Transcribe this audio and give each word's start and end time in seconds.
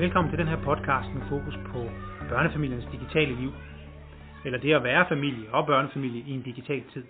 Velkommen 0.00 0.30
til 0.30 0.38
den 0.38 0.48
her 0.48 0.56
podcast 0.56 1.14
med 1.14 1.22
fokus 1.28 1.56
på 1.72 1.90
børnefamiliens 2.28 2.84
digitale 2.92 3.34
liv. 3.34 3.52
Eller 4.44 4.58
det 4.58 4.74
at 4.74 4.84
være 4.84 5.08
familie 5.08 5.52
og 5.52 5.66
børnefamilie 5.66 6.20
i 6.20 6.30
en 6.30 6.42
digital 6.42 6.84
tid, 6.92 7.04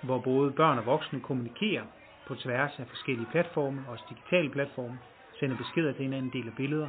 hvor 0.00 0.18
både 0.18 0.52
børn 0.52 0.78
og 0.78 0.86
voksne 0.86 1.20
kommunikerer 1.20 1.84
på 2.26 2.34
tværs 2.34 2.78
af 2.78 2.86
forskellige 2.88 3.30
platforme, 3.30 3.88
også 3.88 4.04
digitale 4.08 4.50
platforme, 4.50 4.98
sender 5.38 5.56
beskeder 5.56 5.92
til 5.92 6.02
hinanden, 6.02 6.32
deler 6.32 6.52
billeder 6.52 6.88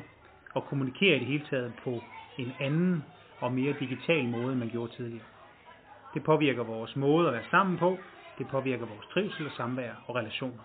og 0.54 0.66
kommunikerer 0.66 1.16
i 1.16 1.20
det 1.20 1.28
hele 1.28 1.46
taget 1.46 1.74
på 1.84 2.04
en 2.38 2.54
anden 2.60 3.06
og 3.40 3.54
mere 3.54 3.74
digital 3.74 4.30
måde, 4.30 4.52
end 4.52 4.60
man 4.60 4.70
gjorde 4.70 4.96
tidligere. 4.96 5.28
Det 6.14 6.24
påvirker 6.24 6.64
vores 6.64 6.96
måde 6.96 7.28
at 7.28 7.34
være 7.34 7.50
sammen 7.52 7.78
på, 7.78 8.06
det 8.38 8.48
påvirker 8.48 8.86
vores 8.86 9.08
trivsel 9.08 9.46
og 9.46 9.52
samvær 9.52 9.94
og 10.08 10.16
relationer. 10.16 10.64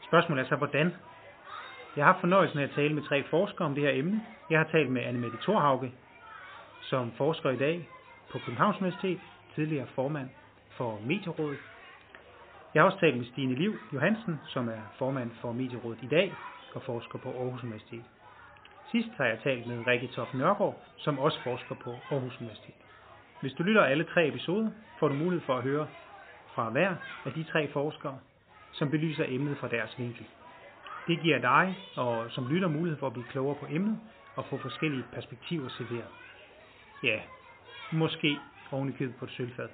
Spørgsmålet 0.00 0.42
er 0.44 0.48
så, 0.48 0.56
hvordan 0.56 0.92
jeg 1.96 2.04
har 2.04 2.12
haft 2.12 2.20
fornøjelsen 2.20 2.58
af 2.58 2.62
at 2.62 2.70
tale 2.70 2.94
med 2.94 3.02
tre 3.02 3.24
forskere 3.30 3.66
om 3.66 3.74
det 3.74 3.84
her 3.84 3.90
emne. 3.90 4.22
Jeg 4.50 4.58
har 4.58 4.68
talt 4.72 4.90
med 4.90 5.02
Annemette 5.02 5.38
Thorhauge, 5.38 5.92
som 6.80 7.12
forsker 7.12 7.50
i 7.50 7.56
dag 7.56 7.88
på 8.28 8.38
Københavns 8.38 8.76
Universitet, 8.76 9.20
tidligere 9.54 9.86
formand 9.86 10.28
for 10.68 11.00
Medierådet. 11.00 11.58
Jeg 12.74 12.82
har 12.82 12.86
også 12.86 13.00
talt 13.00 13.16
med 13.16 13.24
Stine 13.24 13.54
Liv 13.54 13.80
Johansen, 13.92 14.40
som 14.44 14.68
er 14.68 14.80
formand 14.98 15.30
for 15.40 15.52
Medierådet 15.52 16.02
i 16.02 16.06
dag 16.06 16.38
og 16.74 16.82
forsker 16.82 17.18
på 17.18 17.38
Aarhus 17.38 17.62
Universitet. 17.62 18.04
Sidst 18.84 19.16
har 19.16 19.24
jeg 19.24 19.38
talt 19.42 19.66
med 19.66 19.86
Rikke 19.86 20.06
Toft 20.06 20.34
Nørgaard, 20.34 20.84
som 20.96 21.18
også 21.18 21.42
forsker 21.42 21.74
på 21.74 22.04
Aarhus 22.10 22.40
Universitet. 22.40 22.74
Hvis 23.40 23.52
du 23.52 23.62
lytter 23.62 23.82
alle 23.82 24.04
tre 24.04 24.28
episoder, 24.28 24.70
får 24.98 25.08
du 25.08 25.14
mulighed 25.14 25.46
for 25.46 25.56
at 25.56 25.62
høre 25.62 25.88
fra 26.46 26.70
hver 26.70 26.94
af 27.24 27.32
de 27.32 27.44
tre 27.44 27.72
forskere, 27.72 28.18
som 28.70 28.90
belyser 28.90 29.24
emnet 29.28 29.58
fra 29.58 29.68
deres 29.68 29.98
vinkel. 29.98 30.26
Det 31.06 31.20
giver 31.20 31.38
dig 31.38 31.76
og 31.94 32.30
som 32.30 32.48
lytter 32.48 32.68
mulighed 32.68 32.98
for 32.98 33.06
at 33.06 33.12
blive 33.12 33.28
klogere 33.28 33.58
på 33.58 33.66
emnet 33.70 34.00
og 34.34 34.46
få 34.46 34.58
forskellige 34.58 35.08
perspektiver 35.12 35.68
serveret. 35.68 36.10
Ja, 37.02 37.20
måske 37.90 38.42
oven 38.70 38.88
i 38.88 39.08
på 39.18 39.24
et 39.24 39.30
sølvfad. 39.30 39.68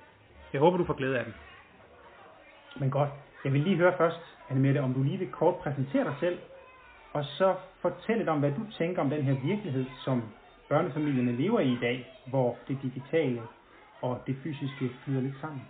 Jeg 0.53 0.61
håber, 0.61 0.77
du 0.77 0.85
får 0.85 0.95
glæde 0.95 1.19
af 1.19 1.25
den. 1.25 1.35
Men 2.77 2.91
godt. 2.91 3.11
Jeg 3.45 3.53
vil 3.53 3.61
lige 3.61 3.77
høre 3.77 3.97
først, 3.97 4.21
Annemette, 4.49 4.79
om 4.79 4.95
du 4.95 5.03
lige 5.03 5.19
vil 5.19 5.31
kort 5.31 5.61
præsentere 5.63 6.05
dig 6.05 6.17
selv, 6.21 6.39
og 7.13 7.25
så 7.25 7.57
fortælle 7.81 8.19
lidt 8.19 8.29
om, 8.29 8.39
hvad 8.39 8.53
du 8.53 8.71
tænker 8.71 9.03
om 9.03 9.11
den 9.11 9.25
her 9.25 9.35
virkelighed, 9.35 9.91
som 9.97 10.23
børnefamilierne 10.69 11.33
lever 11.33 11.61
i 11.61 11.73
i 11.73 11.81
dag, 11.81 12.19
hvor 12.25 12.65
det 12.69 12.83
digitale 12.83 13.49
og 14.01 14.23
det 14.27 14.37
fysiske 14.43 14.95
flyder 15.05 15.21
lidt 15.21 15.41
sammen. 15.41 15.63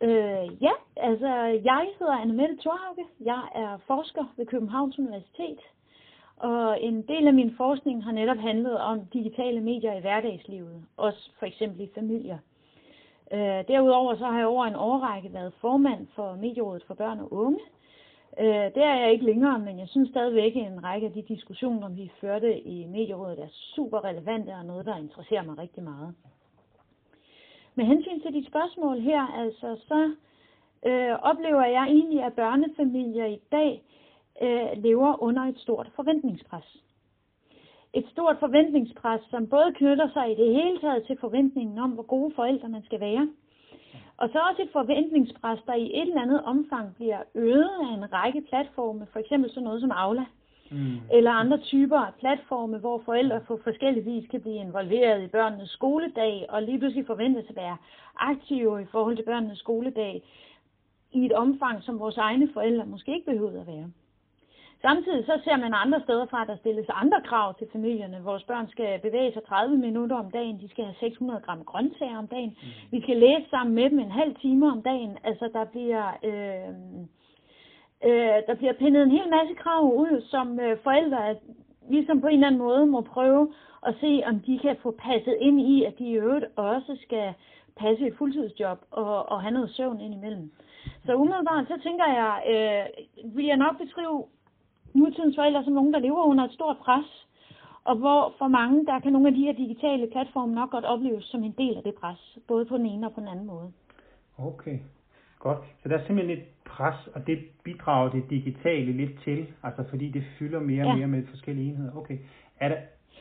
Øh, 0.00 0.62
ja, 0.62 0.72
altså 0.96 1.28
jeg 1.64 1.88
hedder 1.98 2.12
Annemette 2.12 2.56
Thorhauge. 2.56 3.06
Jeg 3.20 3.42
er 3.54 3.78
forsker 3.86 4.24
ved 4.36 4.46
Københavns 4.46 4.98
Universitet. 4.98 5.60
Og 6.36 6.82
en 6.82 7.02
del 7.02 7.26
af 7.26 7.34
min 7.34 7.54
forskning 7.56 8.04
har 8.04 8.12
netop 8.12 8.36
handlet 8.36 8.80
om 8.80 9.06
digitale 9.12 9.60
medier 9.60 9.94
i 9.94 10.00
hverdagslivet, 10.00 10.84
også 10.96 11.30
for 11.38 11.46
eksempel 11.46 11.80
i 11.80 11.90
familier. 11.94 12.38
Øh, 13.32 13.68
derudover 13.68 14.16
så 14.16 14.24
har 14.24 14.38
jeg 14.38 14.46
over 14.46 14.66
en 14.66 14.76
årrække 14.76 15.32
været 15.32 15.52
formand 15.60 16.06
for 16.14 16.34
Medierådet 16.34 16.84
for 16.86 16.94
Børn 16.94 17.20
og 17.20 17.32
Unge. 17.32 17.60
Øh, 18.40 18.46
det 18.74 18.82
er 18.84 18.94
jeg 18.94 19.12
ikke 19.12 19.24
længere, 19.24 19.58
men 19.58 19.78
jeg 19.78 19.88
synes 19.88 20.08
stadigvæk, 20.08 20.56
at 20.56 20.72
en 20.72 20.84
række 20.84 21.06
af 21.06 21.12
de 21.12 21.22
diskussioner, 21.22 21.88
vi 21.88 22.12
førte 22.20 22.60
i 22.60 22.86
Medierådet, 22.86 23.38
er 23.38 23.48
super 23.50 24.04
relevante 24.04 24.50
og 24.50 24.64
noget, 24.64 24.86
der 24.86 24.96
interesserer 24.96 25.42
mig 25.42 25.58
rigtig 25.58 25.82
meget. 25.82 26.14
Med 27.74 27.84
hensyn 27.84 28.20
til 28.20 28.32
dit 28.32 28.46
spørgsmål 28.46 29.00
her, 29.00 29.22
altså, 29.42 29.76
så 29.88 30.14
øh, 30.86 31.18
oplever 31.22 31.64
jeg 31.64 31.84
egentlig, 31.84 32.22
at 32.22 32.32
børnefamilier 32.32 33.26
i 33.26 33.40
dag 33.52 33.82
øh, 34.42 34.82
lever 34.82 35.22
under 35.22 35.42
et 35.42 35.58
stort 35.58 35.90
forventningspres. 35.96 36.76
Et 37.92 38.06
stort 38.10 38.36
forventningspres, 38.40 39.20
som 39.30 39.46
både 39.46 39.74
knytter 39.74 40.08
sig 40.12 40.32
i 40.32 40.34
det 40.34 40.54
hele 40.54 40.80
taget 40.80 41.06
til 41.06 41.18
forventningen 41.20 41.78
om, 41.78 41.90
hvor 41.90 42.02
gode 42.02 42.34
forældre 42.34 42.68
man 42.68 42.82
skal 42.84 43.00
være, 43.00 43.28
og 44.16 44.28
så 44.28 44.38
også 44.50 44.62
et 44.62 44.72
forventningspres, 44.72 45.60
der 45.66 45.74
i 45.74 45.90
et 45.94 46.08
eller 46.08 46.22
andet 46.22 46.44
omfang 46.44 46.94
bliver 46.94 47.22
øget 47.34 47.70
af 47.82 47.94
en 47.94 48.12
række 48.12 48.40
platforme, 48.40 49.06
for 49.12 49.18
eksempel 49.18 49.50
sådan 49.50 49.64
noget 49.64 49.80
som 49.80 49.90
Aula, 49.90 50.20
mm 50.20 50.43
eller 51.12 51.30
andre 51.30 51.58
typer 51.58 51.98
af 51.98 52.14
platforme, 52.14 52.78
hvor 52.78 53.02
forældre 53.04 53.40
på 53.40 53.60
forskellige 53.64 54.04
vis 54.04 54.30
kan 54.30 54.40
blive 54.40 54.56
involveret 54.56 55.22
i 55.22 55.26
børnenes 55.26 55.70
skoledag, 55.70 56.46
og 56.48 56.62
lige 56.62 56.78
pludselig 56.78 57.06
forventes 57.06 57.50
at 57.50 57.56
være 57.56 57.76
aktive 58.16 58.82
i 58.82 58.86
forhold 58.92 59.16
til 59.16 59.24
børnenes 59.24 59.58
skoledag, 59.58 60.22
i 61.12 61.26
et 61.26 61.32
omfang, 61.32 61.82
som 61.82 61.98
vores 61.98 62.16
egne 62.16 62.48
forældre 62.52 62.86
måske 62.86 63.14
ikke 63.14 63.30
behøvede 63.30 63.60
at 63.60 63.66
være. 63.66 63.90
Samtidig 64.86 65.24
så 65.26 65.40
ser 65.44 65.56
man 65.56 65.74
andre 65.74 66.00
steder 66.00 66.26
fra, 66.26 66.42
at 66.42 66.48
der 66.48 66.56
stilles 66.56 66.86
andre 66.88 67.20
krav 67.28 67.54
til 67.58 67.66
familierne. 67.72 68.24
Vores 68.24 68.42
børn 68.42 68.68
skal 68.68 69.00
bevæge 69.00 69.32
sig 69.32 69.42
30 69.44 69.76
minutter 69.76 70.16
om 70.16 70.30
dagen, 70.30 70.60
de 70.60 70.68
skal 70.68 70.84
have 70.84 70.96
600 71.00 71.40
gram 71.40 71.64
grøntsager 71.64 72.18
om 72.18 72.26
dagen, 72.26 72.56
mm. 72.62 72.68
vi 72.90 73.02
skal 73.02 73.16
læse 73.16 73.50
sammen 73.50 73.74
med 73.74 73.90
dem 73.90 73.98
en 73.98 74.10
halv 74.10 74.34
time 74.34 74.72
om 74.72 74.82
dagen. 74.82 75.18
Altså 75.24 75.50
der 75.52 75.64
bliver, 75.64 76.06
øh, 76.28 76.74
øh, 78.04 78.38
der 78.46 78.54
bliver 78.54 78.72
pindet 78.72 79.02
en 79.02 79.10
hel 79.10 79.28
masse 79.30 79.54
krav 79.54 79.82
ud, 79.94 80.22
som 80.32 80.60
øh, 80.60 80.78
forældre 80.82 81.36
ligesom 81.90 82.20
på 82.20 82.26
en 82.26 82.34
eller 82.34 82.46
anden 82.46 82.58
måde 82.66 82.86
må 82.86 83.00
prøve 83.00 83.52
at 83.86 83.94
se, 84.00 84.22
om 84.26 84.40
de 84.40 84.58
kan 84.58 84.76
få 84.82 84.90
passet 84.90 85.36
ind 85.40 85.60
i, 85.60 85.84
at 85.84 85.98
de 85.98 86.04
i 86.04 86.18
øvrigt 86.18 86.44
også 86.56 86.98
skal 87.02 87.34
passe 87.76 88.06
et 88.06 88.16
fuldtidsjob 88.18 88.78
og, 88.90 89.28
og 89.28 89.42
have 89.42 89.54
noget 89.54 89.70
søvn 89.70 90.00
indimellem. 90.00 90.52
Så 91.06 91.14
umiddelbart, 91.14 91.68
så 91.68 91.80
tænker 91.82 92.06
jeg, 92.06 92.32
øh, 92.52 93.36
vil 93.36 93.46
jeg 93.46 93.56
nok 93.56 93.78
beskrive 93.78 94.24
nutidens 94.94 95.36
forældre 95.36 95.64
som 95.64 95.72
nogen, 95.72 95.92
der 95.92 95.98
lever 95.98 96.22
under 96.24 96.44
et 96.44 96.52
stort 96.52 96.76
pres, 96.78 97.26
og 97.84 97.96
hvor 97.96 98.34
for 98.38 98.48
mange, 98.48 98.86
der 98.86 99.00
kan 99.00 99.12
nogle 99.12 99.28
af 99.28 99.34
de 99.34 99.44
her 99.44 99.52
digitale 99.52 100.06
platforme 100.12 100.54
nok 100.54 100.70
godt 100.70 100.84
opleves 100.84 101.24
som 101.24 101.44
en 101.44 101.54
del 101.58 101.76
af 101.76 101.82
det 101.82 101.94
pres, 101.94 102.38
både 102.48 102.64
på 102.64 102.76
den 102.76 102.86
ene 102.86 103.06
og 103.06 103.12
på 103.12 103.20
den 103.20 103.28
anden 103.28 103.46
måde. 103.46 103.72
Okay, 104.38 104.78
godt. 105.48 105.58
Så 105.82 105.88
der 105.88 105.98
er 105.98 106.06
simpelthen 106.06 106.38
et 106.38 106.44
pres, 106.64 107.00
og 107.14 107.26
det 107.26 107.38
bidrager 107.64 108.10
det 108.10 108.24
digitale 108.30 108.92
lidt 108.92 109.22
til, 109.24 109.46
altså 109.62 109.82
fordi 109.90 110.06
det 110.08 110.24
fylder 110.38 110.60
mere 110.60 110.84
og 110.84 110.88
ja. 110.88 110.96
mere 110.96 111.06
med 111.06 111.26
forskellige 111.26 111.70
enheder. 111.70 111.96
Okay. 111.96 112.18
Er 112.60 112.68
der, 112.68 112.76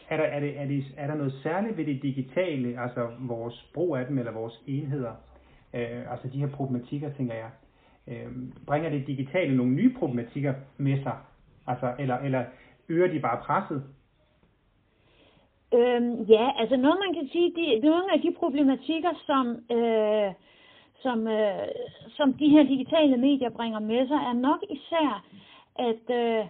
er 0.09 0.17
der, 0.17 0.23
er, 0.23 0.39
det, 0.39 0.59
er, 0.59 0.65
det, 0.65 0.83
er 0.97 1.07
der 1.07 1.15
noget 1.15 1.33
særligt 1.43 1.77
ved 1.77 1.85
det 1.85 2.01
digitale, 2.01 2.81
altså 2.81 3.07
vores 3.19 3.71
brug 3.73 3.95
af 3.95 4.05
dem, 4.05 4.17
eller 4.17 4.31
vores 4.31 4.63
enheder, 4.67 5.13
øh, 5.73 6.11
altså 6.11 6.27
de 6.33 6.39
her 6.39 6.47
problematikker, 6.47 7.09
tænker 7.17 7.33
jeg, 7.33 7.51
øh, 8.07 8.31
bringer 8.67 8.89
det 8.89 9.07
digitale 9.07 9.57
nogle 9.57 9.71
nye 9.71 9.93
problematikker 9.99 10.53
med 10.77 11.03
sig, 11.03 11.17
altså, 11.67 11.93
eller, 11.99 12.17
eller 12.17 12.43
øger 12.89 13.07
de 13.07 13.19
bare 13.19 13.39
presset? 13.45 13.83
Øhm, 15.73 16.21
ja, 16.35 16.45
altså 16.59 16.75
noget 16.75 16.97
man 17.05 17.13
kan 17.13 17.27
sige, 17.31 17.53
de, 17.55 17.87
nogle 17.87 18.13
af 18.13 18.21
de 18.21 18.35
problematikker, 18.39 19.13
som, 19.25 19.47
øh, 19.77 20.33
som, 21.01 21.27
øh, 21.27 21.67
som 22.09 22.33
de 22.33 22.49
her 22.49 22.63
digitale 22.63 23.17
medier 23.17 23.49
bringer 23.49 23.79
med 23.79 24.07
sig, 24.07 24.15
er 24.15 24.33
nok 24.33 24.63
især, 24.69 25.25
at 25.75 26.05
øh, 26.09 26.45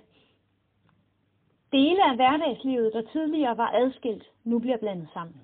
dele 1.71 2.03
af 2.09 2.15
hverdagslivet, 2.15 2.93
der 2.93 3.01
tidligere 3.11 3.57
var 3.57 3.71
adskilt, 3.73 4.23
nu 4.43 4.59
bliver 4.59 4.77
blandet 4.77 5.07
sammen. 5.13 5.41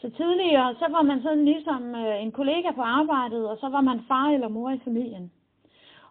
Så 0.00 0.10
tidligere, 0.10 0.74
så 0.74 0.86
var 0.90 1.02
man 1.02 1.22
sådan 1.22 1.44
ligesom 1.44 1.94
øh, 1.94 2.22
en 2.22 2.32
kollega 2.32 2.70
på 2.70 2.82
arbejdet, 2.82 3.48
og 3.48 3.56
så 3.60 3.68
var 3.68 3.80
man 3.80 4.00
far 4.08 4.26
eller 4.26 4.48
mor 4.48 4.70
i 4.70 4.80
familien. 4.84 5.32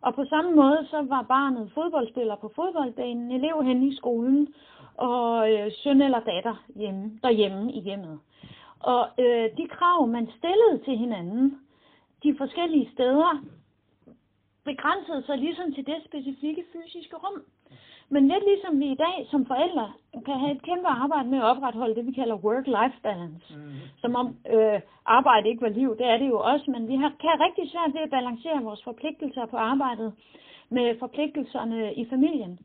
Og 0.02 0.16
på 0.16 0.26
samme 0.26 0.56
måde, 0.56 0.88
så 0.90 1.02
var 1.02 1.22
barnet 1.22 1.72
fodboldspiller 1.74 2.36
på 2.36 2.52
fodboldbanen, 2.56 3.32
elev 3.32 3.64
hen 3.64 3.84
i 3.84 3.96
skolen, 3.96 4.48
og 4.98 5.52
øh, 5.54 5.72
søn 5.84 6.02
eller 6.02 6.20
datter 6.20 6.56
hjemme, 6.76 7.20
derhjemme 7.24 7.74
i 7.74 7.80
hjemmet. 7.82 8.20
Og 8.80 9.08
øh, 9.20 9.50
de 9.58 9.68
krav, 9.68 10.08
man 10.08 10.30
stillede 10.38 10.84
til 10.86 10.98
hinanden, 10.98 11.60
de 12.24 12.36
forskellige 12.38 12.90
steder, 12.94 13.44
begrænsede 14.66 15.24
sig 15.26 15.38
ligesom 15.38 15.74
til 15.74 15.86
det 15.86 16.00
specifikke 16.06 16.64
fysiske 16.74 17.16
rum. 17.16 17.42
Men 18.14 18.28
lidt 18.28 18.46
ligesom 18.52 18.80
vi 18.80 18.88
i 18.92 19.02
dag 19.06 19.18
som 19.32 19.46
forældre 19.46 19.88
kan 20.26 20.38
have 20.40 20.52
et 20.52 20.62
kæmpe 20.62 20.88
arbejde 20.88 21.30
med 21.30 21.38
at 21.38 21.50
opretholde 21.52 21.96
det, 21.96 22.08
vi 22.08 22.12
kalder 22.12 22.44
work-life 22.46 23.00
balance. 23.04 23.48
Mm. 23.56 23.74
Som 24.02 24.16
om 24.16 24.28
øh, 24.54 24.80
arbejde 25.06 25.50
ikke 25.50 25.62
var 25.62 25.70
liv, 25.70 25.98
det 25.98 26.08
er 26.08 26.18
det 26.18 26.28
jo 26.28 26.40
også, 26.40 26.72
men 26.72 26.88
vi 26.88 26.96
har, 26.96 27.12
kan 27.22 27.44
rigtig 27.46 27.72
svært 27.72 27.94
ved 27.94 28.02
at 28.02 28.10
balancere 28.10 28.64
vores 28.64 28.84
forpligtelser 28.84 29.46
på 29.46 29.58
arbejdet 29.58 30.14
med 30.70 31.00
forpligtelserne 31.00 31.94
i 31.94 32.06
familien. 32.10 32.60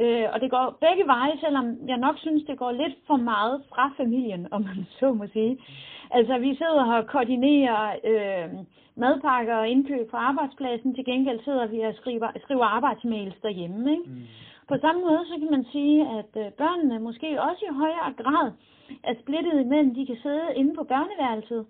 Øh, 0.00 0.26
og 0.32 0.40
det 0.40 0.50
går 0.50 0.76
begge 0.80 1.06
veje, 1.06 1.38
selvom 1.40 1.66
jeg 1.88 1.96
nok 1.96 2.18
synes, 2.18 2.42
det 2.44 2.58
går 2.58 2.72
lidt 2.72 2.96
for 3.06 3.16
meget 3.16 3.62
fra 3.68 3.92
familien, 3.96 4.52
om 4.52 4.60
man 4.62 4.86
så 5.00 5.12
må 5.12 5.26
sige. 5.32 5.58
Altså, 6.10 6.38
vi 6.38 6.54
sidder 6.54 6.84
og 6.96 7.06
koordinerer 7.06 7.96
øh, 8.10 8.50
madpakker 8.96 9.54
og 9.54 9.68
indkøb 9.68 10.10
på 10.10 10.16
arbejdspladsen. 10.16 10.94
Til 10.94 11.04
gengæld 11.04 11.44
sidder 11.44 11.66
vi 11.66 11.80
og 11.80 11.94
skriver, 11.94 12.28
skriver 12.42 12.64
arbejdsmails 12.64 13.36
derhjemme. 13.42 13.90
Ikke? 13.90 14.04
Mm. 14.06 14.22
På 14.68 14.76
samme 14.80 15.00
måde 15.00 15.24
så 15.26 15.36
kan 15.38 15.50
man 15.50 15.64
sige, 15.72 16.00
at 16.18 16.32
øh, 16.36 16.52
børnene 16.52 16.98
måske 16.98 17.42
også 17.42 17.64
i 17.70 17.74
højere 17.74 18.12
grad 18.22 18.52
er 19.02 19.14
splittet 19.22 19.60
imellem, 19.60 19.94
de 19.94 20.06
kan 20.06 20.18
sidde 20.22 20.54
inde 20.56 20.74
på 20.74 20.84
børneværelset, 20.84 21.66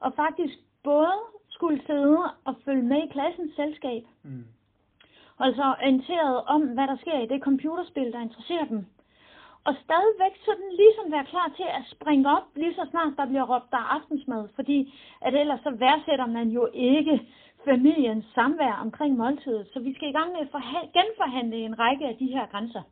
og 0.00 0.12
faktisk 0.16 0.54
både 0.82 1.16
skulle 1.48 1.80
sidde 1.86 2.18
og 2.44 2.54
følge 2.64 2.82
med 2.82 3.02
i 3.02 3.12
klassens 3.12 3.54
selskab, 3.56 4.02
mm. 4.22 4.44
sig 5.54 5.68
orienteret 5.76 6.36
om, 6.46 6.62
hvad 6.62 6.86
der 6.86 6.96
sker 6.96 7.18
i 7.18 7.26
det 7.26 7.42
computerspil, 7.42 8.12
der 8.12 8.20
interesserer 8.20 8.64
dem. 8.64 8.86
Og 9.68 9.74
stadigvæk 9.84 10.34
sådan 10.48 10.70
ligesom 10.82 11.06
være 11.12 11.30
klar 11.32 11.48
til 11.56 11.68
at 11.78 11.84
springe 11.94 12.26
op, 12.36 12.46
lige 12.56 12.74
så 12.74 12.86
snart 12.90 13.12
der 13.16 13.26
bliver 13.26 13.46
råbt 13.52 13.70
der 13.70 13.84
aftensmad, 13.96 14.48
fordi 14.54 14.78
at 15.26 15.34
ellers 15.34 15.60
så 15.60 15.70
værdsætter 15.70 16.26
man 16.26 16.48
jo 16.48 16.68
ikke 16.74 17.20
familiens 17.64 18.24
samvær 18.34 18.74
omkring 18.84 19.16
måltidet. 19.16 19.68
Så 19.72 19.80
vi 19.80 19.94
skal 19.94 20.08
i 20.08 20.16
gang 20.18 20.32
med 20.32 20.40
at 20.40 20.92
genforhandle 20.96 21.56
en 21.56 21.78
række 21.78 22.04
af 22.06 22.16
de 22.16 22.26
her 22.26 22.46
grænser. 22.46 22.82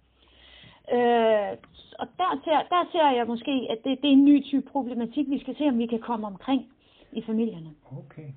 Øh, 0.97 1.53
og 2.01 2.07
der 2.21 2.31
ser, 2.45 2.59
der 2.75 2.83
ser 2.93 3.11
jeg 3.19 3.27
måske, 3.27 3.55
at 3.71 3.79
det, 3.85 3.99
det 4.03 4.09
er 4.09 4.19
en 4.21 4.25
ny 4.25 4.45
type 4.45 4.71
problematik, 4.71 5.31
vi 5.31 5.41
skal 5.41 5.57
se, 5.57 5.65
om 5.69 5.79
vi 5.79 5.87
kan 5.87 6.01
komme 6.01 6.27
omkring 6.27 6.73
i 7.13 7.23
familierne. 7.23 7.71
Okay. 7.99 8.29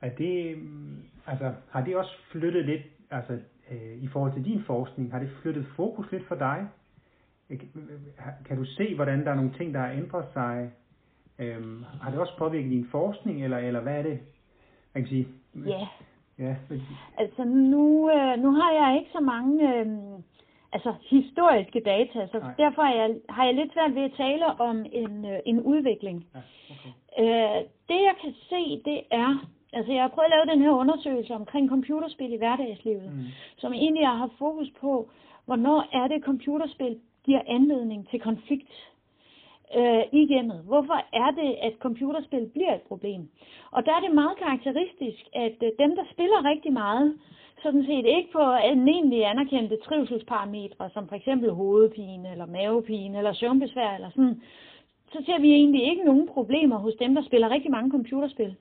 Er 0.00 0.10
det, 0.10 0.58
mm, 0.58 1.02
altså, 1.26 1.52
har 1.70 1.84
det 1.84 1.96
også 1.96 2.14
flyttet 2.30 2.64
lidt, 2.64 2.82
altså 3.10 3.32
øh, 3.70 4.02
i 4.02 4.06
forhold 4.06 4.32
til 4.32 4.44
din 4.44 4.62
forskning, 4.66 5.12
har 5.12 5.18
det 5.18 5.30
flyttet 5.42 5.66
fokus 5.76 6.12
lidt 6.12 6.28
for 6.28 6.34
dig? 6.34 6.68
Kan 8.46 8.56
du 8.56 8.64
se, 8.64 8.94
hvordan 8.94 9.24
der 9.24 9.30
er 9.30 9.34
nogle 9.34 9.52
ting, 9.58 9.74
der 9.74 9.80
har 9.80 9.92
ændret 9.92 10.24
sig? 10.32 10.70
Øhm, 11.38 11.84
har 12.02 12.10
det 12.10 12.20
også 12.20 12.36
påvirket 12.38 12.70
din 12.70 12.88
forskning, 12.90 13.44
eller, 13.44 13.58
eller 13.58 13.80
hvad 13.80 13.98
er 13.98 14.02
det? 14.02 14.20
Jeg 14.94 15.02
kan 15.02 15.08
sige. 15.08 15.28
Ja. 15.66 15.86
Ja. 16.38 16.56
Altså 17.18 17.44
nu, 17.44 18.10
øh, 18.10 18.42
nu 18.42 18.50
har 18.50 18.72
jeg 18.72 18.98
ikke 18.98 19.10
så 19.12 19.20
mange 19.20 19.78
øh, 19.78 19.86
altså 20.72 20.94
historiske 21.10 21.80
data, 21.80 22.26
så 22.32 22.38
Nej. 22.38 22.54
derfor 22.58 22.82
er 22.82 22.96
jeg, 23.02 23.16
har 23.28 23.44
jeg 23.44 23.54
lidt 23.54 23.72
svært 23.72 23.94
ved 23.94 24.02
at 24.02 24.12
tale 24.16 24.46
om 24.46 24.86
en, 24.92 25.24
øh, 25.24 25.38
en 25.46 25.60
udvikling. 25.60 26.26
Ja, 26.34 26.40
okay. 26.74 26.92
øh, 27.22 27.64
det 27.88 28.00
jeg 28.08 28.14
kan 28.22 28.34
se, 28.50 28.82
det 28.84 29.00
er, 29.10 29.46
altså 29.72 29.92
jeg 29.92 30.02
har 30.02 30.08
prøvet 30.08 30.26
at 30.26 30.34
lave 30.34 30.54
den 30.54 30.62
her 30.64 30.70
undersøgelse 30.70 31.34
omkring 31.34 31.68
computerspil 31.68 32.32
i 32.32 32.36
hverdagslivet, 32.36 33.12
mm. 33.12 33.24
som 33.56 33.72
egentlig 33.72 34.06
har 34.06 34.30
fokus 34.38 34.70
på, 34.80 35.10
hvornår 35.44 35.88
er 35.92 36.08
det 36.08 36.24
computerspil 36.24 37.00
giver 37.24 37.42
anledning 37.46 38.08
til 38.10 38.20
konflikt 38.20 38.72
øh, 39.76 40.02
i 40.12 40.26
hjemmet. 40.26 40.60
Hvorfor 40.64 40.98
er 41.12 41.30
det, 41.40 41.50
at 41.62 41.74
computerspil 41.80 42.46
bliver 42.54 42.74
et 42.74 42.82
problem? 42.82 43.28
Og 43.70 43.86
der 43.86 43.92
er 43.92 44.00
det 44.00 44.14
meget 44.14 44.36
karakteristisk, 44.38 45.22
at 45.32 45.56
øh, 45.62 45.70
dem, 45.78 45.96
der 45.96 46.04
spiller 46.12 46.44
rigtig 46.44 46.72
meget, 46.72 47.18
sådan 47.62 47.84
set 47.86 48.06
ikke 48.06 48.32
på 48.32 48.42
almindelige 48.70 49.26
anerkendte 49.26 49.76
trivselsparametre, 49.76 50.90
som 50.90 51.08
for 51.08 51.16
eksempel 51.16 51.50
hovedpine, 51.50 52.30
eller 52.32 52.46
mavepine, 52.46 53.18
eller 53.18 53.32
søvnbesvær, 53.32 53.94
eller 53.94 54.10
sådan, 54.10 54.42
så 55.12 55.22
ser 55.26 55.38
vi 55.40 55.52
egentlig 55.52 55.90
ikke 55.90 56.04
nogen 56.04 56.28
problemer 56.28 56.78
hos 56.78 56.94
dem, 56.94 57.14
der 57.14 57.22
spiller 57.22 57.50
rigtig 57.50 57.70
mange 57.70 57.90
computerspil. 57.90 58.56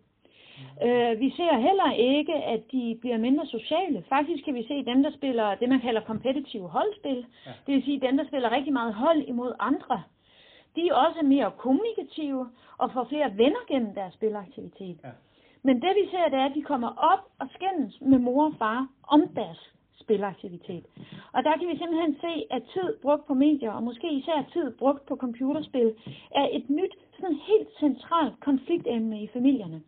Øh, 0.86 1.20
vi 1.20 1.30
ser 1.30 1.58
heller 1.68 1.92
ikke, 1.92 2.34
at 2.34 2.62
de 2.72 2.98
bliver 3.02 3.18
mindre 3.18 3.46
sociale. 3.46 4.04
Faktisk 4.10 4.46
kan 4.46 4.56
vi 4.56 4.64
se 4.68 4.86
dem, 4.86 5.04
der 5.04 5.12
spiller 5.12 5.56
det, 5.56 5.70
man 5.70 5.82
kalder 5.82 6.02
kompetitive 6.02 6.68
holdspil. 6.70 7.26
Ja. 7.46 7.52
Det 7.66 7.76
vil 7.76 7.84
sige 7.84 8.00
dem, 8.00 8.18
der 8.18 8.26
spiller 8.28 8.52
rigtig 8.52 8.74
meget 8.74 8.94
hold 8.94 9.22
imod 9.28 9.54
andre. 9.60 10.04
De 10.76 10.88
er 10.88 10.94
også 10.94 11.22
mere 11.24 11.52
kommunikative 11.58 12.50
og 12.78 12.92
får 12.94 13.04
flere 13.10 13.38
venner 13.38 13.64
gennem 13.68 13.94
deres 13.96 14.14
spilaktivitet. 14.14 14.98
Ja. 15.04 15.10
Men 15.64 15.82
det 15.82 15.94
vi 16.00 16.10
ser, 16.12 16.30
det 16.30 16.40
er, 16.40 16.46
at 16.46 16.56
de 16.56 16.62
kommer 16.62 16.92
op 17.12 17.24
og 17.40 17.48
skændes 17.56 18.02
med 18.02 18.20
mor 18.20 18.46
og 18.46 18.54
far 18.60 18.88
om 19.08 19.28
deres 19.36 19.74
spilaktivitet. 20.00 20.86
Og 21.34 21.44
der 21.44 21.58
kan 21.58 21.68
vi 21.68 21.78
simpelthen 21.78 22.16
se, 22.22 22.34
at 22.52 22.64
tid 22.74 22.98
brugt 23.02 23.28
på 23.28 23.34
medier, 23.34 23.72
og 23.72 23.84
måske 23.84 24.14
især 24.14 24.46
tid 24.54 24.78
brugt 24.78 25.06
på 25.06 25.16
computerspil, 25.16 25.94
er 26.32 26.48
et 26.52 26.70
nyt, 26.70 26.96
sådan 27.20 27.36
helt 27.36 27.70
centralt 27.80 28.40
konfliktemne 28.40 29.24
i 29.24 29.28
familierne. 29.28 29.82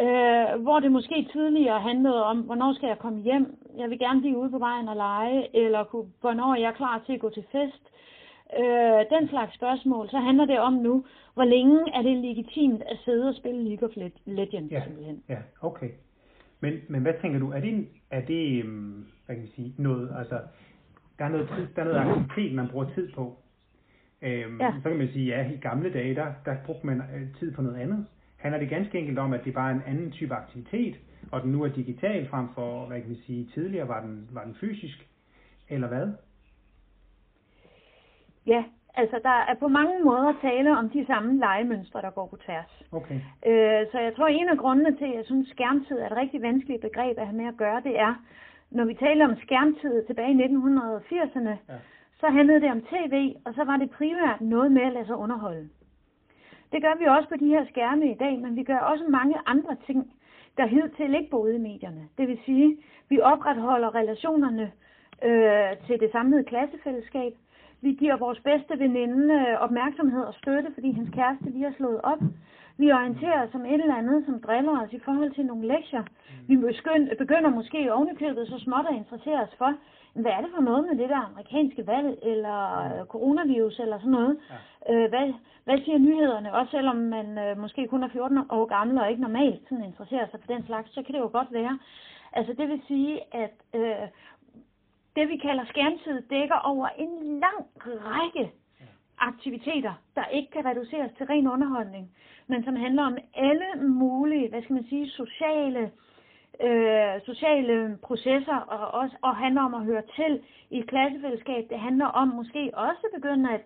Øh, 0.00 0.62
hvor 0.62 0.80
det 0.80 0.92
måske 0.92 1.28
tidligere 1.32 1.80
handlede 1.80 2.24
om, 2.24 2.38
hvornår 2.40 2.72
skal 2.72 2.86
jeg 2.86 2.98
komme 2.98 3.22
hjem? 3.22 3.46
Jeg 3.78 3.90
vil 3.90 3.98
gerne 3.98 4.20
blive 4.20 4.38
ude 4.38 4.50
på 4.50 4.58
vejen 4.58 4.88
og 4.88 4.96
lege, 4.96 5.56
eller 5.56 5.84
hvornår 6.20 6.54
er 6.54 6.60
jeg 6.60 6.74
klar 6.74 7.02
til 7.06 7.12
at 7.12 7.20
gå 7.20 7.30
til 7.30 7.44
fest? 7.52 7.84
Øh, 8.60 9.18
den 9.18 9.28
slags 9.28 9.54
spørgsmål, 9.54 10.08
så 10.10 10.18
handler 10.18 10.44
det 10.44 10.58
om 10.58 10.72
nu, 10.72 11.04
hvor 11.34 11.44
længe 11.44 11.80
er 11.94 12.02
det 12.02 12.16
legitimt 12.16 12.82
at 12.82 12.98
sidde 13.04 13.28
og 13.28 13.34
spille 13.34 13.64
League 13.68 13.88
of 13.88 13.94
Legends 14.26 14.72
ja, 14.72 14.82
simpelthen. 14.84 15.22
Ja, 15.28 15.38
okay. 15.60 15.90
Men, 16.60 16.72
men 16.88 17.02
hvad 17.02 17.12
tænker 17.22 17.38
du, 17.38 17.50
er 17.50 17.60
det, 17.60 17.88
er 18.10 18.20
det 18.20 18.64
øhm, 18.64 19.06
hvad 19.26 19.36
kan 19.36 19.44
jeg 19.44 19.52
sige, 19.56 19.74
noget, 19.78 20.14
altså, 20.18 20.40
der 21.18 21.24
er 21.24 21.28
noget, 21.28 21.48
tid, 21.48 21.66
der 21.76 21.82
er 21.82 21.84
noget 21.84 22.20
aktivitet, 22.20 22.54
man 22.54 22.68
bruger 22.68 22.86
tid 22.94 23.12
på. 23.12 23.36
Øhm, 24.22 24.60
ja. 24.60 24.72
Så 24.82 24.88
kan 24.88 24.98
man 24.98 25.08
sige, 25.12 25.26
ja, 25.26 25.50
i 25.50 25.56
gamle 25.56 25.92
dage, 25.92 26.14
der, 26.14 26.26
der 26.44 26.56
brugte 26.66 26.86
man 26.86 27.02
øh, 27.14 27.34
tid 27.38 27.52
på 27.52 27.62
noget 27.62 27.76
andet 27.76 28.06
handler 28.36 28.60
det 28.60 28.68
ganske 28.68 28.98
enkelt 28.98 29.18
om, 29.18 29.32
at 29.32 29.44
det 29.44 29.54
bare 29.54 29.70
er 29.70 29.74
en 29.74 29.82
anden 29.86 30.10
type 30.10 30.34
aktivitet, 30.34 30.96
og 31.32 31.42
den 31.42 31.52
nu 31.52 31.62
er 31.62 31.68
digital 31.68 32.28
frem 32.28 32.48
for, 32.54 32.86
hvad 32.86 33.00
kan 33.00 33.10
vi 33.10 33.20
sige, 33.26 33.48
tidligere 33.54 33.88
var 33.88 34.00
den, 34.00 34.28
var 34.32 34.44
den 34.44 34.56
fysisk, 34.60 35.08
eller 35.68 35.88
hvad? 35.88 36.12
Ja, 38.46 38.64
altså 38.94 39.20
der 39.22 39.38
er 39.50 39.54
på 39.54 39.68
mange 39.68 40.04
måder 40.04 40.32
tale 40.42 40.78
om 40.78 40.90
de 40.90 41.06
samme 41.06 41.38
legemønstre, 41.38 42.02
der 42.02 42.10
går 42.10 42.26
på 42.26 42.36
tværs. 42.36 42.82
Okay. 42.92 43.20
Øh, 43.46 43.86
så 43.92 43.98
jeg 43.98 44.12
tror, 44.16 44.26
en 44.26 44.48
af 44.48 44.58
grundene 44.58 44.96
til, 44.96 45.04
at 45.04 45.16
jeg 45.16 45.24
synes, 45.24 45.48
skærmtid 45.48 45.98
er 45.98 46.06
et 46.06 46.16
rigtig 46.16 46.42
vanskeligt 46.42 46.82
begreb 46.82 47.18
at 47.18 47.26
have 47.26 47.36
med 47.36 47.46
at 47.46 47.56
gøre, 47.56 47.80
det 47.84 47.98
er, 47.98 48.14
når 48.70 48.84
vi 48.84 48.94
taler 48.94 49.28
om 49.28 49.36
skærmtid 49.36 50.06
tilbage 50.06 50.32
i 50.32 50.42
1980'erne, 50.44 51.54
ja. 51.68 51.78
så 52.20 52.26
handlede 52.26 52.60
det 52.60 52.70
om 52.70 52.82
tv, 52.82 53.34
og 53.44 53.54
så 53.54 53.64
var 53.64 53.76
det 53.76 53.90
primært 53.90 54.40
noget 54.40 54.72
med 54.72 54.82
at 54.82 54.92
lade 54.92 55.06
sig 55.06 55.16
underholde. 55.16 55.68
Det 56.72 56.82
gør 56.82 56.94
vi 56.98 57.04
også 57.04 57.28
på 57.28 57.36
de 57.36 57.48
her 57.48 57.64
skærme 57.66 58.10
i 58.10 58.14
dag, 58.14 58.38
men 58.38 58.56
vi 58.56 58.62
gør 58.62 58.78
også 58.78 59.04
mange 59.08 59.36
andre 59.46 59.76
ting, 59.86 60.12
der 60.56 60.66
hidtil 60.66 61.14
ikke 61.14 61.30
boede 61.30 61.54
i 61.54 61.58
medierne. 61.58 62.08
Det 62.18 62.28
vil 62.28 62.38
sige, 62.44 62.76
vi 63.08 63.20
opretholder 63.20 63.94
relationerne 63.94 64.72
øh, 65.24 65.70
til 65.86 66.00
det 66.00 66.12
samlede 66.12 66.44
klassefællesskab. 66.44 67.32
Vi 67.80 67.92
giver 67.92 68.16
vores 68.16 68.40
bedste 68.40 68.78
veninde 68.78 69.34
øh, 69.34 69.60
opmærksomhed 69.60 70.22
og 70.22 70.34
støtte, 70.34 70.70
fordi 70.74 70.92
hans 70.92 71.10
kæreste 71.14 71.50
lige 71.50 71.64
har 71.64 71.74
slået 71.76 72.00
op. 72.02 72.22
Vi 72.78 72.92
orienterer 72.92 73.46
os 73.46 73.54
om 73.54 73.64
et 73.64 73.80
eller 73.80 73.94
andet, 73.94 74.24
som 74.26 74.40
driller 74.40 74.82
os 74.82 74.92
i 74.92 74.98
forhold 74.98 75.30
til 75.34 75.46
nogle 75.46 75.66
lektier. 75.66 76.04
Vi 76.48 76.56
begynder 77.18 77.50
måske 77.50 77.92
ovenikøbet 77.94 78.48
så 78.48 78.58
småt 78.58 78.86
at 78.90 78.96
interessere 78.96 79.42
os 79.42 79.54
for, 79.58 79.74
hvad 80.22 80.32
er 80.32 80.40
det 80.40 80.50
for 80.54 80.62
noget 80.62 80.84
med 80.88 80.98
det 80.98 81.08
der 81.08 81.30
amerikanske 81.30 81.86
valg, 81.86 82.18
eller 82.22 82.58
øh, 82.84 83.06
coronavirus, 83.06 83.78
eller 83.78 83.98
sådan 83.98 84.10
noget? 84.10 84.38
Ja. 84.88 84.94
Øh, 84.94 85.08
hvad, 85.08 85.32
hvad 85.64 85.78
siger 85.84 85.98
nyhederne? 85.98 86.54
Også 86.54 86.70
selvom 86.70 86.96
man 86.96 87.38
øh, 87.38 87.58
måske 87.58 87.86
kun 87.86 88.02
er 88.02 88.08
14 88.08 88.38
år 88.50 88.66
gammel 88.66 88.98
og 88.98 89.10
ikke 89.10 89.22
normalt 89.22 89.62
sådan 89.68 89.84
interesserer 89.84 90.26
sig 90.30 90.40
for 90.40 90.52
den 90.52 90.66
slags, 90.66 90.94
så 90.94 91.02
kan 91.02 91.14
det 91.14 91.20
jo 91.20 91.30
godt 91.32 91.52
være. 91.52 91.78
Altså 92.32 92.52
det 92.52 92.68
vil 92.68 92.82
sige, 92.86 93.20
at 93.34 93.54
øh, 93.74 94.08
det 95.16 95.28
vi 95.28 95.36
kalder 95.36 95.64
skærmtid 95.64 96.22
dækker 96.30 96.58
over 96.72 96.88
en 96.88 97.40
lang 97.44 97.60
række 97.86 98.52
aktiviteter, 99.18 99.94
der 100.16 100.26
ikke 100.26 100.50
kan 100.50 100.64
reduceres 100.66 101.12
til 101.16 101.26
ren 101.26 101.46
underholdning, 101.48 102.10
men 102.46 102.64
som 102.64 102.76
handler 102.76 103.02
om 103.02 103.18
alle 103.34 103.88
mulige, 103.88 104.48
hvad 104.48 104.62
skal 104.62 104.74
man 104.74 104.88
sige, 104.88 105.10
sociale 105.10 105.80
øh, 105.80 106.05
sociale 107.24 107.98
processer 108.02 108.56
og, 108.56 109.00
også, 109.00 109.16
og 109.22 109.36
handler 109.36 109.62
om 109.62 109.74
at 109.74 109.84
høre 109.84 110.02
til 110.16 110.40
i 110.70 110.78
et 110.78 110.88
klassefællesskab. 110.88 111.66
Det 111.70 111.78
handler 111.78 112.06
om 112.06 112.28
måske 112.28 112.70
også 112.74 113.02
at 113.04 113.14
begynde 113.14 113.50
at 113.50 113.60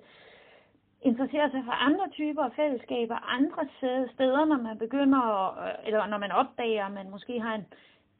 interessere 1.02 1.50
sig 1.50 1.62
for 1.64 1.73
andre 1.73 2.09
typer 2.11 2.42
af 2.42 2.52
fællesskaber, 2.52 3.16
andre 3.37 3.62
steder, 4.14 4.44
når 4.44 4.62
man 4.62 4.78
begynder, 4.78 5.20
at, 5.59 5.76
eller 5.87 6.06
når 6.06 6.18
man 6.18 6.32
opdager, 6.32 6.87
at 6.87 6.92
man 6.92 7.11
måske 7.11 7.40
har 7.40 7.54
en 7.54 7.66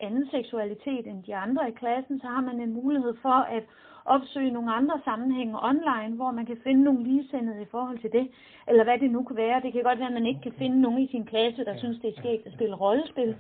anden 0.01 0.31
seksualitet 0.31 1.07
end 1.07 1.25
de 1.25 1.37
andre 1.37 1.69
i 1.69 1.73
klassen, 1.73 2.21
så 2.21 2.27
har 2.27 2.41
man 2.41 2.61
en 2.61 2.73
mulighed 2.73 3.15
for 3.23 3.39
at 3.57 3.63
opsøge 4.05 4.51
nogle 4.51 4.73
andre 4.73 5.01
sammenhænge 5.05 5.59
online, 5.63 6.17
hvor 6.17 6.31
man 6.31 6.47
kan 6.47 6.61
finde 6.65 6.83
nogle 6.83 7.03
ligesindede 7.03 7.63
i 7.63 7.71
forhold 7.71 7.99
til 7.99 8.13
det, 8.13 8.31
eller 8.69 8.85
hvad 8.85 8.99
det 8.99 9.11
nu 9.11 9.23
kan 9.23 9.37
være. 9.37 9.61
Det 9.61 9.73
kan 9.73 9.83
godt 9.83 9.99
være, 9.99 10.09
at 10.09 10.15
man 10.15 10.27
ikke 10.27 10.41
kan 10.41 10.53
finde 10.59 10.81
nogen 10.81 11.03
i 11.03 11.09
sin 11.11 11.27
klasse, 11.27 11.65
der 11.65 11.79
synes, 11.79 11.99
det 12.03 12.09
er 12.09 12.21
skægt 12.21 12.47
at 12.47 12.53
spille 12.53 12.75
rollespil 12.75 13.37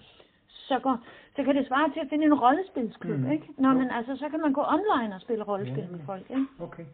så, 0.70 0.78
går, 0.78 0.98
så 1.36 1.44
kan 1.44 1.56
det 1.56 1.66
svare 1.66 1.92
til 1.92 2.00
at 2.00 2.06
finde 2.10 2.24
en 2.24 2.34
rollespilsklub, 2.34 3.18
mm. 3.18 3.30
ikke? 3.30 3.46
Nå, 3.58 3.72
men 3.72 3.90
altså, 3.90 4.16
så 4.16 4.28
kan 4.28 4.40
man 4.40 4.52
gå 4.52 4.60
online 4.76 5.14
og 5.14 5.20
spille 5.20 5.44
rollespil 5.44 5.84
ja, 5.84 5.90
med 5.90 6.00
folk, 6.06 6.30
ikke? 6.30 6.46
Okay. 6.58 6.84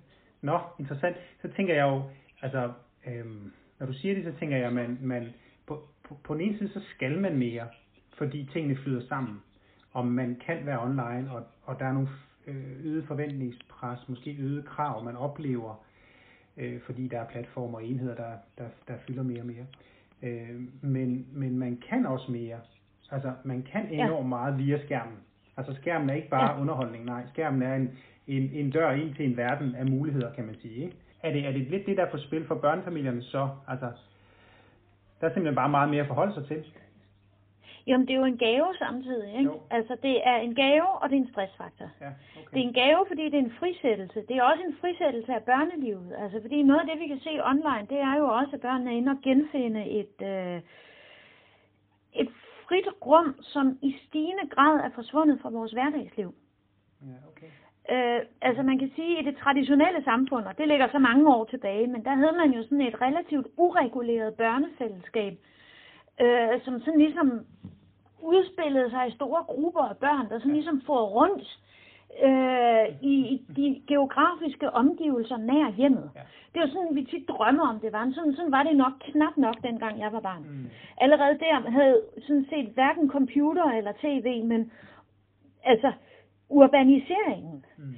Nå, 0.43 0.59
interessant. 0.79 1.17
Så 1.43 1.49
tænker 1.57 1.75
jeg 1.75 1.83
jo, 1.83 2.03
altså, 2.43 2.73
øhm, 3.07 3.53
når 3.79 3.87
du 3.87 3.93
siger 3.93 4.15
det, 4.15 4.25
så 4.25 4.39
tænker 4.39 4.57
jeg, 4.57 4.67
at 4.67 4.73
man, 4.73 4.99
man 5.03 5.27
på, 5.67 5.83
på, 6.09 6.17
på 6.25 6.35
den 6.35 6.43
ene 6.43 6.59
side, 6.59 6.73
så 6.73 6.81
skal 6.95 7.19
man 7.19 7.39
mere, 7.39 7.67
fordi 8.19 8.49
tingene 8.53 8.77
flyder 8.77 9.07
sammen, 9.09 9.43
og 9.93 10.07
man 10.07 10.41
kan 10.47 10.67
være 10.67 10.83
online, 10.83 11.31
og, 11.33 11.43
og 11.63 11.79
der 11.79 11.87
er 11.87 11.93
nogle 11.93 12.09
øh, 12.47 12.85
øget 12.85 13.05
forventningspres, 13.07 14.09
måske 14.09 14.37
øget 14.41 14.65
krav, 14.65 15.05
man 15.05 15.17
oplever, 15.17 15.85
øh, 16.57 16.81
fordi 16.81 17.09
der 17.09 17.21
er 17.21 17.29
platformer 17.29 17.79
og 17.79 17.85
enheder, 17.85 18.15
der, 18.15 18.33
der, 18.59 18.69
der 18.89 18.95
fylder 19.07 19.23
mere 19.23 19.41
og 19.41 19.47
mere. 19.47 19.67
Øh, 20.23 20.61
men, 20.83 21.27
men 21.33 21.59
man 21.59 21.83
kan 21.89 22.07
også 22.07 22.33
mere, 22.33 22.59
Altså, 23.13 23.33
man 23.45 23.63
kan 23.73 23.89
enormt 23.91 24.25
ja. 24.25 24.29
meget 24.29 24.59
via 24.59 24.85
skærmen. 24.85 25.19
Altså, 25.57 25.75
skærmen 25.75 26.11
er 26.11 26.15
ikke 26.15 26.29
bare 26.29 26.51
ja. 26.53 26.61
underholdning, 26.61 27.05
nej. 27.05 27.23
Skærmen 27.33 27.63
er 27.63 27.75
en, 27.75 27.99
en, 28.27 28.51
en 28.53 28.71
dør 28.71 28.91
ind 28.91 29.15
til 29.15 29.25
en 29.25 29.37
verden 29.37 29.75
af 29.75 29.87
muligheder, 29.87 30.33
kan 30.33 30.47
man 30.47 30.55
sige. 30.55 30.85
Ikke? 30.85 30.97
Er, 31.23 31.33
det, 31.33 31.47
er 31.47 31.53
det 31.53 31.61
lidt 31.61 31.87
det, 31.87 31.97
der 31.97 32.05
er 32.05 32.11
på 32.11 32.19
spil 32.19 32.47
for 32.47 32.55
børnefamilierne 32.55 33.23
så? 33.23 33.49
Altså, 33.69 33.87
der 35.21 35.27
er 35.27 35.31
simpelthen 35.31 35.55
bare 35.55 35.69
meget 35.69 35.91
mere 35.91 36.01
at 36.01 36.07
forholde 36.07 36.35
sig 36.35 36.47
til. 36.47 36.65
Jamen, 37.87 38.07
det 38.07 38.15
er 38.15 38.19
jo 38.19 38.25
en 38.25 38.39
gave 38.39 38.75
samtidig, 38.79 39.31
ikke? 39.39 39.51
Jo. 39.51 39.61
Altså, 39.71 39.97
det 40.03 40.29
er 40.29 40.37
en 40.37 40.55
gave, 40.55 40.89
og 41.03 41.11
det 41.11 41.17
er 41.17 41.21
en 41.21 41.33
stressfaktor. 41.33 41.89
Ja, 42.01 42.07
Det 42.07 42.47
okay. 42.47 42.59
er 42.59 42.63
en 42.69 42.73
gave, 42.73 43.05
fordi 43.09 43.25
det 43.25 43.35
er 43.35 43.45
en 43.45 43.59
frisættelse. 43.61 44.25
Det 44.29 44.37
er 44.37 44.43
også 44.43 44.63
en 44.69 44.77
frisættelse 44.81 45.35
af 45.35 45.43
børnelivet. 45.43 46.15
Altså, 46.19 46.41
fordi 46.41 46.63
noget 46.63 46.81
af 46.81 46.87
det, 46.91 47.01
vi 47.01 47.07
kan 47.07 47.21
se 47.21 47.33
online, 47.51 47.87
det 47.91 48.01
er 48.09 48.17
jo 48.19 48.27
også, 48.39 48.51
at 48.57 48.61
børnene 48.61 48.91
er 48.91 48.97
inde 48.97 49.13
og 49.13 49.19
genfinde 49.23 49.83
et, 50.01 50.17
øh, 50.23 50.61
et 52.23 52.31
frit 52.69 52.89
rum, 53.07 53.37
som 53.41 53.79
i 53.83 53.97
stigende 54.07 54.47
grad 54.51 54.75
er 54.81 54.91
forsvundet 54.95 55.41
fra 55.41 55.51
vores 55.51 55.73
hverdagsliv. 55.73 56.35
Ja, 57.03 57.17
okay. 57.31 57.51
Øh, 57.93 58.21
altså 58.41 58.63
man 58.63 58.79
kan 58.79 58.91
sige, 58.95 59.19
at 59.19 59.23
i 59.23 59.31
det 59.31 59.37
traditionelle 59.39 60.05
samfund, 60.05 60.45
og 60.45 60.59
det 60.59 60.69
ligger 60.69 60.89
så 60.89 60.99
mange 60.99 61.35
år 61.35 61.45
tilbage, 61.45 61.87
men 61.87 62.05
der 62.05 62.15
havde 62.15 62.37
man 62.43 62.51
jo 62.51 62.63
sådan 62.63 62.81
et 62.81 63.01
relativt 63.01 63.47
ureguleret 63.57 64.35
børnefællesskab, 64.35 65.33
øh, 66.21 66.61
som 66.65 66.81
sådan 66.81 67.01
ligesom 67.01 67.47
udspillede 68.23 68.91
sig 68.91 69.09
i 69.09 69.15
store 69.15 69.45
grupper 69.45 69.81
af 69.81 69.97
børn, 69.97 70.29
der 70.29 70.39
sådan 70.39 70.53
ligesom 70.53 70.83
får 70.87 71.03
rundt 71.09 71.59
øh, 72.23 72.87
i, 73.03 73.15
i 73.35 73.43
de 73.57 73.83
geografiske 73.89 74.71
omgivelser 74.71 75.37
nær 75.37 75.73
hjemmet. 75.77 76.11
Ja. 76.15 76.21
Det 76.55 76.61
var 76.63 76.69
sådan, 76.69 76.95
vi 76.97 77.05
tit 77.05 77.29
drømmer 77.29 77.69
om 77.69 77.81
det 77.81 77.93
var. 77.93 78.13
Sådan, 78.15 78.35
sådan 78.35 78.53
var 78.53 78.63
det 78.63 78.77
nok 78.77 78.93
knap 79.01 79.37
nok, 79.37 79.63
dengang 79.63 80.01
jeg 80.01 80.13
var 80.13 80.21
barn. 80.21 80.43
Mm. 80.43 80.67
Allerede 80.99 81.39
der 81.39 81.71
havde 81.71 82.03
sådan 82.27 82.47
set 82.51 82.69
hverken 82.75 83.11
computer 83.11 83.65
eller 83.65 83.93
tv, 83.93 84.45
men 84.45 84.73
altså 85.65 85.93
urbaniseringen 86.49 87.65
Mm. 87.79 87.95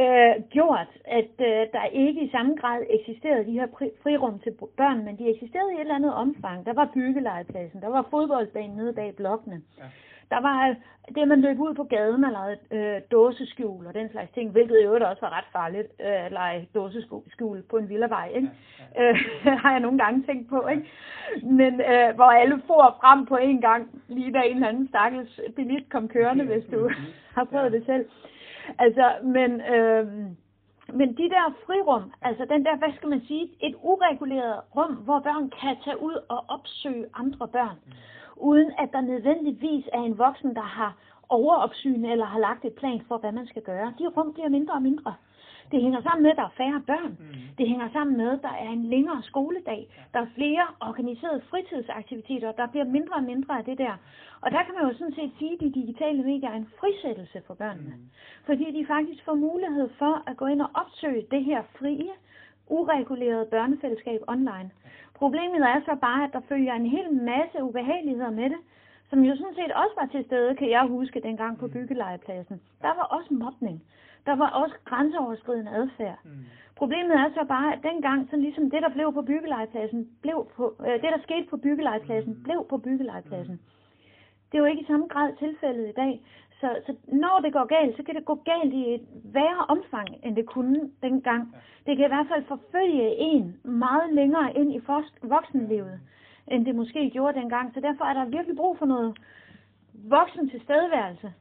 øh, 0.00 0.34
gjort, 0.50 0.90
at 1.04 1.34
øh, 1.40 1.66
der 1.72 1.84
ikke 1.92 2.22
i 2.22 2.30
samme 2.30 2.56
grad 2.56 2.82
eksisterede 2.90 3.46
de 3.46 3.52
her 3.52 3.66
frirum 4.02 4.38
til 4.38 4.52
børn, 4.76 5.04
men 5.04 5.18
de 5.18 5.30
eksisterede 5.30 5.72
i 5.72 5.74
et 5.74 5.80
eller 5.80 5.94
andet 5.94 6.14
omfang. 6.14 6.66
Der 6.66 6.72
var 6.72 6.90
byggelegepladsen, 6.94 7.80
der 7.80 7.88
var 7.88 8.06
fodboldbanen 8.10 8.76
nede 8.76 8.92
bag 8.92 9.16
blokkene. 9.16 9.62
Ja. 9.78 9.84
Der 10.30 10.40
var 10.40 10.74
det, 11.14 11.28
man 11.28 11.40
løb 11.40 11.58
ud 11.60 11.74
på 11.74 11.84
gaden 11.84 12.24
og 12.24 12.32
lavede 12.32 12.58
øh, 12.70 13.00
dåseskjul 13.12 13.86
og 13.86 13.94
den 13.94 14.10
slags 14.10 14.30
ting, 14.32 14.50
hvilket 14.50 14.80
i 14.80 14.84
øvrigt 14.84 15.04
også 15.04 15.20
var 15.20 15.36
ret 15.38 15.44
farligt 15.52 15.88
øh, 16.00 16.24
at 16.26 16.32
lege 16.32 16.68
dåseskjul 16.74 17.62
på 17.70 17.76
en 17.76 17.88
villavej, 17.88 18.28
ikke? 18.34 18.50
Ja, 18.94 19.10
Øh, 19.10 19.16
har 19.62 19.70
jeg 19.70 19.80
nogle 19.80 19.98
gange 19.98 20.22
tænkt 20.26 20.48
på, 20.48 20.66
ikke? 20.66 20.84
Men 21.42 21.80
øh, 21.80 22.14
hvor 22.14 22.24
alle 22.40 22.62
for 22.66 22.96
frem 23.00 23.26
på 23.26 23.36
en 23.36 23.60
gang, 23.60 24.02
lige 24.08 24.32
da 24.32 24.38
en 24.40 24.54
eller 24.56 24.68
anden 24.68 24.88
stakkels 24.88 25.40
bilist 25.56 25.88
kom 25.90 26.08
kørende, 26.08 26.44
Ja, 26.44 26.52
hvis 26.54 26.64
du 26.72 26.90
har 27.36 27.44
prøvet 27.44 27.72
Ja. 27.72 27.76
det 27.78 27.86
selv. 27.86 28.04
Altså, 28.78 29.12
men, 29.22 29.60
øh, 29.60 30.06
men 30.92 31.08
de 31.16 31.28
der 31.34 31.54
frirum, 31.66 32.12
altså 32.22 32.44
den 32.44 32.64
der, 32.64 32.76
hvad 32.76 32.92
skal 32.96 33.08
man 33.08 33.20
sige, 33.20 33.48
et 33.62 33.74
ureguleret 33.82 34.60
rum, 34.76 34.94
hvor 34.94 35.18
børn 35.20 35.50
kan 35.60 35.76
tage 35.84 36.02
ud 36.02 36.16
og 36.28 36.44
opsøge 36.48 37.06
andre 37.14 37.48
børn, 37.48 37.76
uden 38.40 38.72
at 38.78 38.88
der 38.92 39.00
nødvendigvis 39.00 39.88
er 39.92 40.02
en 40.02 40.18
voksen, 40.18 40.54
der 40.54 40.68
har 40.78 40.96
overopsyn 41.28 42.04
eller 42.04 42.24
har 42.24 42.38
lagt 42.38 42.64
et 42.64 42.72
plan 42.72 43.00
for, 43.08 43.18
hvad 43.18 43.32
man 43.32 43.46
skal 43.46 43.62
gøre. 43.62 43.94
De 43.98 44.08
rum 44.16 44.32
bliver 44.32 44.48
mindre 44.48 44.74
og 44.74 44.82
mindre. 44.82 45.14
Det 45.72 45.82
hænger 45.82 46.02
sammen 46.02 46.22
med, 46.22 46.30
at 46.30 46.36
der 46.36 46.42
er 46.42 46.58
færre 46.62 46.82
børn. 46.86 47.16
Mm. 47.20 47.56
Det 47.58 47.68
hænger 47.68 47.88
sammen 47.92 48.16
med, 48.16 48.30
at 48.30 48.42
der 48.42 48.54
er 48.66 48.70
en 48.70 48.84
længere 48.84 49.22
skoledag. 49.22 49.88
Der 50.12 50.20
er 50.20 50.26
flere 50.34 50.66
organiserede 50.80 51.42
fritidsaktiviteter. 51.50 52.52
Der 52.52 52.66
bliver 52.66 52.84
mindre 52.84 53.14
og 53.14 53.22
mindre 53.22 53.58
af 53.58 53.64
det 53.64 53.78
der. 53.78 53.94
Og 54.40 54.50
der 54.50 54.62
kan 54.64 54.74
man 54.74 54.84
jo 54.88 54.98
sådan 54.98 55.14
set 55.14 55.32
sige, 55.38 55.52
at 55.52 55.60
de 55.60 55.72
digitale 55.80 56.22
medier 56.22 56.50
er 56.50 56.56
en 56.56 56.70
frisættelse 56.80 57.42
for 57.46 57.54
børnene. 57.54 57.94
Mm. 57.96 58.10
Fordi 58.46 58.66
de 58.78 58.86
faktisk 58.86 59.24
får 59.24 59.34
mulighed 59.34 59.88
for 59.98 60.22
at 60.26 60.36
gå 60.36 60.46
ind 60.46 60.62
og 60.62 60.70
opsøge 60.74 61.26
det 61.30 61.44
her 61.44 61.62
frie, 61.78 62.10
uregulerede 62.66 63.46
børnefællesskab 63.50 64.20
online. 64.28 64.70
Problemet 65.18 65.60
er 65.60 65.80
så 65.84 65.94
bare, 66.00 66.24
at 66.24 66.32
der 66.32 66.40
følger 66.48 66.74
en 66.74 66.86
hel 66.86 67.12
masse 67.12 67.62
ubehageligheder 67.62 68.30
med 68.30 68.50
det, 68.50 68.60
som 69.10 69.18
jo 69.24 69.36
sådan 69.36 69.54
set 69.54 69.72
også 69.72 69.94
var 70.00 70.06
til 70.06 70.24
stede, 70.24 70.56
kan 70.56 70.70
jeg 70.70 70.84
huske, 70.88 71.20
dengang 71.20 71.58
på 71.58 71.68
byggelegepladsen. 71.68 72.60
Der 72.82 72.92
var 72.98 73.06
også 73.16 73.34
mobning. 73.34 73.82
Der 74.26 74.36
var 74.36 74.50
også 74.50 74.74
grænseoverskridende 74.84 75.70
adfærd. 75.70 76.18
Mm. 76.24 76.30
Problemet 76.76 77.16
er 77.16 77.28
så 77.34 77.44
bare, 77.48 77.72
at 77.72 77.82
dengang, 77.82 78.28
så 78.30 78.36
ligesom 78.36 78.70
det, 78.70 78.82
der 78.82 78.88
blev 78.88 79.12
på 79.12 79.22
byggelegepladsen, 79.22 80.08
blev 80.22 80.48
på, 80.56 80.74
øh, 80.86 80.92
det, 81.02 81.10
der 81.14 81.20
skete 81.22 81.46
på 81.50 81.56
byggelegepladsen, 81.56 82.42
blev 82.44 82.66
på 82.70 82.78
byggelegepladsen. 82.78 83.60
Det 84.52 84.58
er 84.58 84.62
jo 84.62 84.64
ikke 84.64 84.82
i 84.82 84.86
samme 84.86 85.06
grad 85.06 85.36
tilfældet 85.36 85.88
i 85.88 85.92
dag. 85.92 86.20
Så, 86.60 86.68
så 86.86 86.94
når 87.06 87.40
det 87.44 87.52
går 87.52 87.64
galt, 87.64 87.96
så 87.96 88.02
kan 88.02 88.14
det 88.14 88.24
gå 88.24 88.34
galt 88.34 88.74
i 88.74 88.94
et 88.94 89.06
værre 89.24 89.64
omfang, 89.68 90.08
end 90.22 90.36
det 90.36 90.46
kunne 90.46 90.90
dengang. 91.02 91.56
Det 91.86 91.96
kan 91.96 92.06
i 92.06 92.14
hvert 92.14 92.28
fald 92.32 92.44
forfølge 92.44 93.16
en 93.16 93.60
meget 93.64 94.14
længere 94.14 94.56
ind 94.56 94.74
i 94.74 94.80
voksenlivet, 95.22 96.00
end 96.46 96.66
det 96.66 96.74
måske 96.74 97.10
gjorde 97.10 97.40
dengang. 97.40 97.74
Så 97.74 97.80
derfor 97.80 98.04
er 98.04 98.14
der 98.14 98.24
virkelig 98.24 98.56
brug 98.56 98.78
for 98.78 98.86
noget 98.86 99.18
voksen 99.94 100.50
tilstedeværelse. 100.50 101.32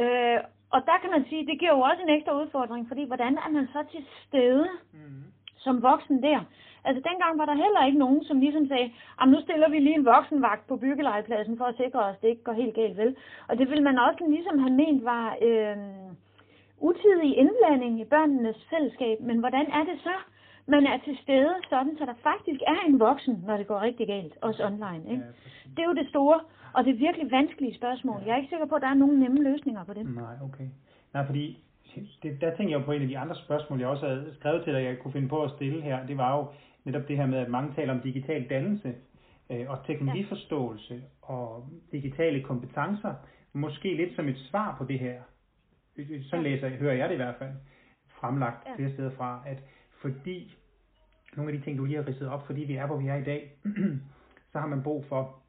Øh, 0.00 0.38
og 0.70 0.80
der 0.86 0.98
kan 1.02 1.10
man 1.10 1.24
sige, 1.28 1.46
det 1.46 1.58
giver 1.58 1.72
jo 1.76 1.80
også 1.80 2.02
en 2.02 2.14
ekstra 2.16 2.42
udfordring, 2.42 2.88
fordi 2.88 3.04
hvordan 3.06 3.38
er 3.46 3.50
man 3.50 3.66
så 3.72 3.84
til 3.92 4.04
stede 4.26 4.68
Mm. 4.92 5.24
som 5.56 5.82
voksen 5.82 6.22
der? 6.22 6.40
Altså 6.84 7.00
dengang 7.10 7.38
var 7.38 7.46
der 7.46 7.62
heller 7.64 7.82
ikke 7.86 7.98
nogen, 7.98 8.24
som 8.24 8.40
ligesom 8.40 8.66
sagde, 8.68 8.88
at 9.20 9.28
nu 9.28 9.38
stiller 9.40 9.68
vi 9.70 9.78
lige 9.78 9.98
en 9.98 10.04
voksenvagt 10.04 10.66
på 10.68 10.76
byggelegepladsen 10.76 11.58
for 11.58 11.64
at 11.64 11.76
sikre 11.76 12.00
os, 12.08 12.16
at 12.16 12.22
det 12.22 12.28
ikke 12.28 12.44
går 12.48 12.52
helt 12.62 12.74
galt 12.74 12.96
vel. 12.96 13.16
Og 13.48 13.58
det 13.58 13.66
ville 13.70 13.84
man 13.88 13.98
også 13.98 14.24
ligesom 14.28 14.58
have 14.58 14.74
ment 14.82 15.04
var 15.04 15.36
øh, 15.48 15.76
utidig 16.90 17.36
indblanding 17.42 18.00
i 18.00 18.04
børnenes 18.04 18.66
fællesskab. 18.70 19.20
Men 19.20 19.38
hvordan 19.38 19.66
er 19.78 19.84
det 19.90 19.98
så, 20.06 20.16
man 20.66 20.86
er 20.86 20.98
til 21.06 21.16
stede 21.22 21.54
sådan, 21.70 21.96
så 21.98 22.04
der 22.04 22.14
faktisk 22.22 22.60
er 22.66 22.78
en 22.88 23.00
voksen, 23.00 23.44
når 23.46 23.56
det 23.56 23.66
går 23.66 23.80
rigtig 23.80 24.06
galt, 24.06 24.34
også 24.40 24.64
online. 24.64 25.04
Ikke? 25.10 25.22
Ja. 25.22 25.70
Det 25.74 25.78
er 25.82 25.88
jo 25.90 25.94
det 25.94 26.08
store, 26.08 26.40
og 26.74 26.84
det 26.84 26.90
er 26.94 27.04
virkelig 27.06 27.30
vanskelige 27.30 27.74
spørgsmål. 27.74 28.22
Jeg 28.26 28.32
er 28.32 28.36
ikke 28.36 28.48
sikker 28.48 28.66
på, 28.66 28.74
at 28.74 28.82
der 28.82 28.88
er 28.88 28.94
nogen 28.94 29.18
nemme 29.18 29.42
løsninger 29.42 29.84
på 29.84 29.92
det. 29.94 30.14
Nej, 30.14 30.34
okay. 30.48 30.68
Nej, 31.14 31.26
fordi 31.26 31.58
det, 32.22 32.40
der 32.40 32.56
tænker 32.56 32.72
jeg 32.74 32.80
jo 32.80 32.84
på 32.84 32.92
en 32.92 33.02
af 33.02 33.08
de 33.08 33.18
andre 33.18 33.36
spørgsmål, 33.36 33.80
jeg 33.80 33.88
også 33.88 34.06
havde 34.06 34.34
skrevet 34.38 34.64
til 34.64 34.74
dig, 34.74 34.84
jeg 34.84 34.98
kunne 34.98 35.12
finde 35.12 35.28
på 35.28 35.42
at 35.42 35.50
stille 35.50 35.82
her. 35.82 36.06
Det 36.06 36.18
var 36.18 36.36
jo 36.36 36.46
netop 36.84 37.08
det 37.08 37.16
her 37.16 37.26
med, 37.26 37.38
at 37.38 37.50
mange 37.50 37.74
taler 37.74 37.94
om 37.94 38.00
digital 38.00 38.48
dannelse 38.50 38.94
øh, 39.50 39.70
og 39.70 39.86
teknologiforståelse 39.86 41.02
og 41.22 41.68
digitale 41.92 42.42
kompetencer. 42.42 43.14
Måske 43.52 43.94
lidt 43.96 44.16
som 44.16 44.28
et 44.28 44.38
svar 44.38 44.74
på 44.78 44.84
det 44.84 44.98
her. 44.98 45.22
Sådan 45.96 46.44
Ja. 46.44 46.50
læser, 46.50 46.68
hører 46.68 46.94
jeg 46.94 47.08
det 47.08 47.14
i 47.14 47.16
hvert 47.16 47.34
fald 47.38 47.50
fremlagt 48.20 48.66
Ja. 48.66 48.74
flere 48.76 48.92
steder 48.92 49.10
fra, 49.10 49.42
at 49.46 49.58
fordi 50.02 50.54
nogle 51.36 51.52
af 51.52 51.58
de 51.58 51.64
ting, 51.64 51.78
du 51.78 51.84
lige 51.84 51.96
har 51.96 52.08
ridset 52.08 52.28
op, 52.28 52.46
fordi 52.46 52.60
vi 52.60 52.74
er, 52.74 52.86
hvor 52.86 52.96
vi 52.96 53.08
er 53.08 53.14
i 53.14 53.24
dag, 53.24 53.52
så 54.52 54.58
har 54.58 54.66
man 54.66 54.82
brug 54.82 55.04
for 55.08 55.42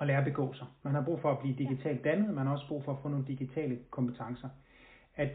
at 0.00 0.06
lære 0.06 0.18
at 0.18 0.24
begå 0.24 0.52
sig. 0.52 0.66
Man 0.82 0.94
har 0.94 1.04
brug 1.04 1.20
for 1.20 1.30
at 1.32 1.38
blive 1.38 1.54
digitalt 1.56 2.04
dannet, 2.04 2.34
man 2.34 2.46
har 2.46 2.52
også 2.52 2.68
brug 2.68 2.84
for 2.84 2.92
at 2.92 2.98
få 3.02 3.08
nogle 3.08 3.26
digitale 3.26 3.78
kompetencer. 3.90 4.48
At, 5.16 5.28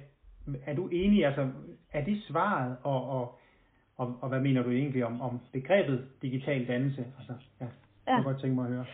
er 0.66 0.76
du 0.76 0.88
enig, 0.88 1.26
altså, 1.26 1.52
er 1.94 2.06
det 2.06 2.24
svaret, 2.24 2.78
og, 2.84 3.10
og, 3.10 3.40
og, 3.98 4.18
og 4.22 4.30
hvad 4.30 4.42
mener 4.42 4.64
du 4.64 4.70
egentlig 4.70 5.06
om, 5.06 5.22
om 5.22 5.40
begrebet 5.54 6.08
digital 6.22 6.68
dannelse? 6.68 7.06
Altså, 7.18 7.34
ja, 7.62 7.68
ja. 8.08 8.16
jeg 8.16 8.24
godt 8.24 8.40
tænke 8.42 8.56
mig 8.56 8.66
at 8.66 8.72
høre. 8.72 8.86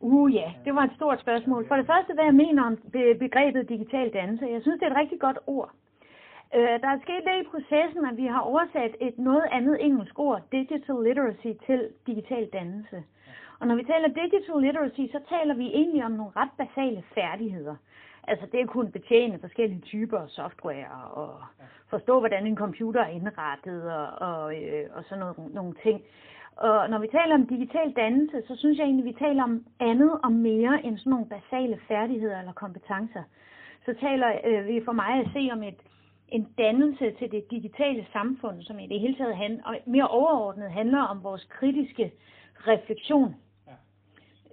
Uh 0.00 0.34
ja, 0.34 0.52
det 0.64 0.74
var 0.74 0.84
et 0.84 0.96
stort 0.96 1.20
spørgsmål. 1.20 1.68
For 1.68 1.76
det 1.76 1.86
første, 1.86 2.14
hvad 2.14 2.24
jeg 2.24 2.34
mener 2.34 2.62
om 2.62 2.76
be- 2.92 3.14
begrebet 3.18 3.68
digital 3.68 4.12
dannelse. 4.12 4.46
Jeg 4.46 4.62
synes, 4.62 4.78
det 4.80 4.86
er 4.86 4.90
et 4.90 4.96
rigtig 5.02 5.20
godt 5.20 5.38
ord. 5.46 5.70
Øh, 6.54 6.80
der 6.82 6.88
er 6.88 6.98
sket 7.02 7.22
det 7.26 7.40
i 7.40 7.50
processen, 7.52 8.06
at 8.10 8.16
vi 8.16 8.26
har 8.26 8.40
oversat 8.40 8.92
et 9.00 9.18
noget 9.18 9.46
andet 9.52 9.84
engelsk 9.86 10.18
ord, 10.18 10.42
digital 10.52 10.96
literacy, 11.08 11.50
til 11.66 11.88
digital 12.06 12.48
dannelse. 12.52 13.02
Og 13.60 13.66
når 13.66 13.74
vi 13.74 13.84
taler 13.84 14.08
digital 14.08 14.60
literacy, 14.60 15.04
så 15.14 15.20
taler 15.28 15.54
vi 15.54 15.66
egentlig 15.66 16.04
om 16.04 16.12
nogle 16.12 16.32
ret 16.36 16.54
basale 16.58 17.02
færdigheder. 17.14 17.76
Altså 18.28 18.46
det 18.52 18.58
at 18.58 18.68
kunne 18.68 18.92
betjene 18.92 19.38
forskellige 19.38 19.80
typer 19.80 20.18
af 20.18 20.28
software 20.28 21.10
og 21.10 21.40
forstå, 21.90 22.18
hvordan 22.18 22.46
en 22.46 22.56
computer 22.56 23.00
er 23.00 23.08
indrettet 23.08 23.92
og, 23.92 24.06
og, 24.28 24.62
øh, 24.62 24.84
og 24.92 25.04
sådan 25.04 25.18
noget, 25.18 25.54
nogle 25.54 25.74
ting. 25.82 26.02
Og 26.56 26.90
når 26.90 26.98
vi 26.98 27.08
taler 27.08 27.34
om 27.34 27.46
digital 27.46 27.92
dannelse, 27.92 28.42
så 28.48 28.56
synes 28.56 28.78
jeg 28.78 28.84
egentlig, 28.84 29.04
vi 29.04 29.16
taler 29.18 29.42
om 29.42 29.64
andet 29.80 30.12
og 30.24 30.32
mere 30.32 30.84
end 30.84 30.98
sådan 30.98 31.10
nogle 31.10 31.26
basale 31.26 31.78
færdigheder 31.88 32.38
eller 32.38 32.52
kompetencer. 32.52 33.22
Så 33.84 33.94
taler 34.00 34.28
øh, 34.44 34.66
vi 34.66 34.84
for 34.84 34.92
mig 34.92 35.12
at 35.20 35.28
se 35.32 35.48
om 35.52 35.62
et, 35.62 35.80
en 36.28 36.48
dannelse 36.58 37.10
til 37.18 37.30
det 37.30 37.50
digitale 37.50 38.06
samfund, 38.12 38.62
som 38.62 38.78
i 38.78 38.86
det 38.86 39.00
hele 39.00 39.16
taget 39.16 39.36
handler, 39.36 39.64
og 39.64 39.76
mere 39.86 40.08
overordnet 40.08 40.70
handler 40.70 41.02
om 41.02 41.24
vores 41.24 41.44
kritiske 41.44 42.12
refleksion 42.54 43.34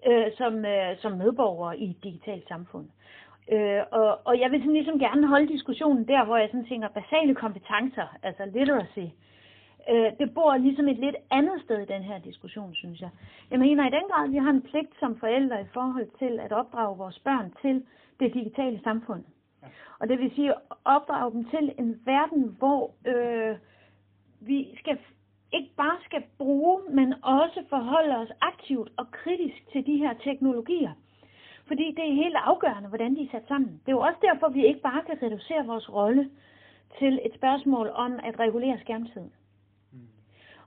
øh, 0.08 0.28
som, 0.38 0.66
øh, 0.66 0.98
som 1.02 1.12
medborgere 1.12 1.78
i 1.78 1.90
et 1.90 2.04
digitalt 2.04 2.48
samfund. 2.48 2.88
Øh, 3.52 3.82
og, 3.92 4.20
og 4.26 4.40
jeg 4.40 4.52
vil 4.52 4.60
sådan 4.60 4.74
ligesom 4.74 5.00
gerne 5.00 5.28
holde 5.28 5.54
diskussionen 5.54 6.08
der, 6.08 6.26
hvor 6.26 6.38
jeg 6.38 6.50
sådan 6.52 6.66
tænker 6.66 6.88
basale 6.88 7.36
kompetencer, 7.36 8.08
altså 8.24 8.44
literacy, 8.46 9.08
øh, 9.92 10.12
det 10.20 10.34
bor 10.34 10.58
ligesom 10.58 10.88
et 10.88 11.00
lidt 11.00 11.16
andet 11.32 11.62
sted 11.64 11.80
i 11.82 11.92
den 11.94 12.04
her 12.04 12.20
diskussion, 12.20 12.76
synes 12.76 13.02
jeg. 13.02 13.10
Jeg 13.52 13.60
mener 13.60 13.88
i 13.88 13.96
den 13.98 14.06
grad, 14.12 14.26
at 14.26 14.32
vi 14.32 14.38
har 14.38 14.50
en 14.50 14.62
pligt 14.62 15.00
som 15.00 15.20
forældre 15.20 15.62
i 15.62 15.72
forhold 15.74 16.08
til 16.20 16.40
at 16.40 16.52
opdrage 16.52 16.98
vores 16.98 17.20
børn 17.20 17.54
til 17.62 17.86
det 18.20 18.34
digitale 18.34 18.80
samfund. 18.84 19.24
Og 20.00 20.10
det 20.10 20.20
vil 20.20 20.32
sige 20.36 20.54
opdrage 20.86 21.32
dem 21.32 21.46
til 21.46 21.74
en 21.78 22.02
verden, 22.06 22.56
hvor 22.60 22.92
øh, 23.06 23.56
vi 24.42 24.78
skal 24.80 24.98
ikke 25.54 25.72
bare 25.78 25.98
skal 26.06 26.24
bruge, 26.38 26.82
men 26.90 27.14
også 27.24 27.64
forholde 27.70 28.18
os 28.18 28.32
aktivt 28.42 28.92
og 28.98 29.12
kritisk 29.12 29.72
til 29.72 29.86
de 29.86 29.98
her 29.98 30.14
teknologier. 30.24 30.92
Fordi 31.70 31.86
det 31.98 32.06
er 32.10 32.22
helt 32.24 32.40
afgørende, 32.52 32.90
hvordan 32.90 33.16
de 33.16 33.24
er 33.24 33.32
sat 33.32 33.48
sammen. 33.48 33.72
Det 33.82 33.90
er 33.92 33.98
jo 33.98 34.08
også 34.10 34.20
derfor, 34.22 34.50
vi 34.50 34.66
ikke 34.66 34.82
bare 34.90 35.02
kan 35.08 35.18
reducere 35.24 35.66
vores 35.66 35.94
rolle 35.94 36.30
til 37.00 37.14
et 37.26 37.34
spørgsmål 37.40 37.88
om 37.94 38.12
at 38.24 38.40
regulere 38.40 38.80
skærmtiden. 38.80 39.32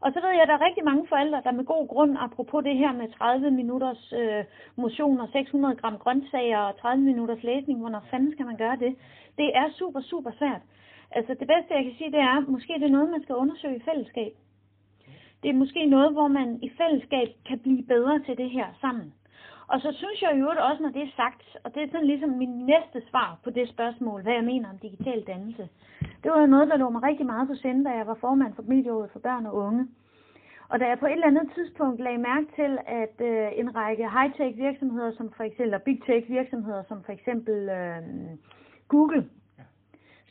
Og 0.05 0.13
så 0.13 0.19
ved 0.21 0.31
jeg, 0.31 0.43
at 0.43 0.49
der 0.49 0.55
er 0.55 0.67
rigtig 0.69 0.85
mange 0.85 1.07
forældre, 1.09 1.43
der 1.45 1.53
med 1.53 1.65
god 1.65 1.89
grund, 1.89 2.17
apropos 2.21 2.65
det 2.65 2.77
her 2.77 2.93
med 2.93 3.09
30 3.09 3.51
minutters 3.51 4.13
øh, 4.21 4.45
motion 4.77 5.21
og 5.21 5.29
600 5.33 5.77
gram 5.77 5.99
grøntsager 5.99 6.59
og 6.59 6.79
30 6.79 7.05
minutters 7.05 7.43
læsning, 7.43 7.81
hvornår 7.81 8.05
fanden 8.11 8.33
skal 8.33 8.47
man 8.47 8.57
gøre 8.57 8.77
det? 8.77 8.97
Det 9.39 9.57
er 9.57 9.67
super, 9.79 10.01
super 10.01 10.31
svært. 10.39 10.63
Altså 11.11 11.35
det 11.41 11.47
bedste, 11.53 11.75
jeg 11.75 11.85
kan 11.85 11.95
sige, 11.99 12.13
det 12.13 12.21
er, 12.21 12.41
måske 12.41 12.73
det 12.73 12.83
er 12.83 12.97
noget, 12.97 13.11
man 13.11 13.23
skal 13.23 13.35
undersøge 13.35 13.77
i 13.77 13.87
fællesskab. 13.91 14.33
Det 15.43 15.49
er 15.51 15.63
måske 15.63 15.87
noget, 15.87 16.13
hvor 16.13 16.29
man 16.29 16.59
i 16.63 16.71
fællesskab 16.81 17.29
kan 17.49 17.59
blive 17.59 17.83
bedre 17.83 18.19
til 18.27 18.37
det 18.39 18.51
her 18.51 18.67
sammen. 18.81 19.13
Og 19.67 19.81
så 19.81 19.93
synes 19.93 20.23
jeg 20.23 20.41
jo 20.41 20.47
også, 20.69 20.83
når 20.83 20.91
det 20.91 21.03
er 21.03 21.17
sagt, 21.17 21.57
og 21.65 21.75
det 21.75 21.83
er 21.83 21.87
sådan 21.87 22.07
ligesom 22.07 22.31
min 22.31 22.67
næste 22.73 23.11
svar 23.11 23.39
på 23.45 23.51
det 23.51 23.69
spørgsmål, 23.69 24.23
hvad 24.23 24.33
jeg 24.33 24.45
mener 24.45 24.71
om 24.71 24.79
digital 24.79 25.21
dannelse. 25.27 25.69
Det 26.23 26.31
var 26.31 26.41
jo 26.41 26.47
noget, 26.47 26.69
der 26.69 26.77
lå 26.77 26.91
mig 26.91 27.03
rigtig 27.03 27.27
meget 27.27 27.49
på 27.49 27.55
sinde, 27.55 27.85
da 27.85 27.91
jeg 27.91 28.07
var 28.07 28.15
formand 28.21 28.55
for 28.55 28.63
Familierådet 28.63 29.11
for 29.13 29.19
Børn 29.19 29.47
og 29.47 29.55
Unge. 29.55 29.89
Og 30.69 30.81
da 30.81 30.85
jeg 30.89 30.99
på 30.99 31.07
et 31.07 31.13
eller 31.13 31.27
andet 31.27 31.51
tidspunkt 31.55 32.01
lagde 32.01 32.19
mærke 32.19 32.47
til, 32.57 32.79
at 32.87 33.17
øh, 33.21 33.49
en 33.61 33.77
række 33.77 34.09
high-tech 34.09 34.57
virksomheder, 34.57 35.13
som 35.13 35.33
for 35.37 35.45
eksempel, 35.45 35.65
eller 35.65 35.79
big-tech 35.79 36.29
virksomheder, 36.29 36.83
som 36.89 37.03
for 37.05 37.13
eksempel 37.13 37.69
øh, 37.69 38.03
Google, 38.89 39.29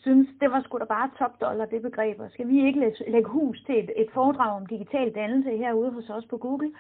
synes, 0.02 0.28
det 0.42 0.52
var 0.52 0.62
sgu 0.62 0.78
da 0.78 0.86
bare 0.86 1.10
top 1.20 1.42
dollar, 1.42 1.66
det 1.66 1.82
begreb. 1.82 2.20
Og 2.20 2.30
skal 2.32 2.48
vi 2.48 2.66
ikke 2.66 2.94
lægge 3.08 3.30
hus 3.30 3.64
til 3.66 3.80
et, 3.84 3.92
et 3.96 4.12
foredrag 4.14 4.52
om 4.56 4.66
digital 4.66 5.16
dannelse 5.16 5.58
herude 5.58 5.92
hos 5.92 6.10
os 6.10 6.26
på 6.26 6.38
Google? 6.38 6.72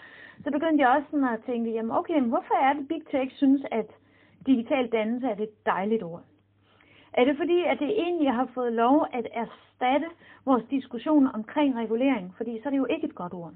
Så 0.43 0.51
begyndte 0.51 0.81
jeg 0.83 0.89
også 0.95 1.07
sådan 1.11 1.33
at 1.33 1.43
tænke, 1.45 1.71
jamen 1.71 1.91
okay, 1.91 2.19
men 2.19 2.29
hvorfor 2.29 2.55
er 2.55 2.73
det 2.73 2.87
Big 2.87 3.03
Tech 3.11 3.35
synes, 3.35 3.61
at 3.71 3.89
digital 4.45 4.91
dannelse 4.91 5.27
er 5.27 5.35
et 5.35 5.65
dejligt 5.65 6.03
ord? 6.03 6.23
Er 7.13 7.25
det 7.25 7.37
fordi, 7.37 7.63
at 7.63 7.79
det 7.79 7.91
egentlig 7.91 8.33
har 8.33 8.47
fået 8.53 8.73
lov 8.73 9.07
at 9.13 9.27
erstatte 9.33 10.07
vores 10.45 10.63
diskussion 10.69 11.27
omkring 11.33 11.75
regulering? 11.75 12.33
Fordi 12.37 12.59
så 12.61 12.69
er 12.69 12.69
det 12.69 12.77
jo 12.77 12.85
ikke 12.85 13.07
et 13.07 13.15
godt 13.15 13.33
ord. 13.33 13.53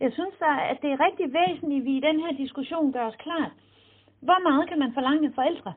Jeg 0.00 0.12
synes 0.12 0.34
da, 0.40 0.50
at 0.70 0.78
det 0.82 0.90
er 0.92 1.04
rigtig 1.06 1.32
væsentligt, 1.32 1.80
at 1.80 1.84
vi 1.84 1.96
i 1.96 2.00
den 2.00 2.20
her 2.20 2.32
diskussion 2.32 2.92
gør 2.92 3.06
os 3.06 3.16
klart, 3.16 3.52
hvor 4.20 4.48
meget 4.48 4.68
kan 4.68 4.78
man 4.78 4.92
forlange 4.94 5.32
forældre? 5.32 5.72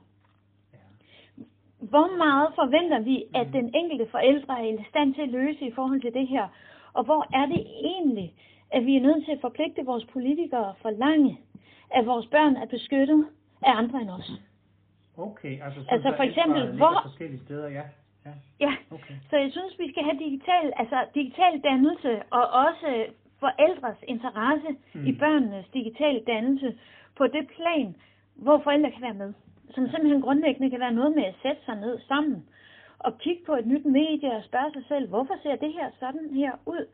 Hvor 1.89 2.17
meget 2.17 2.50
forventer 2.55 3.00
vi, 3.00 3.24
at 3.36 3.48
mm. 3.48 3.51
den 3.51 3.75
enkelte 3.75 4.08
forældre 4.12 4.60
er 4.60 4.63
i 4.74 4.86
stand 4.89 5.13
til 5.13 5.22
at 5.22 5.29
løse 5.29 5.65
i 5.65 5.72
forhold 5.72 6.01
til 6.01 6.13
det 6.13 6.27
her? 6.27 6.48
Og 6.93 7.03
hvor 7.03 7.27
er 7.34 7.46
det 7.46 7.62
egentlig, 7.84 8.34
at 8.72 8.86
vi 8.86 8.96
er 8.96 9.01
nødt 9.01 9.25
til 9.25 9.31
at 9.31 9.41
forpligte 9.41 9.86
vores 9.86 10.05
politikere 10.05 10.74
for 10.81 10.89
lange, 10.89 11.39
at 11.91 12.05
vores 12.05 12.27
børn 12.27 12.55
er 12.55 12.65
beskyttet 12.65 13.25
af 13.62 13.72
andre 13.81 14.01
end 14.01 14.10
os? 14.10 14.31
Okay, 15.17 15.63
altså, 15.63 15.79
så 15.84 15.88
altså 15.89 16.13
for 16.15 16.24
eksempel, 16.24 16.77
hvor... 16.77 17.00
forskellige 17.03 17.41
steder, 17.46 17.69
ja. 17.69 17.84
Ja, 18.25 18.34
ja. 18.60 18.74
Okay. 18.91 19.13
så 19.29 19.38
jeg 19.38 19.51
synes, 19.51 19.79
vi 19.79 19.91
skal 19.91 20.03
have 20.03 20.19
digital, 20.19 20.74
altså 20.75 21.05
digital 21.15 21.62
dannelse 21.63 22.22
og 22.31 22.43
også 22.65 23.05
forældres 23.39 23.98
interesse 24.08 24.72
mm. 24.93 25.05
i 25.08 25.12
børnenes 25.13 25.65
digitale 25.74 26.22
dannelse 26.27 26.77
på 27.17 27.27
det 27.27 27.48
plan, 27.55 27.96
hvor 28.36 28.62
forældre 28.63 28.91
kan 28.91 29.01
være 29.01 29.13
med 29.13 29.34
som 29.74 29.90
simpelthen 29.90 30.22
grundlæggende 30.22 30.70
kan 30.70 30.80
være 30.80 31.00
noget 31.00 31.16
med 31.16 31.24
at 31.24 31.36
sætte 31.42 31.62
sig 31.66 31.76
ned 31.76 32.00
sammen 32.08 32.46
og 33.00 33.18
kigge 33.18 33.44
på 33.46 33.54
et 33.56 33.66
nyt 33.66 33.86
medie 33.86 34.32
og 34.32 34.44
spørge 34.44 34.72
sig 34.74 34.84
selv, 34.88 35.10
hvorfor 35.10 35.36
ser 35.44 35.56
det 35.56 35.74
her 35.74 35.90
sådan 36.00 36.30
her 36.34 36.52
ud? 36.66 36.86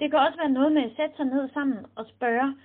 Det 0.00 0.10
kan 0.10 0.18
også 0.18 0.38
være 0.38 0.56
noget 0.58 0.72
med 0.72 0.82
at 0.82 0.96
sætte 0.96 1.16
sig 1.16 1.24
ned 1.24 1.48
sammen 1.48 1.78
og 1.96 2.06
spørge, 2.06 2.56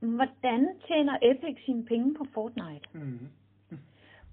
hvordan 0.00 0.68
tjener 0.86 1.16
Epic 1.22 1.56
sine 1.64 1.84
penge 1.84 2.14
på 2.14 2.26
Fortnite? 2.34 2.88
Mm. 2.92 3.28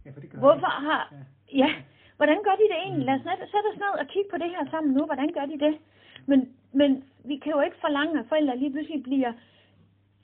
Ja, 0.06 0.12
for 0.12 0.20
det 0.20 0.30
gør 0.32 0.40
hvorfor 0.40 0.72
har... 0.88 1.14
Ja. 1.52 1.58
ja, 1.58 1.70
hvordan 2.18 2.44
gør 2.44 2.56
de 2.62 2.70
det 2.72 2.80
egentlig? 2.86 3.06
Lad 3.06 3.16
os 3.16 3.22
sætte 3.54 3.68
os 3.74 3.80
ned 3.84 3.94
og 4.02 4.08
kigge 4.08 4.30
på 4.32 4.38
det 4.38 4.50
her 4.50 4.64
sammen 4.72 4.94
nu. 4.94 5.06
Hvordan 5.06 5.32
gør 5.34 5.46
de 5.46 5.60
det? 5.66 5.78
Men, 6.26 6.40
men 6.72 7.04
vi 7.26 7.36
kan 7.38 7.52
jo 7.52 7.62
ikke 7.62 7.78
forlange, 7.82 8.20
at 8.20 8.26
forældre 8.30 8.58
lige 8.58 8.72
pludselig 8.72 9.04
bliver 9.04 9.34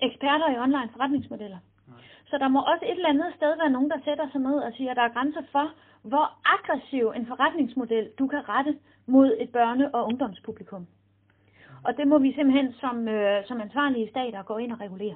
eksperter 0.01 0.47
i 0.51 0.57
online 0.65 0.89
forretningsmodeller. 0.93 1.57
Så 2.29 2.37
der 2.37 2.47
må 2.47 2.59
også 2.59 2.85
et 2.85 2.91
eller 2.91 3.09
andet 3.09 3.33
sted 3.35 3.57
være 3.57 3.69
nogen, 3.69 3.89
der 3.89 3.99
sætter 4.05 4.29
sig 4.31 4.41
ned 4.41 4.57
og 4.67 4.73
siger, 4.73 4.91
at 4.91 4.97
der 4.97 5.03
er 5.03 5.15
grænser 5.17 5.43
for, 5.51 5.71
hvor 6.01 6.25
aggressiv 6.55 7.13
en 7.15 7.25
forretningsmodel 7.25 8.09
du 8.19 8.27
kan 8.27 8.49
rette 8.49 8.77
mod 9.05 9.37
et 9.39 9.49
børne- 9.55 9.91
og 9.93 10.05
ungdomspublikum. 10.05 10.87
Og 11.83 11.97
det 11.97 12.07
må 12.07 12.17
vi 12.17 12.33
simpelthen 12.33 12.73
som, 12.73 13.07
øh, 13.07 13.45
som 13.45 13.61
ansvarlige 13.61 14.09
stater 14.09 14.43
gå 14.43 14.57
ind 14.57 14.71
og 14.71 14.81
regulere. 14.81 15.15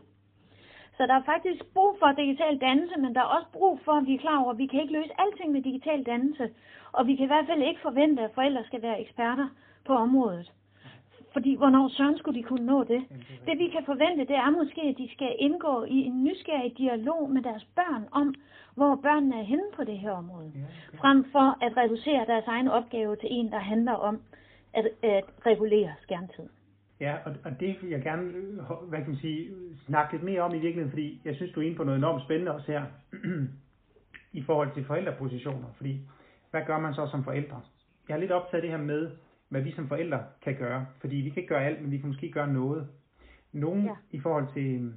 Så 0.98 1.08
der 1.08 1.14
er 1.14 1.24
faktisk 1.24 1.66
brug 1.74 1.96
for 2.00 2.12
digital 2.12 2.58
dannelse, 2.62 3.00
men 3.00 3.16
der 3.16 3.22
er 3.22 3.34
også 3.38 3.48
brug 3.54 3.80
for, 3.86 3.92
at 3.92 4.08
vi 4.08 4.16
er 4.16 4.20
klar 4.20 4.44
over, 4.44 4.52
at 4.52 4.58
vi 4.58 4.68
kan 4.68 4.82
ikke 4.82 4.94
løse 4.94 5.20
alting 5.22 5.52
med 5.52 5.62
digital 5.62 6.04
dannelse. 6.04 6.50
Og 6.92 7.08
vi 7.08 7.16
kan 7.16 7.24
i 7.24 7.28
hvert 7.28 7.48
fald 7.48 7.62
ikke 7.62 7.82
forvente, 7.82 8.22
at 8.24 8.32
forældre 8.36 8.64
skal 8.64 8.82
være 8.82 9.02
eksperter 9.02 9.48
på 9.86 9.94
området. 9.94 10.52
Fordi 11.34 11.56
hvornår 11.56 11.88
søren 11.88 12.18
skulle 12.18 12.40
de 12.40 12.44
kunne 12.44 12.66
nå 12.66 12.84
det? 12.84 13.02
Det 13.48 13.60
vi 13.60 13.68
kan 13.68 13.84
forvente, 13.86 14.26
det 14.32 14.36
er 14.36 14.50
måske, 14.50 14.82
at 14.82 14.98
de 14.98 15.10
skal 15.16 15.36
indgå 15.40 15.84
i 15.84 15.98
en 16.10 16.24
nysgerrig 16.24 16.74
dialog 16.78 17.30
med 17.30 17.42
deres 17.42 17.66
børn 17.76 18.04
om, 18.12 18.36
hvor 18.76 18.96
børnene 18.96 19.40
er 19.40 19.44
henne 19.44 19.70
på 19.76 19.84
det 19.84 19.98
her 20.00 20.12
område. 20.12 20.52
Frem 20.98 21.26
for 21.32 21.66
at 21.66 21.78
reducere 21.78 22.26
deres 22.28 22.48
egen 22.48 22.68
opgave 22.68 23.16
til 23.16 23.30
en, 23.32 23.52
der 23.52 23.60
handler 23.60 23.94
om 23.94 24.22
at, 24.74 24.88
at 25.04 25.24
regulere 25.46 25.94
skærmtid. 26.02 26.50
Ja, 27.00 27.16
og, 27.26 27.36
og 27.46 27.60
det 27.60 27.78
vil 27.82 27.90
jeg 27.90 28.02
gerne 28.02 28.32
hvad 28.88 29.00
kan 29.00 29.08
man 29.08 29.18
sige, 29.18 29.50
snakke 29.86 30.14
lidt 30.14 30.24
mere 30.24 30.42
om 30.42 30.52
i 30.52 30.60
virkeligheden, 30.60 30.90
fordi 30.92 31.22
jeg 31.26 31.36
synes, 31.36 31.52
du 31.52 31.60
er 31.60 31.66
inde 31.66 31.78
på 31.78 31.84
noget 31.84 31.98
enormt 31.98 32.24
spændende 32.24 32.52
også 32.52 32.72
her, 32.72 32.84
i 34.40 34.44
forhold 34.44 34.74
til 34.74 34.86
forældrepositioner. 34.86 35.68
Fordi, 35.78 36.00
hvad 36.52 36.62
gør 36.66 36.80
man 36.80 36.94
så 36.94 37.08
som 37.12 37.24
forældre? 37.24 37.62
Jeg 38.10 38.16
er 38.16 38.20
lidt 38.20 38.32
optaget 38.32 38.56
af 38.56 38.62
det 38.62 38.78
her 38.78 38.86
med, 38.86 39.12
hvad 39.52 39.62
vi 39.62 39.72
som 39.72 39.88
forældre 39.88 40.24
kan 40.42 40.56
gøre. 40.56 40.86
Fordi 41.02 41.16
vi 41.16 41.30
kan 41.30 41.44
ikke 41.44 41.54
gøre 41.54 41.66
alt, 41.66 41.82
men 41.82 41.92
vi 41.92 41.98
kan 41.98 42.08
måske 42.08 42.32
gøre 42.32 42.54
noget. 42.54 42.88
Nogle 43.52 43.84
ja. 43.84 43.96
i 44.12 44.20
forhold 44.20 44.54
til, 44.54 44.94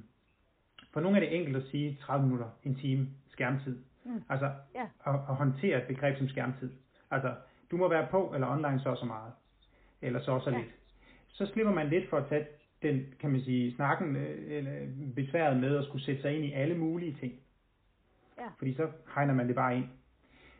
for 0.93 0.99
nogle 0.99 1.17
er 1.17 1.21
det 1.21 1.35
enkelt 1.35 1.57
at 1.57 1.63
sige 1.71 1.97
30 2.01 2.25
minutter, 2.25 2.49
en 2.63 2.75
time 2.75 3.07
skærmtid. 3.29 3.77
Mm. 4.05 4.23
Altså 4.29 4.51
ja. 4.75 4.83
at, 5.05 5.13
at 5.29 5.35
håndtere 5.35 5.77
et 5.77 5.87
begreb 5.87 6.17
som 6.17 6.29
skærmtid. 6.29 6.71
Altså, 7.11 7.35
du 7.71 7.77
må 7.77 7.89
være 7.89 8.07
på 8.11 8.31
eller 8.33 8.47
online 8.47 8.79
så 8.79 8.89
og 8.89 8.97
så 8.97 9.05
meget. 9.05 9.33
Eller 10.01 10.21
så 10.21 10.31
og 10.31 10.41
så 10.41 10.49
ja. 10.49 10.57
lidt. 10.57 10.69
Så 11.27 11.45
slipper 11.45 11.73
man 11.73 11.89
lidt 11.89 12.09
for 12.09 12.17
at 12.17 12.27
tage 12.29 12.45
den, 12.81 13.05
kan 13.19 13.31
man 13.31 13.41
sige, 13.41 13.75
snakken 13.75 14.15
øh, 14.15 14.57
eller 14.57 14.71
besværet 15.15 15.59
med 15.59 15.77
at 15.77 15.85
skulle 15.85 16.05
sætte 16.05 16.21
sig 16.21 16.35
ind 16.35 16.45
i 16.45 16.51
alle 16.51 16.77
mulige 16.77 17.17
ting. 17.19 17.33
Ja. 18.37 18.47
Fordi 18.57 18.73
så 18.73 18.87
hegner 19.15 19.33
man 19.33 19.47
det 19.47 19.55
bare 19.55 19.77
ind. 19.77 19.87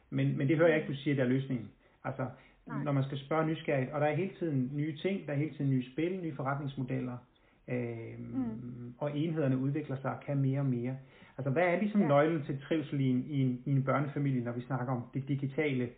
Men, 0.10 0.38
men 0.38 0.48
det 0.48 0.58
hører 0.58 0.70
jeg 0.70 0.78
ikke, 0.78 0.94
du 0.94 0.98
siger, 0.98 1.16
der 1.16 1.24
er 1.24 1.28
løsningen. 1.28 1.72
Altså, 2.04 2.28
Nej. 2.68 2.84
når 2.84 2.92
man 2.92 3.04
skal 3.04 3.20
spørge 3.20 3.48
nysgerrigt. 3.48 3.92
Og 3.92 4.02
der 4.02 4.08
er 4.08 4.16
hele 4.16 4.32
tiden 4.40 4.72
nye 4.74 4.98
ting, 4.98 5.28
der 5.28 5.34
er 5.34 5.38
hele 5.38 5.56
tiden 5.56 5.70
nye 5.70 5.92
spil, 5.92 6.20
nye 6.22 6.36
forretningsmodeller, 6.36 7.18
øh, 7.68 8.20
mm. 8.20 8.94
og 8.98 9.18
enhederne 9.18 9.58
udvikler 9.58 9.96
sig 10.02 10.12
og 10.12 10.20
kan 10.26 10.38
mere 10.38 10.60
og 10.60 10.66
mere. 10.66 10.98
Altså 11.38 11.50
hvad 11.50 11.64
er 11.64 11.80
ligesom 11.80 12.02
ja. 12.02 12.08
nøglen 12.08 12.44
til 12.46 12.62
trivsel 12.68 13.00
i 13.00 13.10
en, 13.10 13.26
i, 13.30 13.42
en, 13.42 13.62
i 13.66 13.72
en 13.72 13.84
børnefamilie, 13.84 14.44
når 14.44 14.52
vi 14.52 14.62
snakker 14.62 14.94
om 14.94 15.04
det 15.14 15.28
digitale, 15.28 15.90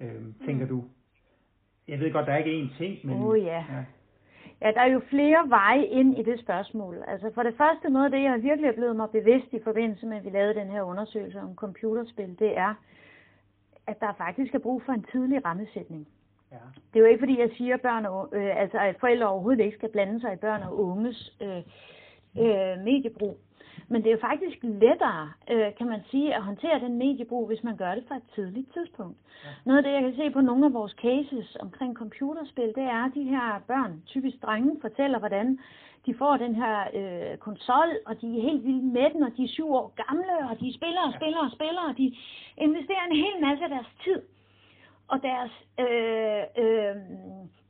øh, 0.00 0.22
tænker 0.46 0.64
mm. 0.64 0.68
du? 0.68 0.84
Jeg 1.88 2.00
ved 2.00 2.12
godt, 2.12 2.26
der 2.26 2.32
er 2.32 2.44
ikke 2.44 2.62
én 2.62 2.78
ting, 2.78 3.06
men... 3.06 3.22
Oh, 3.22 3.38
ja. 3.38 3.64
ja. 3.70 3.84
Ja, 4.62 4.70
der 4.72 4.80
er 4.80 4.92
jo 4.92 5.00
flere 5.10 5.48
veje 5.48 5.84
ind 5.84 6.18
i 6.18 6.22
det 6.22 6.40
spørgsmål. 6.40 7.04
Altså 7.08 7.30
for 7.34 7.42
det 7.42 7.54
første 7.56 7.90
noget 7.90 8.04
af 8.04 8.10
det, 8.10 8.22
jeg 8.22 8.42
virkelig 8.42 8.68
er 8.68 8.72
blevet 8.72 8.96
mig 8.96 9.10
bevidst 9.10 9.52
i 9.52 9.60
forbindelse 9.64 10.06
med, 10.06 10.16
at 10.16 10.24
vi 10.24 10.30
lavede 10.30 10.54
den 10.54 10.70
her 10.70 10.82
undersøgelse 10.82 11.40
om 11.40 11.54
computerspil, 11.54 12.36
det 12.38 12.58
er, 12.58 12.74
at 13.86 14.00
der 14.00 14.12
faktisk 14.18 14.54
er 14.54 14.58
brug 14.58 14.82
for 14.82 14.92
en 14.92 15.06
tidlig 15.12 15.44
rammesætning. 15.44 16.08
Ja. 16.52 16.56
Det 16.92 16.96
er 16.96 17.04
jo 17.04 17.10
ikke 17.10 17.18
fordi, 17.18 17.40
jeg 17.40 17.50
siger, 17.56 17.74
at, 17.74 17.80
børn 17.80 18.06
og, 18.06 18.28
øh, 18.32 18.60
altså, 18.60 18.78
at 18.78 18.96
forældre 19.00 19.26
overhovedet 19.28 19.64
ikke 19.64 19.76
skal 19.76 19.88
blande 19.88 20.20
sig 20.20 20.32
i 20.32 20.36
børn 20.36 20.62
og 20.62 20.78
unges 20.78 21.36
øh, 21.40 21.62
øh, 22.38 22.84
mediebrug. 22.84 23.38
Men 23.88 24.02
det 24.02 24.08
er 24.08 24.12
jo 24.12 24.28
faktisk 24.30 24.58
lettere, 24.62 25.32
øh, 25.50 25.74
kan 25.78 25.86
man 25.86 26.00
sige, 26.10 26.34
at 26.34 26.42
håndtere 26.42 26.80
den 26.80 26.98
mediebrug, 26.98 27.46
hvis 27.46 27.64
man 27.64 27.76
gør 27.76 27.94
det 27.94 28.04
fra 28.08 28.16
et 28.16 28.28
tidligt 28.34 28.72
tidspunkt. 28.72 29.18
Ja. 29.44 29.48
Noget 29.64 29.78
af 29.78 29.84
det, 29.84 29.92
jeg 29.92 30.02
kan 30.02 30.16
se 30.16 30.30
på 30.30 30.40
nogle 30.40 30.66
af 30.66 30.72
vores 30.72 30.92
cases 30.92 31.56
omkring 31.60 31.96
computerspil, 31.96 32.72
det 32.76 32.86
er, 32.96 33.04
at 33.04 33.14
de 33.14 33.24
her 33.24 33.60
børn, 33.66 34.02
typisk 34.06 34.42
drenge, 34.42 34.80
fortæller, 34.80 35.18
hvordan 35.18 35.58
de 36.06 36.14
får 36.14 36.36
den 36.36 36.54
her 36.54 36.78
øh, 36.98 37.38
konsol, 37.38 37.90
og 38.06 38.20
de 38.20 38.26
er 38.38 38.42
helt 38.42 38.64
vilde 38.66 38.86
med 38.98 39.10
den, 39.14 39.22
og 39.22 39.32
de 39.36 39.44
er 39.44 39.48
syv 39.48 39.68
år 39.74 39.92
gamle, 40.06 40.50
og 40.50 40.60
de 40.60 40.74
spiller 40.74 41.02
og 41.08 41.12
spiller 41.18 41.38
og 41.46 41.50
spiller, 41.56 41.82
og 41.90 41.98
de 41.98 42.14
investerer 42.56 43.04
en 43.10 43.16
hel 43.16 43.36
masse 43.40 43.64
af 43.64 43.70
deres 43.70 43.90
tid 44.04 44.22
og 45.12 45.18
deres 45.22 45.52
øh, 45.84 46.42
øh, 46.62 46.96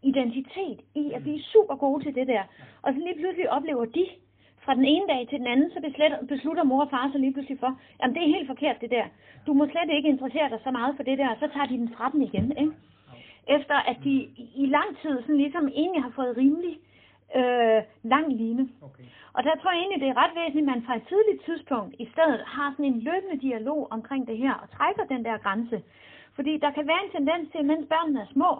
identitet 0.03 0.81
i 0.95 1.13
at 1.17 1.23
blive 1.23 1.43
super 1.43 1.77
gode 1.77 2.05
til 2.05 2.15
det 2.15 2.27
der. 2.27 2.43
Og 2.83 2.93
så 2.93 2.99
lige 2.99 3.19
pludselig 3.21 3.51
oplever 3.51 3.85
de, 3.85 4.07
fra 4.65 4.75
den 4.75 4.85
ene 4.85 5.07
dag 5.09 5.29
til 5.29 5.39
den 5.39 5.47
anden, 5.47 5.71
så 5.71 5.79
beslutter 6.29 6.65
mor 6.65 6.85
og 6.85 6.91
far 6.91 7.11
så 7.13 7.19
lige 7.19 7.33
pludselig 7.33 7.59
for, 7.61 7.79
jamen 8.01 8.15
det 8.15 8.23
er 8.23 8.35
helt 8.37 8.47
forkert 8.47 8.81
det 8.81 8.91
der. 8.91 9.07
Du 9.47 9.53
må 9.53 9.67
slet 9.67 9.97
ikke 9.97 10.09
interessere 10.09 10.49
dig 10.51 10.61
så 10.65 10.71
meget 10.71 10.97
for 10.97 11.03
det 11.03 11.19
der, 11.19 11.31
så 11.41 11.47
tager 11.55 11.67
de 11.67 11.77
den 11.83 11.95
fra 11.97 12.11
dem 12.13 12.21
igen. 12.23 12.53
Ikke? 12.59 12.73
Efter 13.49 13.75
at 13.91 13.97
de 14.05 14.15
i 14.55 14.67
lang 14.67 14.91
tid 15.03 15.21
sådan 15.21 15.37
ligesom 15.37 15.69
egentlig 15.69 16.03
har 16.03 16.13
fået 16.17 16.37
rimelig 16.37 16.79
øh, 17.41 17.83
lang 18.03 18.27
line. 18.41 18.69
Okay. 18.83 19.05
Og 19.37 19.41
der 19.45 19.55
tror 19.57 19.71
jeg 19.71 19.81
egentlig, 19.81 20.01
det 20.01 20.09
er 20.09 20.21
ret 20.23 20.35
væsentligt, 20.41 20.69
at 20.69 20.73
man 20.75 20.85
fra 20.87 20.97
et 20.97 21.09
tidligt 21.09 21.45
tidspunkt 21.45 21.95
i 21.99 22.07
stedet 22.13 22.41
har 22.47 22.69
sådan 22.73 22.93
en 22.93 23.01
løbende 23.09 23.39
dialog 23.47 23.81
omkring 23.91 24.27
det 24.27 24.39
her, 24.39 24.55
og 24.63 24.71
trækker 24.77 25.05
den 25.15 25.25
der 25.25 25.39
grænse. 25.39 25.83
Fordi 26.37 26.53
der 26.65 26.71
kan 26.71 26.87
være 26.87 27.05
en 27.05 27.15
tendens 27.17 27.47
til, 27.53 27.65
mens 27.65 27.89
børnene 27.89 28.21
er 28.21 28.33
små, 28.33 28.51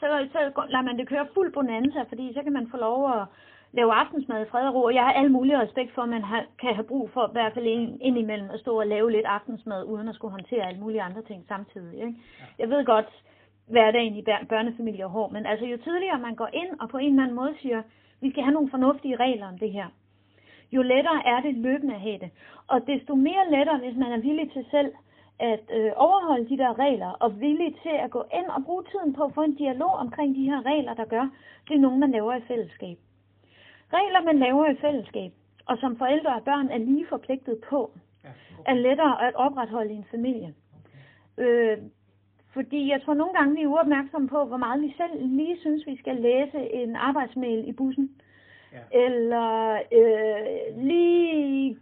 så, 0.00 0.06
så 0.32 0.40
lader 0.68 0.82
man 0.88 0.98
det 0.98 1.08
køre 1.08 1.26
fuld 1.34 1.52
bonanza, 1.52 2.02
fordi 2.08 2.32
så 2.34 2.42
kan 2.42 2.52
man 2.52 2.70
få 2.70 2.76
lov 2.76 3.12
at 3.12 3.24
lave 3.72 3.92
aftensmad 3.92 4.46
i 4.46 4.50
fred 4.50 4.66
og 4.68 4.74
ro. 4.74 4.82
Og 4.82 4.94
jeg 4.94 5.04
har 5.04 5.12
alle 5.12 5.32
mulige 5.32 5.60
respekt 5.60 5.94
for, 5.94 6.02
at 6.02 6.08
man 6.08 6.22
har, 6.22 6.44
kan 6.60 6.74
have 6.74 6.90
brug 6.92 7.10
for 7.10 7.26
i 7.26 7.32
hvert 7.32 7.54
fald 7.54 7.66
ind, 7.66 7.98
indimellem 8.00 8.50
at 8.50 8.60
stå 8.60 8.78
og 8.80 8.86
lave 8.86 9.10
lidt 9.10 9.26
aftensmad, 9.26 9.84
uden 9.84 10.08
at 10.08 10.14
skulle 10.14 10.32
håndtere 10.32 10.66
alle 10.66 10.80
mulige 10.80 11.02
andre 11.02 11.22
ting 11.22 11.44
samtidig. 11.48 11.94
Ikke? 11.94 12.14
Ja. 12.40 12.44
Jeg 12.58 12.68
ved 12.70 12.84
godt, 12.84 13.22
hverdagen 13.70 14.16
i 14.16 14.24
børnefamilier 14.48 15.04
er 15.04 15.08
hård, 15.08 15.32
men 15.32 15.46
altså 15.46 15.66
jo 15.66 15.76
tidligere 15.76 16.18
man 16.18 16.34
går 16.34 16.48
ind 16.52 16.80
og 16.80 16.88
på 16.88 16.98
en 16.98 17.10
eller 17.10 17.22
anden 17.22 17.36
måde 17.36 17.54
siger, 17.62 17.82
vi 18.20 18.30
skal 18.30 18.42
have 18.42 18.54
nogle 18.54 18.70
fornuftige 18.70 19.16
regler 19.16 19.48
om 19.48 19.58
det 19.58 19.72
her, 19.72 19.86
jo 20.72 20.82
lettere 20.82 21.22
er 21.26 21.40
det 21.40 21.54
løbende 21.54 21.94
at 21.94 22.00
have 22.00 22.18
det. 22.18 22.30
Og 22.66 22.86
desto 22.86 23.14
mere 23.14 23.50
lettere, 23.50 23.78
hvis 23.78 23.96
man 23.96 24.12
er 24.12 24.20
villig 24.20 24.52
til 24.52 24.64
selv 24.70 24.92
at 25.38 25.60
øh, 25.72 25.92
overholde 25.96 26.48
de 26.48 26.58
der 26.58 26.78
regler, 26.78 27.10
og 27.10 27.40
villig 27.40 27.74
til 27.82 27.96
at 28.04 28.10
gå 28.10 28.24
ind 28.34 28.46
og 28.46 28.64
bruge 28.64 28.84
tiden 28.84 29.12
på 29.12 29.22
at 29.24 29.34
få 29.34 29.42
en 29.42 29.54
dialog 29.54 29.92
omkring 29.92 30.36
de 30.36 30.44
her 30.50 30.66
regler, 30.66 30.94
der 30.94 31.04
gør, 31.04 31.28
det 31.68 31.74
er 31.74 31.80
nogen, 31.80 32.00
man 32.00 32.10
laver 32.10 32.34
i 32.34 32.40
fællesskab. 32.40 32.98
Regler, 33.92 34.22
man 34.24 34.38
laver 34.38 34.70
i 34.70 34.76
fællesskab, 34.76 35.32
og 35.66 35.78
som 35.78 35.96
forældre 35.98 36.34
og 36.34 36.44
børn 36.44 36.68
er 36.68 36.78
lige 36.78 37.06
forpligtet 37.08 37.58
på, 37.70 37.90
ja, 38.24 38.28
okay. 38.28 38.72
er 38.72 38.74
lettere 38.74 39.26
at 39.26 39.34
opretholde 39.34 39.92
i 39.92 39.96
en 39.96 40.06
familie. 40.10 40.54
Okay. 40.78 41.44
Øh, 41.44 41.78
fordi 42.52 42.90
jeg 42.90 43.02
tror 43.02 43.14
nogle 43.14 43.34
gange, 43.34 43.54
vi 43.56 43.62
er 43.62 43.66
uopmærksomme 43.66 44.28
på, 44.28 44.44
hvor 44.44 44.56
meget 44.56 44.82
vi 44.82 44.94
selv 44.96 45.26
lige 45.26 45.60
synes, 45.60 45.86
vi 45.86 45.96
skal 45.96 46.16
læse 46.16 46.58
en 46.58 46.96
arbejdsmail 46.96 47.68
i 47.68 47.72
bussen. 47.72 48.10
Ja. 48.72 49.04
Eller 49.04 49.74
øh, 49.74 50.84
lige, 50.84 51.78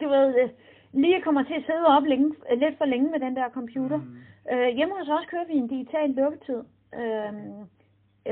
du 0.00 0.08
ved, 0.08 0.48
lige 0.92 1.22
kommer 1.22 1.42
til 1.42 1.54
at 1.54 1.64
sidde 1.66 1.86
op 1.86 2.04
længe, 2.04 2.34
lidt 2.56 2.78
for 2.78 2.84
længe 2.84 3.10
med 3.10 3.20
den 3.20 3.36
der 3.36 3.50
computer. 3.50 3.96
Mm. 3.96 4.16
Øh, 4.52 4.68
hjemme 4.76 4.94
hos 4.98 5.08
os 5.08 5.26
kører 5.26 5.46
vi 5.46 5.52
en 5.52 5.68
digital 5.68 6.10
lukketid. 6.10 6.62
Øh, 6.94 7.34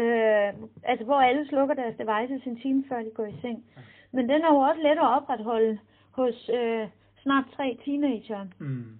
øh, 0.01 0.53
altså 0.83 1.05
hvor 1.05 1.21
alle 1.21 1.47
slukker 1.47 1.75
deres 1.75 1.97
devices 1.97 2.47
en 2.47 2.61
time 2.61 2.85
før 2.88 3.03
de 3.03 3.11
går 3.14 3.27
i 3.27 3.41
seng. 3.41 3.64
Ja. 3.77 3.83
Men 4.12 4.29
den 4.29 4.43
er 4.43 4.53
jo 4.53 4.59
også 4.59 4.81
let 4.83 4.99
at 4.99 5.12
opretholde 5.17 5.79
hos 6.11 6.51
øh, 6.55 6.88
snart 7.23 7.45
tre 7.57 7.79
teenager. 7.85 8.47
Mm. 8.59 8.99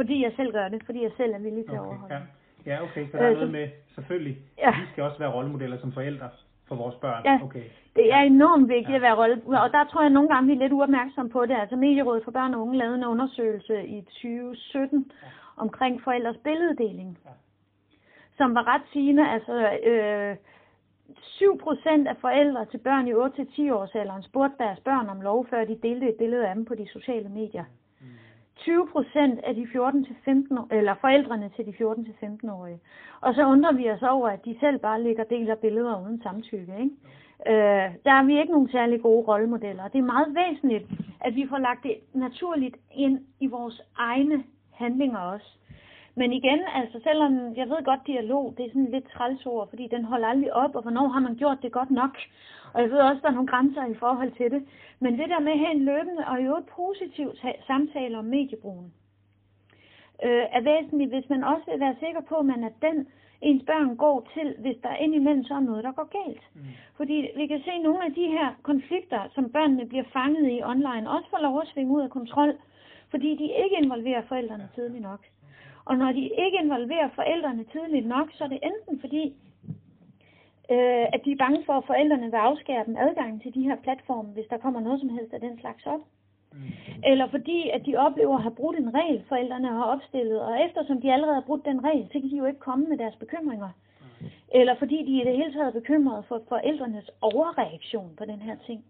Fordi 0.00 0.16
jeg 0.26 0.32
selv 0.36 0.52
gør 0.52 0.68
det, 0.68 0.82
fordi 0.84 1.02
jeg 1.02 1.12
selv 1.16 1.32
er 1.34 1.38
villig 1.38 1.64
til 1.64 1.78
okay, 1.78 1.80
at 1.80 1.86
overholde 1.86 2.14
ja. 2.14 2.20
Ja, 2.66 2.82
okay, 2.82 3.04
så 3.10 3.16
der 3.16 3.24
er 3.24 3.30
øh, 3.30 3.36
noget 3.36 3.52
med, 3.52 3.68
selvfølgelig, 3.94 4.36
ja. 4.58 4.70
vi 4.70 4.86
skal 4.92 5.04
også 5.04 5.18
være 5.18 5.32
rollemodeller 5.32 5.78
som 5.78 5.92
forældre 5.92 6.28
for 6.68 6.74
vores 6.74 6.94
børn. 6.94 7.22
Ja, 7.24 7.38
okay. 7.42 7.64
det 7.96 8.12
er 8.12 8.20
enormt 8.20 8.68
vigtigt 8.68 8.90
ja. 8.90 8.94
at 8.94 9.02
være 9.02 9.16
rolle, 9.16 9.36
og 9.64 9.70
der 9.72 9.84
tror 9.84 10.00
jeg 10.02 10.10
nogle 10.10 10.28
gange, 10.28 10.46
vi 10.46 10.52
er 10.54 10.62
lidt 10.62 10.72
uopmærksom 10.72 11.28
på 11.28 11.46
det. 11.46 11.56
Altså 11.60 11.76
Medierådet 11.76 12.24
for 12.24 12.30
Børn 12.30 12.54
og 12.54 12.60
Unge 12.60 12.78
lavede 12.78 12.96
en 12.96 13.04
undersøgelse 13.04 13.86
i 13.86 14.00
2017 14.00 15.12
ja. 15.22 15.28
omkring 15.56 16.02
forældres 16.02 16.36
billeddeling, 16.44 17.18
ja. 17.24 17.30
som 18.36 18.54
var 18.54 18.74
ret 18.74 18.82
sigende. 18.92 19.28
Altså 19.28 19.54
øh, 19.90 20.36
7% 21.10 22.08
af 22.08 22.16
forældre 22.20 22.64
til 22.64 22.78
børn 22.78 23.08
i 23.08 23.12
8-10 23.12 23.74
års 23.74 23.94
alderen 23.94 24.22
spurgte 24.22 24.56
deres 24.58 24.80
børn 24.80 25.08
om 25.08 25.20
lov, 25.20 25.46
før 25.50 25.64
de 25.64 25.78
delte 25.82 26.08
et 26.08 26.18
billede 26.18 26.48
af 26.48 26.54
dem 26.54 26.64
på 26.64 26.74
de 26.74 26.88
sociale 26.88 27.28
medier. 27.28 27.64
20 28.60 28.88
procent 28.92 29.40
af 29.44 29.54
de 29.54 29.66
14 29.72 30.04
til 30.04 30.16
15 30.24 30.58
eller 30.70 30.94
forældrene 31.00 31.50
til 31.56 31.66
de 31.66 31.72
14 31.72 32.04
til 32.04 32.14
15 32.20 32.48
årige. 32.48 32.80
Og 33.20 33.34
så 33.34 33.46
undrer 33.46 33.72
vi 33.72 33.90
os 33.90 34.02
over, 34.02 34.28
at 34.28 34.44
de 34.44 34.56
selv 34.60 34.78
bare 34.78 35.02
ligger 35.02 35.24
lægger 35.28 35.36
deler 35.36 35.54
billeder 35.54 36.02
uden 36.04 36.22
samtykke. 36.22 36.72
Ikke? 36.80 36.94
Øh, 37.46 37.94
der 38.04 38.12
er 38.12 38.24
vi 38.24 38.40
ikke 38.40 38.52
nogen 38.52 38.68
særlig 38.68 39.02
gode 39.02 39.26
rollemodeller. 39.28 39.88
Det 39.88 39.98
er 39.98 40.12
meget 40.14 40.34
væsentligt, 40.34 40.84
at 41.20 41.34
vi 41.34 41.46
får 41.48 41.58
lagt 41.58 41.82
det 41.82 41.96
naturligt 42.14 42.76
ind 42.94 43.20
i 43.40 43.46
vores 43.46 43.82
egne 43.96 44.44
handlinger 44.72 45.18
også. 45.18 45.59
Men 46.14 46.32
igen, 46.32 46.60
altså 46.74 47.00
selvom 47.02 47.56
jeg 47.56 47.68
ved 47.68 47.84
godt, 47.84 48.06
dialog, 48.06 48.54
det 48.56 48.64
er 48.64 48.70
sådan 48.70 48.90
lidt 48.90 49.10
trælsord, 49.10 49.68
fordi 49.68 49.88
den 49.90 50.04
holder 50.04 50.28
aldrig 50.28 50.52
op, 50.54 50.76
og 50.76 50.82
hvornår 50.82 51.08
har 51.08 51.20
man 51.20 51.36
gjort 51.36 51.58
det 51.62 51.72
godt 51.72 51.90
nok? 51.90 52.18
Og 52.74 52.80
jeg 52.82 52.90
ved 52.90 52.98
også, 52.98 53.20
der 53.22 53.28
er 53.28 53.38
nogle 53.38 53.48
grænser 53.48 53.86
i 53.86 53.94
forhold 53.94 54.32
til 54.32 54.50
det. 54.50 54.62
Men 55.00 55.18
det 55.18 55.28
der 55.28 55.40
med 55.40 55.52
at 55.52 55.58
have 55.58 55.74
en 55.74 55.84
løbende 55.84 56.24
og 56.26 56.44
jo 56.46 56.56
et 56.56 56.66
positivt 56.66 57.44
samtale 57.66 58.18
om 58.18 58.24
mediebrugen, 58.24 58.92
øh, 60.24 60.44
er 60.56 60.60
væsentligt, 60.60 61.10
hvis 61.10 61.28
man 61.28 61.44
også 61.44 61.64
vil 61.70 61.80
være 61.80 61.96
sikker 62.04 62.20
på, 62.20 62.34
at 62.34 62.46
man 62.46 62.64
er 62.64 62.74
den, 62.82 63.08
ens 63.40 63.62
børn 63.66 63.96
går 63.96 64.28
til, 64.34 64.54
hvis 64.58 64.76
der 64.82 64.94
indimellem 64.94 65.44
så 65.44 65.54
er 65.54 65.60
noget, 65.60 65.84
der 65.84 65.92
går 65.92 66.08
galt. 66.24 66.44
Mm. 66.54 66.60
Fordi 66.96 67.28
vi 67.36 67.46
kan 67.46 67.60
se, 67.64 67.78
nogle 67.78 68.04
af 68.04 68.12
de 68.14 68.26
her 68.26 68.48
konflikter, 68.62 69.20
som 69.34 69.50
børnene 69.50 69.86
bliver 69.86 70.04
fanget 70.12 70.52
i 70.52 70.62
online, 70.62 71.10
også 71.10 71.30
får 71.30 71.38
lov 71.38 71.60
at 71.60 71.68
svinge 71.68 71.92
ud 71.92 72.02
af 72.02 72.10
kontrol, 72.10 72.52
fordi 73.10 73.30
de 73.36 73.44
ikke 73.64 73.76
involverer 73.82 74.22
forældrene 74.28 74.68
tidligt 74.74 75.02
nok. 75.02 75.20
Og 75.84 75.96
når 75.96 76.12
de 76.12 76.22
ikke 76.44 76.58
involverer 76.62 77.08
forældrene 77.14 77.64
tidligt 77.64 78.06
nok, 78.06 78.28
så 78.32 78.44
er 78.44 78.48
det 78.48 78.60
enten 78.62 79.00
fordi, 79.00 79.24
øh, 80.70 81.06
at 81.14 81.20
de 81.24 81.32
er 81.32 81.42
bange 81.44 81.62
for, 81.66 81.72
at 81.72 81.86
forældrene 81.86 82.30
vil 82.30 82.44
afskære 82.50 82.86
dem 82.86 82.96
adgang 82.96 83.42
til 83.42 83.54
de 83.54 83.62
her 83.62 83.76
platforme, 83.76 84.28
hvis 84.28 84.50
der 84.50 84.58
kommer 84.58 84.80
noget 84.80 85.00
som 85.00 85.08
helst 85.08 85.32
af 85.32 85.40
den 85.40 85.60
slags 85.60 85.86
op. 85.86 86.00
Mm. 86.52 86.58
Eller 87.04 87.26
fordi, 87.30 87.68
at 87.68 87.86
de 87.86 87.96
oplever 87.96 88.36
at 88.36 88.42
have 88.42 88.54
brudt 88.54 88.78
en 88.78 88.94
regel, 88.94 89.24
forældrene 89.28 89.68
har 89.68 89.84
opstillet, 89.84 90.40
og 90.40 90.64
eftersom 90.66 91.00
de 91.00 91.12
allerede 91.12 91.34
har 91.34 91.48
brudt 91.48 91.64
den 91.64 91.84
regel, 91.84 92.06
så 92.06 92.12
kan 92.12 92.30
de 92.30 92.36
jo 92.36 92.46
ikke 92.46 92.58
komme 92.58 92.86
med 92.86 92.98
deres 92.98 93.16
bekymringer. 93.16 93.68
Mm. 94.20 94.26
Eller 94.54 94.74
fordi 94.78 94.96
de 94.96 95.20
i 95.20 95.24
det 95.24 95.36
hele 95.36 95.52
taget 95.52 95.66
er 95.66 95.80
bekymrede 95.80 96.22
for 96.28 96.42
forældrenes 96.48 97.10
overreaktion 97.20 98.10
på 98.18 98.24
den 98.24 98.40
her 98.40 98.56
ting. 98.66 98.84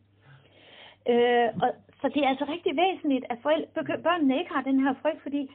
Øh, 1.09 1.48
og, 1.62 1.70
så 2.00 2.09
det 2.14 2.24
er 2.24 2.29
altså 2.29 2.44
rigtig 2.44 2.76
væsentligt, 2.76 3.24
at 3.31 3.38
forældre, 3.42 3.98
børnene 4.03 4.38
ikke 4.38 4.53
har 4.53 4.62
den 4.62 4.81
her 4.81 4.94
frygt, 5.03 5.22
fordi 5.22 5.50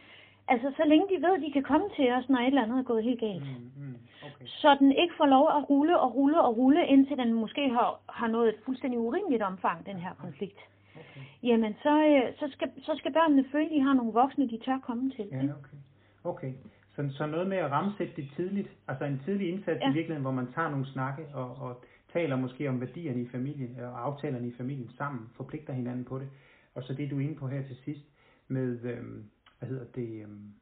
Altså, 0.48 0.68
så 0.78 0.84
længe 0.86 1.08
de 1.12 1.22
ved, 1.26 1.34
at 1.38 1.42
de 1.42 1.52
kan 1.52 1.64
komme 1.64 1.88
til 1.96 2.12
os, 2.12 2.30
når 2.30 2.40
et 2.40 2.48
eller 2.48 2.64
andet 2.64 2.80
er 2.80 2.84
gået 2.92 3.04
helt 3.04 3.20
galt. 3.20 3.44
Mm, 3.44 3.84
mm, 3.84 3.98
okay. 4.28 4.46
Så 4.46 4.76
den 4.80 4.92
ikke 4.92 5.14
får 5.18 5.26
lov 5.26 5.46
at 5.58 5.70
rulle 5.70 6.00
og 6.00 6.16
rulle 6.16 6.42
og 6.42 6.58
rulle, 6.58 6.88
indtil 6.88 7.18
den 7.18 7.34
måske 7.34 7.70
har, 7.70 8.00
har 8.10 8.28
nået 8.28 8.50
et 8.50 8.60
fuldstændig 8.66 9.00
urimeligt 9.00 9.44
omfang, 9.44 9.86
den 9.86 9.98
her 9.98 10.14
konflikt. 10.14 10.60
Okay. 10.96 11.22
Jamen, 11.44 11.76
så, 11.84 11.94
øh, 12.08 12.34
så, 12.40 12.46
skal, 12.52 12.72
så 12.82 12.94
skal 12.98 13.14
børnene 13.14 13.46
føle, 13.52 13.66
at 13.66 13.72
de 13.72 13.82
har 13.82 13.94
nogle 13.94 14.14
voksne, 14.14 14.50
de 14.50 14.58
tør 14.66 14.80
komme 14.80 15.12
til. 15.12 15.28
Ja, 15.32 15.38
okay. 15.38 15.78
okay. 16.24 16.54
Så, 16.96 17.10
så 17.18 17.26
noget 17.26 17.48
med 17.48 17.58
at 17.58 17.72
ramsætte 17.72 18.14
det 18.16 18.30
tidligt, 18.36 18.70
altså 18.88 19.06
en 19.06 19.22
tidlig 19.26 19.50
indsats 19.50 19.82
ja. 19.82 19.90
i 19.90 19.94
virkeligheden, 19.94 20.22
hvor 20.22 20.32
man 20.42 20.54
tager 20.54 20.70
nogle 20.70 20.86
snakke 20.86 21.26
og, 21.34 21.50
og 21.56 21.84
taler 22.14 22.36
måske 22.36 22.70
om 22.70 22.82
værdierne 22.82 23.22
i 23.22 23.28
familien 23.28 23.80
og 23.80 24.06
aftalerne 24.06 24.48
i 24.48 24.54
familien 24.58 24.92
sammen, 24.98 25.30
forpligter 25.38 25.74
hinanden 25.74 26.06
på 26.06 26.20
det. 26.20 26.30
Og 26.76 26.84
så 26.84 26.94
det, 26.94 27.12
du 27.12 27.18
er 27.18 27.22
inde 27.22 27.36
på 27.36 27.48
her 27.48 27.62
til 27.62 27.78
sidst 27.86 28.06
med, 28.48 28.84
øhm, 28.84 29.24
hvad 29.60 29.70
hedder 29.70 29.86
det, 29.96 30.22
øhm, 30.22 30.54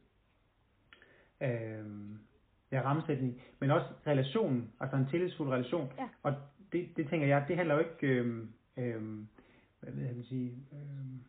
øhm, 1.42 2.18
ja, 2.72 2.82
rammesætning, 2.82 3.42
men 3.60 3.72
også 3.72 3.88
relationen, 4.08 4.72
altså 4.80 4.98
en 4.98 5.08
tillidsfuld 5.08 5.50
relation. 5.50 5.92
Ja. 5.98 6.08
Og 6.24 6.34
det, 6.72 6.98
det 6.98 7.10
tænker 7.10 7.28
jeg, 7.28 7.46
det 7.48 7.56
handler 7.56 7.76
jo 7.76 7.80
ikke, 7.80 8.08
øhm, 8.08 8.50
øhm, 8.78 9.28
hvad 9.80 9.94
vil 9.94 10.04
jeg 10.04 10.26
sige, 10.30 10.52
øhm, 10.74 11.20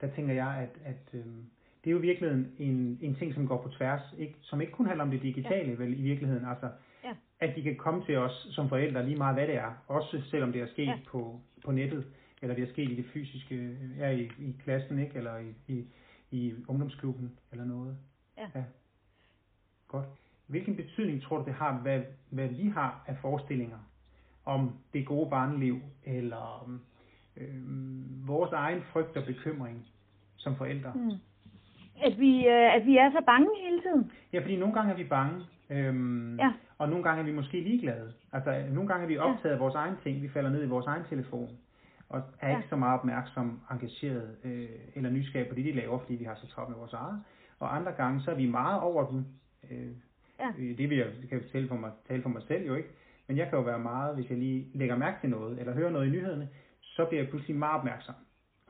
der 0.00 0.14
tænker 0.14 0.34
jeg, 0.34 0.48
at, 0.48 0.92
at 0.92 1.20
øhm, 1.20 1.44
det 1.84 1.90
er 1.90 1.92
jo 1.92 1.98
i 1.98 2.00
virkeligheden 2.00 2.52
en, 2.58 2.98
en 3.02 3.14
ting, 3.14 3.34
som 3.34 3.46
går 3.46 3.62
på 3.62 3.68
tværs, 3.68 4.14
ikke, 4.18 4.34
som 4.40 4.60
ikke 4.60 4.72
kun 4.72 4.86
handler 4.86 5.04
om 5.04 5.10
det 5.10 5.22
digitale, 5.22 5.70
ja. 5.70 5.74
vel 5.74 6.00
i 6.00 6.02
virkeligheden, 6.02 6.44
altså, 6.44 6.68
ja. 7.04 7.12
at 7.40 7.56
de 7.56 7.62
kan 7.62 7.76
komme 7.76 8.04
til 8.04 8.16
os 8.16 8.46
som 8.50 8.68
forældre 8.68 9.04
lige 9.04 9.16
meget, 9.16 9.36
hvad 9.36 9.46
det 9.46 9.56
er, 9.56 9.84
også 9.88 10.22
selvom 10.30 10.52
det 10.52 10.60
er 10.60 10.66
sket 10.66 10.86
ja. 10.86 10.98
på, 11.08 11.40
på 11.64 11.72
nettet, 11.72 12.04
eller 12.42 12.54
det 12.54 12.64
er 12.68 12.72
sket 12.72 12.90
i 12.90 12.96
det 12.96 13.04
fysiske, 13.12 13.76
ja, 13.98 14.10
i, 14.10 14.30
i 14.38 14.56
klassen, 14.64 14.98
ikke, 14.98 15.16
eller 15.16 15.38
i, 15.38 15.54
i, 15.68 15.84
i 16.30 16.54
ungdomsklubben 16.68 17.38
eller 17.52 17.64
noget. 17.64 17.96
Ja. 18.36 18.46
ja. 18.54 18.64
Godt. 19.88 20.06
Hvilken 20.46 20.76
betydning 20.76 21.22
tror 21.22 21.38
du, 21.38 21.44
det 21.44 21.54
har, 21.54 21.72
hvad, 21.72 22.00
hvad 22.30 22.48
vi 22.48 22.68
har 22.68 23.04
af 23.06 23.16
forestillinger 23.16 23.78
om 24.44 24.72
det 24.92 25.06
gode 25.06 25.30
barneliv, 25.30 25.80
eller 26.04 26.62
om 26.64 26.80
øh, 27.36 28.28
vores 28.28 28.52
egen 28.52 28.82
frygt 28.92 29.16
og 29.16 29.24
bekymring 29.24 29.86
som 30.36 30.56
forældre? 30.56 30.92
Mm. 30.94 31.10
At, 32.02 32.20
vi, 32.20 32.46
øh, 32.46 32.74
at 32.74 32.86
vi 32.86 32.96
er 32.96 33.10
så 33.10 33.22
bange 33.26 33.48
hele 33.64 33.80
tiden? 33.82 34.12
Ja, 34.32 34.40
fordi 34.40 34.56
nogle 34.56 34.74
gange 34.74 34.92
er 34.92 34.96
vi 34.96 35.04
bange, 35.04 35.40
øhm, 35.70 36.38
ja. 36.38 36.52
og 36.78 36.88
nogle 36.88 37.04
gange 37.04 37.20
er 37.20 37.24
vi 37.24 37.32
måske 37.32 37.60
ligeglade. 37.60 38.12
Altså, 38.32 38.64
nogle 38.70 38.88
gange 38.88 39.02
er 39.02 39.08
vi 39.08 39.18
optaget 39.18 39.50
ja. 39.50 39.54
af 39.54 39.60
vores 39.60 39.74
egen 39.74 39.94
ting, 40.02 40.22
vi 40.22 40.28
falder 40.28 40.50
ned 40.50 40.62
i 40.64 40.68
vores 40.68 40.86
egen 40.86 41.04
telefon 41.08 41.48
og 42.10 42.22
er 42.40 42.50
ja. 42.50 42.56
ikke 42.56 42.68
så 42.68 42.76
meget 42.76 42.98
opmærksom, 42.98 43.60
engageret 43.70 44.36
øh, 44.44 44.68
eller 44.94 45.10
nysgerrig 45.10 45.48
på 45.48 45.54
det, 45.54 45.64
de 45.64 45.72
laver, 45.72 45.98
fordi 45.98 46.14
vi 46.14 46.24
har 46.24 46.34
så 46.34 46.46
travlt 46.46 46.70
med 46.70 46.78
vores 46.78 46.92
eget. 46.92 47.22
Og 47.58 47.76
andre 47.76 47.92
gange, 47.92 48.22
så 48.22 48.30
er 48.30 48.34
vi 48.34 48.46
meget 48.46 48.80
over 48.80 49.10
dem. 49.10 49.24
Øh, 49.70 49.92
ja. 50.40 50.48
Øh, 50.58 50.78
det 50.78 50.90
vil 50.90 50.98
jeg, 50.98 51.06
kan 51.28 51.40
jeg 51.40 51.50
tale 51.52 51.68
for, 51.68 51.76
mig, 51.76 51.90
tale 52.08 52.22
for 52.22 52.28
mig 52.28 52.42
selv 52.42 52.66
jo 52.66 52.74
ikke. 52.74 52.88
Men 53.26 53.36
jeg 53.36 53.48
kan 53.48 53.58
jo 53.58 53.64
være 53.64 53.78
meget, 53.78 54.14
hvis 54.14 54.30
jeg 54.30 54.38
lige 54.38 54.66
lægger 54.74 54.96
mærke 54.96 55.16
til 55.20 55.30
noget, 55.30 55.58
eller 55.58 55.74
hører 55.74 55.90
noget 55.90 56.06
i 56.06 56.10
nyhederne, 56.10 56.48
så 56.80 57.04
bliver 57.04 57.22
jeg 57.22 57.30
pludselig 57.30 57.56
meget 57.56 57.78
opmærksom. 57.78 58.14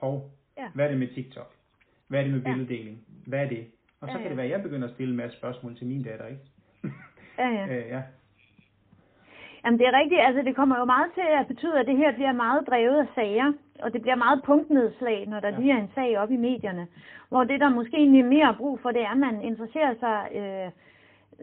Og 0.00 0.30
ja. 0.56 0.68
hvad 0.74 0.84
er 0.84 0.88
det 0.88 0.98
med 0.98 1.14
TikTok? 1.14 1.54
Hvad 2.08 2.20
er 2.20 2.24
det 2.24 2.32
med 2.32 2.42
billeddeling? 2.42 3.04
Hvad 3.26 3.44
er 3.44 3.48
det? 3.48 3.66
Og 4.00 4.08
så 4.08 4.12
ja, 4.12 4.16
ja. 4.16 4.22
kan 4.22 4.30
det 4.30 4.36
være, 4.36 4.46
at 4.46 4.52
jeg 4.52 4.62
begynder 4.62 4.88
at 4.88 4.94
stille 4.94 5.10
en 5.10 5.16
masse 5.16 5.38
spørgsmål 5.38 5.76
til 5.76 5.86
min 5.86 6.02
datter, 6.02 6.26
ikke? 6.26 6.42
ja, 7.38 7.48
ja. 7.48 7.66
øh, 7.76 7.88
ja. 7.88 8.02
Jamen 9.64 9.78
det 9.78 9.86
er 9.86 9.98
rigtigt, 10.00 10.20
altså 10.20 10.42
det 10.42 10.56
kommer 10.56 10.78
jo 10.78 10.84
meget 10.84 11.10
til 11.14 11.26
at 11.40 11.46
betyde, 11.46 11.80
at 11.80 11.86
det 11.86 11.96
her 11.96 12.12
bliver 12.12 12.32
meget 12.32 12.66
drevet 12.66 12.98
af 12.98 13.06
sager, 13.14 13.52
og 13.82 13.92
det 13.92 14.02
bliver 14.02 14.16
meget 14.16 14.42
punktnedslag, 14.42 15.26
når 15.28 15.40
der 15.40 15.48
ja. 15.48 15.58
lige 15.58 15.72
er 15.72 15.80
en 15.80 15.90
sag 15.94 16.18
op 16.18 16.30
i 16.30 16.36
medierne. 16.36 16.86
Hvor 17.28 17.44
det, 17.44 17.60
der 17.60 17.68
måske 17.68 17.96
egentlig 17.96 18.24
mere 18.24 18.54
brug 18.58 18.80
for, 18.80 18.90
det 18.90 19.02
er, 19.02 19.10
at 19.10 19.16
man 19.16 19.42
interesserer 19.42 19.94
sig 20.00 20.18
øh, 20.38 20.68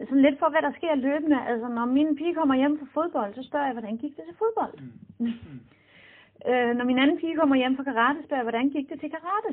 sådan 0.08 0.22
lidt 0.22 0.38
for, 0.38 0.48
hvad 0.50 0.62
der 0.62 0.72
sker 0.78 0.94
løbende. 0.94 1.38
Altså 1.48 1.68
når 1.68 1.84
min 1.84 2.16
pige 2.16 2.34
kommer 2.34 2.54
hjem 2.54 2.78
fra 2.78 2.86
fodbold, 2.94 3.34
så 3.34 3.42
spørger 3.42 3.66
jeg, 3.66 3.72
hvordan 3.74 3.96
gik 3.96 4.16
det 4.16 4.24
til 4.24 4.36
fodbold? 4.38 4.74
Mm. 5.18 5.26
Mm. 5.26 5.60
øh, 6.50 6.76
når 6.76 6.84
min 6.84 6.98
anden 6.98 7.18
pige 7.18 7.36
kommer 7.36 7.56
hjem 7.56 7.76
fra 7.76 7.84
karate, 7.84 8.22
spørger 8.24 8.42
jeg, 8.42 8.50
hvordan 8.50 8.68
gik 8.68 8.88
det 8.88 9.00
til 9.00 9.10
karate? 9.10 9.52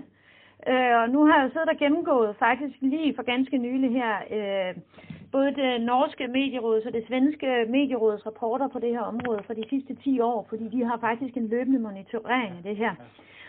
Øh, 0.70 0.96
og 1.02 1.10
nu 1.10 1.26
har 1.26 1.36
jeg 1.38 1.44
jo 1.46 1.50
siddet 1.52 1.70
og 1.70 1.78
gennemgået 1.78 2.36
faktisk 2.36 2.76
lige 2.82 3.16
for 3.16 3.24
ganske 3.24 3.58
nylig 3.58 3.92
her 3.92 4.14
øh, 4.38 4.74
både 5.36 5.52
det 5.62 5.82
norske 5.82 6.28
medieråd 6.28 6.82
og 6.88 6.94
det 6.94 7.08
svenske 7.08 7.48
medieråds 7.70 8.26
rapporter 8.26 8.68
på 8.68 8.80
det 8.80 8.90
her 8.90 9.06
område 9.14 9.42
for 9.48 9.54
de 9.54 9.70
sidste 9.70 9.96
10 9.96 10.20
år, 10.20 10.46
fordi 10.50 10.66
de 10.76 10.86
har 10.90 10.98
faktisk 11.08 11.38
en 11.38 11.48
løbende 11.48 11.80
monitorering 11.80 12.54
af 12.58 12.64
det 12.64 12.78
her. 12.78 12.94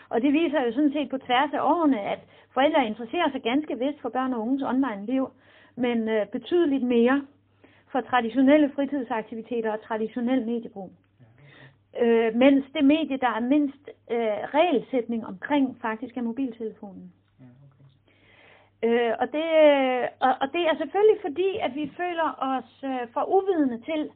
Og 0.09 0.21
det 0.21 0.33
viser 0.33 0.65
jo 0.65 0.71
sådan 0.73 0.93
set 0.93 1.09
på 1.09 1.17
tværs 1.17 1.51
af 1.53 1.61
årene, 1.61 1.99
at 2.01 2.19
forældre 2.53 2.87
interesserer 2.87 3.31
sig 3.31 3.41
ganske 3.41 3.79
vist 3.79 4.01
for 4.01 4.09
børn 4.09 4.33
og 4.33 4.41
unges 4.41 4.63
online 4.63 5.05
liv, 5.05 5.29
men 5.75 6.09
øh, 6.09 6.27
betydeligt 6.27 6.83
mere 6.83 7.21
for 7.91 8.01
traditionelle 8.01 8.71
fritidsaktiviteter 8.75 9.71
og 9.71 9.81
traditionel 9.81 10.45
mediebrug. 10.45 10.91
Øh, 12.01 12.35
mens 12.35 12.65
det 12.73 12.85
medie, 12.85 13.17
der 13.17 13.31
er 13.37 13.39
mindst 13.39 13.83
øh, 14.11 14.37
regelsætning 14.57 15.25
omkring, 15.25 15.77
faktisk 15.81 16.17
er 16.17 16.21
mobiltelefonen. 16.21 17.13
Øh, 18.83 19.13
og, 19.19 19.27
det, 19.31 19.45
og, 20.19 20.33
og 20.41 20.47
det 20.53 20.63
er 20.69 20.75
selvfølgelig 20.77 21.17
fordi, 21.21 21.57
at 21.61 21.75
vi 21.75 21.91
føler 21.97 22.29
os 22.53 22.71
øh, 22.83 23.07
for 23.13 23.23
uvidende 23.37 23.81
til 23.81 24.09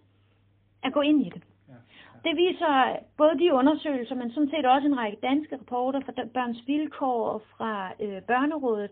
at 0.84 0.94
gå 0.94 1.02
ind 1.02 1.22
i 1.22 1.30
det. 1.30 1.44
Ja, 1.68 1.74
ja. 1.74 2.30
Det 2.30 2.38
viser 2.38 2.98
både 3.18 3.40
de 3.40 3.54
undersøgelser, 3.54 4.16
men 4.16 4.32
sådan 4.32 4.50
set 4.50 4.66
også 4.66 4.88
en 4.88 4.98
række 4.98 5.18
danske 5.24 5.56
rapporter 5.56 6.00
fra 6.00 6.14
Børns 6.34 6.68
Vilkår 6.68 7.28
og 7.30 7.42
fra 7.58 7.92
øh, 8.00 8.22
Børnerådet, 8.22 8.90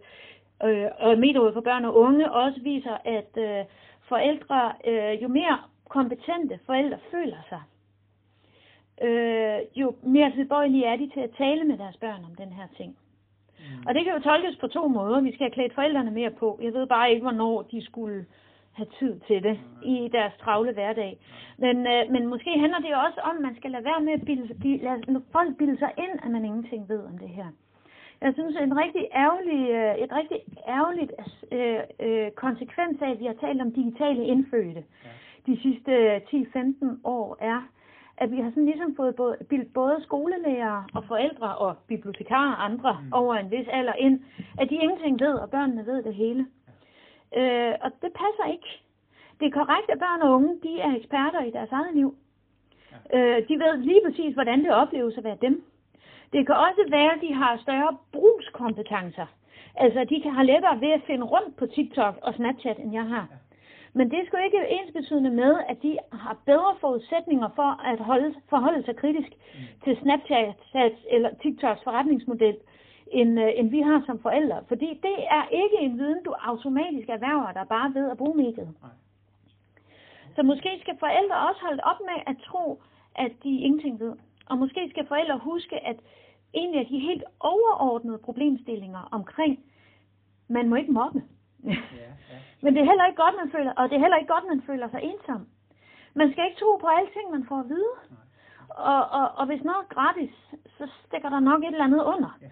øh, 0.63 0.87
og 0.99 1.17
Medierådet 1.17 1.53
for 1.53 1.61
Børn 1.61 1.85
og 1.85 1.95
Unge 1.95 2.31
også 2.31 2.59
viser, 2.61 2.97
at 3.05 3.31
øh, 3.37 3.65
forældre, 4.07 4.73
øh, 4.87 5.23
jo 5.23 5.27
mere 5.27 5.57
kompetente 5.89 6.59
forældre 6.65 6.97
føler 7.11 7.41
sig, 7.49 7.61
øh, 9.07 9.59
jo 9.75 9.95
mere 10.03 10.31
tilbøjelige 10.31 10.85
er 10.85 10.95
de 10.95 11.09
til 11.13 11.19
at 11.19 11.31
tale 11.37 11.63
med 11.63 11.77
deres 11.77 11.97
børn 11.97 12.23
om 12.25 12.35
den 12.35 12.53
her 12.53 12.67
ting. 12.77 12.91
Mm. 12.91 13.08
Og 13.87 13.95
det 13.95 14.03
kan 14.03 14.13
jo 14.13 14.19
tolkes 14.19 14.55
på 14.61 14.67
to 14.67 14.87
måder. 14.87 15.21
Vi 15.21 15.31
skal 15.33 15.45
have 15.45 15.57
klædt 15.57 15.73
forældrene 15.73 16.11
mere 16.11 16.31
på. 16.31 16.59
Jeg 16.61 16.73
ved 16.73 16.87
bare 16.87 17.11
ikke, 17.11 17.21
hvornår 17.21 17.61
de 17.61 17.85
skulle 17.85 18.25
have 18.79 18.89
tid 18.99 19.19
til 19.27 19.43
det 19.43 19.59
mm. 19.59 19.89
i 19.93 20.09
deres 20.11 20.33
travle 20.43 20.73
hverdag. 20.73 21.17
Men, 21.57 21.77
øh, 21.93 22.11
men 22.13 22.27
måske 22.27 22.51
handler 22.63 22.79
det 22.79 22.95
også 23.05 23.19
om, 23.29 23.35
at 23.35 23.41
man 23.41 23.55
skal 23.55 23.71
lade 23.71 23.85
være 23.89 24.01
med 24.01 24.13
at 24.13 24.25
bilde, 24.25 24.53
bilde, 24.61 24.83
lade 24.83 25.23
folk 25.31 25.57
bilde 25.57 25.77
sig 25.77 25.91
ind, 25.97 26.15
at 26.23 26.31
man 26.31 26.45
ingenting 26.45 26.89
ved 26.89 27.01
om 27.11 27.17
det 27.17 27.29
her. 27.29 27.49
Jeg 28.21 28.33
synes, 28.33 28.55
en 28.55 28.77
rigtig 28.77 29.03
ærgerlig, 29.15 29.61
øh, 29.79 29.95
et 30.03 30.11
rigtig 30.19 30.39
ærgerligt 30.67 31.11
øh, 31.51 31.79
øh, 32.05 32.31
konsekvens 32.31 33.01
af, 33.01 33.09
at 33.11 33.19
vi 33.19 33.25
har 33.25 33.37
talt 33.41 33.61
om 33.61 33.71
digitale 33.73 34.23
indfødte 34.25 34.83
ja. 35.05 35.11
de 35.47 35.61
sidste 35.61 36.17
10-15 36.17 36.85
år, 37.03 37.37
er, 37.41 37.61
at 38.19 38.31
vi 38.31 38.39
har 38.41 38.49
sådan 38.49 38.65
ligesom 38.65 38.95
fået 38.95 39.15
både, 39.15 39.37
bildt 39.49 39.73
både 39.73 39.97
skolelærer 40.03 40.83
og 40.93 41.03
forældre 41.05 41.55
og 41.55 41.77
bibliotekarer 41.87 42.55
og 42.55 42.65
andre 42.65 42.97
mm. 43.01 43.13
over 43.13 43.35
en 43.35 43.51
vis 43.51 43.67
alder 43.67 43.93
ind, 43.93 44.19
at 44.59 44.69
de 44.69 44.75
ingenting 44.75 45.19
ved, 45.19 45.33
og 45.33 45.49
børnene 45.49 45.85
ved 45.85 46.03
det 46.03 46.15
hele. 46.15 46.47
Øh, 47.37 47.73
og 47.81 47.91
det 48.01 48.11
passer 48.21 48.45
ikke. 48.53 48.69
Det 49.39 49.45
er 49.45 49.57
korrekt, 49.59 49.89
at 49.89 49.99
børn 49.99 50.21
og 50.21 50.31
unge, 50.35 50.59
de 50.63 50.79
er 50.79 50.95
eksperter 50.95 51.43
i 51.43 51.51
deres 51.51 51.71
eget 51.71 51.95
liv. 51.95 52.15
Ja. 52.91 53.17
Øh, 53.17 53.47
de 53.47 53.53
ved 53.63 53.77
lige 53.77 54.01
præcis, 54.05 54.33
hvordan 54.33 54.59
det 54.63 54.71
opleves 54.71 55.17
at 55.17 55.23
være 55.23 55.37
dem. 55.41 55.63
Det 56.33 56.45
kan 56.45 56.55
også 56.55 56.83
være, 56.89 57.13
at 57.13 57.21
de 57.21 57.33
har 57.33 57.57
større 57.57 57.97
brugskompetencer. 58.11 59.25
Altså, 59.75 60.03
de 60.09 60.21
kan 60.21 60.31
have 60.31 60.45
lettere 60.45 60.81
ved 60.81 60.91
at 60.91 61.01
finde 61.07 61.25
rundt 61.25 61.55
på 61.57 61.65
TikTok 61.65 62.15
og 62.21 62.33
Snapchat, 62.33 62.79
end 62.79 62.93
jeg 62.93 63.05
har. 63.05 63.27
Ja. 63.31 63.48
Men 63.93 64.11
det 64.11 64.21
skal 64.27 64.39
ikke 64.45 64.67
ens 64.69 64.91
betydende 64.93 65.29
med, 65.29 65.53
at 65.69 65.77
de 65.81 65.97
har 66.11 66.37
bedre 66.45 66.75
forudsætninger 66.79 67.49
for 67.55 67.83
at 67.91 67.99
holde, 67.99 68.35
forholde 68.49 68.85
sig 68.85 68.95
kritisk 68.95 69.29
mm. 69.29 69.59
til 69.83 69.97
Snapchat 70.01 70.55
eller 71.09 71.29
TikToks 71.41 71.83
forretningsmodel, 71.83 72.57
end, 73.11 73.39
øh, 73.39 73.51
end 73.55 73.69
vi 73.69 73.81
har 73.81 74.03
som 74.05 74.19
forældre. 74.21 74.63
Fordi 74.67 74.99
det 75.03 75.17
er 75.37 75.43
ikke 75.51 75.77
en 75.79 75.97
viden, 75.99 76.23
du 76.23 76.31
automatisk 76.39 77.09
erhverver 77.09 77.51
dig 77.51 77.65
bare 77.69 77.93
ved 77.93 78.11
at 78.11 78.17
bruge 78.17 78.37
mediet. 78.37 78.69
Nej. 78.81 78.91
Så 80.35 80.43
måske 80.43 80.69
skal 80.81 80.97
forældre 80.99 81.47
også 81.49 81.61
holde 81.61 81.83
op 81.83 81.99
med 81.99 82.19
at 82.27 82.35
tro, 82.47 82.81
at 83.15 83.31
de 83.43 83.59
ingenting 83.59 83.99
ved. 83.99 84.13
Og 84.49 84.57
måske 84.57 84.89
skal 84.89 85.07
forældre 85.07 85.37
huske, 85.37 85.87
at 85.87 85.97
egentlig 86.53 86.79
er 86.81 86.87
de 86.87 86.99
helt 86.99 87.23
overordnede 87.39 88.17
problemstillinger 88.17 89.09
omkring, 89.11 89.59
man 90.47 90.69
må 90.69 90.75
ikke 90.75 90.91
mobbe. 90.91 91.23
Ja, 91.63 91.79
ja. 92.01 92.09
Men 92.63 92.73
det 92.73 92.81
er 92.81 92.89
heller 92.91 93.05
ikke 93.05 93.21
godt, 93.23 93.35
man 93.43 93.51
føler, 93.51 93.71
og 93.79 93.89
det 93.89 93.95
er 93.95 94.05
heller 94.05 94.17
ikke 94.17 94.33
godt, 94.33 94.47
man 94.53 94.61
føler 94.69 94.89
sig 94.89 95.01
ensom. 95.03 95.47
Man 96.13 96.31
skal 96.31 96.45
ikke 96.45 96.59
tro 96.59 96.71
på 96.77 96.87
alting, 96.87 97.31
man 97.31 97.45
får 97.49 97.59
at 97.59 97.69
vide. 97.69 97.93
Og, 98.69 99.01
og, 99.19 99.25
og 99.39 99.45
hvis 99.45 99.63
noget 99.63 99.83
er 99.83 99.93
gratis, 99.95 100.33
så 100.77 100.83
stikker 101.05 101.29
der 101.29 101.39
nok 101.39 101.61
et 101.63 101.67
eller 101.67 101.89
andet 101.89 102.03
under. 102.13 102.31
Ja. 102.41 102.51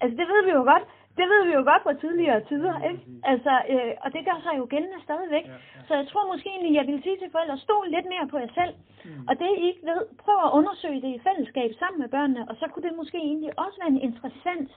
Altså 0.00 0.16
det 0.20 0.26
ved 0.32 0.44
vi 0.44 0.50
jo 0.50 0.62
godt. 0.72 0.84
Det 1.18 1.26
ved 1.32 1.42
vi 1.46 1.52
jo 1.58 1.62
godt 1.70 1.82
på 1.86 1.92
tidligere 2.04 2.40
tider, 2.50 2.74
ikke? 2.90 3.02
Altså, 3.32 3.52
øh, 3.72 3.92
og 4.04 4.08
det 4.14 4.22
gør 4.28 4.38
sig 4.42 4.54
jo 4.60 4.66
gældende 4.70 5.00
stadigvæk. 5.02 5.46
Ja, 5.46 5.52
ja. 5.52 5.86
Så 5.88 5.92
jeg 6.00 6.06
tror 6.08 6.32
måske 6.32 6.48
egentlig, 6.48 6.74
jeg 6.78 6.86
vil 6.86 7.02
sige 7.02 7.18
til 7.18 7.30
forældre, 7.32 7.58
stol 7.58 7.86
lidt 7.96 8.06
mere 8.12 8.26
på 8.32 8.38
jer 8.38 8.52
selv. 8.60 8.74
Mm. 9.04 9.28
Og 9.28 9.32
det 9.40 9.50
I 9.58 9.66
ikke 9.70 9.86
ved, 9.90 10.00
prøv 10.24 10.38
at 10.46 10.54
undersøge 10.58 11.02
det 11.04 11.10
i 11.14 11.22
fællesskab 11.26 11.70
sammen 11.78 12.00
med 12.00 12.08
børnene, 12.08 12.48
og 12.48 12.54
så 12.60 12.64
kunne 12.68 12.86
det 12.88 12.96
måske 13.00 13.18
egentlig 13.18 13.58
også 13.58 13.76
være 13.80 13.92
en 13.96 14.06
interessant 14.08 14.70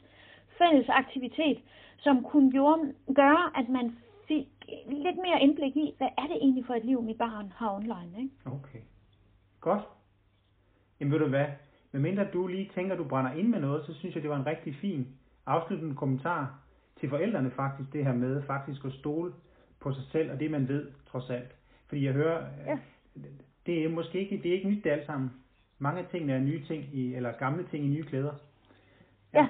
fælles 0.57 0.89
aktivitet, 0.89 1.59
som 1.97 2.23
kunne 2.23 2.51
gøre, 3.15 3.60
at 3.60 3.69
man 3.69 3.97
fik 4.27 4.47
lidt 4.89 5.17
mere 5.17 5.41
indblik 5.41 5.77
i, 5.77 5.93
hvad 5.97 6.07
er 6.17 6.27
det 6.27 6.36
egentlig 6.36 6.65
for 6.65 6.73
et 6.73 6.86
liv, 6.86 7.01
mit 7.01 7.17
barn 7.17 7.53
har 7.55 7.75
online. 7.75 8.12
Ikke? 8.17 8.31
Okay. 8.45 8.79
Godt. 9.60 9.83
Jamen 10.99 11.12
ved 11.12 11.19
du 11.19 11.27
hvad, 11.27 11.45
medmindre 11.91 12.27
du 12.33 12.47
lige 12.47 12.71
tænker, 12.75 12.95
du 12.95 13.03
brænder 13.03 13.31
ind 13.31 13.47
med 13.47 13.60
noget, 13.60 13.86
så 13.86 13.93
synes 13.93 14.15
jeg, 14.15 14.23
det 14.23 14.29
var 14.29 14.39
en 14.39 14.45
rigtig 14.45 14.75
fin 14.75 15.07
afsluttende 15.45 15.95
kommentar 15.95 16.60
til 16.99 17.10
forældrene 17.10 17.51
faktisk, 17.51 17.93
det 17.93 18.05
her 18.05 18.13
med 18.13 18.43
faktisk 18.43 18.86
at 18.86 18.93
stole 18.93 19.33
på 19.79 19.93
sig 19.93 20.03
selv 20.12 20.31
og 20.31 20.39
det, 20.39 20.51
man 20.51 20.67
ved, 20.67 20.91
trods 21.12 21.29
alt. 21.29 21.55
Fordi 21.88 22.05
jeg 22.05 22.13
hører, 22.13 22.47
ja. 22.65 22.79
det 23.65 23.86
er 23.86 23.89
måske 23.89 24.19
ikke, 24.19 24.38
det 24.43 24.49
er 24.49 24.55
ikke 24.55 24.69
nyt 24.69 24.83
det 24.83 24.89
alt 24.89 25.05
sammen. 25.05 25.31
Mange 25.79 26.01
af 26.01 26.07
tingene 26.12 26.33
er 26.33 26.39
nye 26.39 26.65
ting, 26.65 26.83
i, 26.93 27.15
eller 27.15 27.31
gamle 27.31 27.67
ting 27.67 27.86
i 27.86 27.88
nye 27.88 28.03
klæder. 28.03 28.33
Ja. 29.33 29.41
ja. 29.41 29.47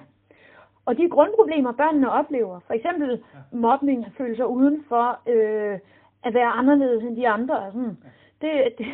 Og 0.88 0.98
de 0.98 1.10
grundproblemer, 1.10 1.72
børnene 1.72 2.12
oplever, 2.12 2.60
for 2.68 2.74
eksempel 2.74 3.10
ja. 3.12 3.58
mobning, 3.58 4.06
at 4.06 4.12
føle 4.18 4.36
sig 4.36 4.48
udenfor, 4.48 5.06
øh, 5.34 5.80
at 6.24 6.34
være 6.34 6.52
anderledes 6.62 7.04
end 7.04 7.16
de 7.16 7.28
andre, 7.28 7.56
sådan, 7.72 7.98
ja. 8.04 8.10
det, 8.42 8.78
det, 8.78 8.86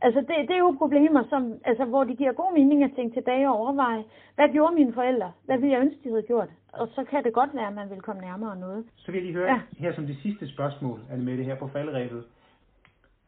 Altså, 0.00 0.20
det, 0.20 0.48
det 0.48 0.54
er 0.54 0.58
jo 0.58 0.74
problemer, 0.78 1.22
som, 1.30 1.42
altså, 1.64 1.84
hvor 1.84 2.04
det 2.04 2.18
giver 2.18 2.32
god 2.32 2.54
mening 2.54 2.84
at 2.84 2.90
tænke 2.96 3.16
tilbage 3.16 3.50
og 3.50 3.56
overveje, 3.56 4.04
hvad 4.34 4.48
gjorde 4.52 4.74
mine 4.74 4.92
forældre? 4.92 5.32
Hvad 5.44 5.58
ville 5.58 5.72
jeg 5.74 5.80
ønske, 5.80 6.00
de 6.04 6.08
havde 6.08 6.22
gjort? 6.22 6.48
Og 6.72 6.88
så 6.88 7.04
kan 7.10 7.24
det 7.24 7.32
godt 7.32 7.50
være, 7.54 7.68
at 7.68 7.74
man 7.74 7.90
vil 7.90 8.00
komme 8.00 8.22
nærmere 8.22 8.56
noget. 8.56 8.84
Så 8.96 9.06
vil 9.12 9.18
jeg 9.18 9.24
lige 9.24 9.34
høre 9.34 9.52
ja. 9.52 9.60
her 9.78 9.94
som 9.94 10.06
det 10.06 10.16
sidste 10.22 10.48
spørgsmål, 10.48 11.00
er 11.10 11.16
med 11.16 11.36
det 11.36 11.44
her 11.44 11.56
på 11.56 11.68
faldrebet. 11.68 12.24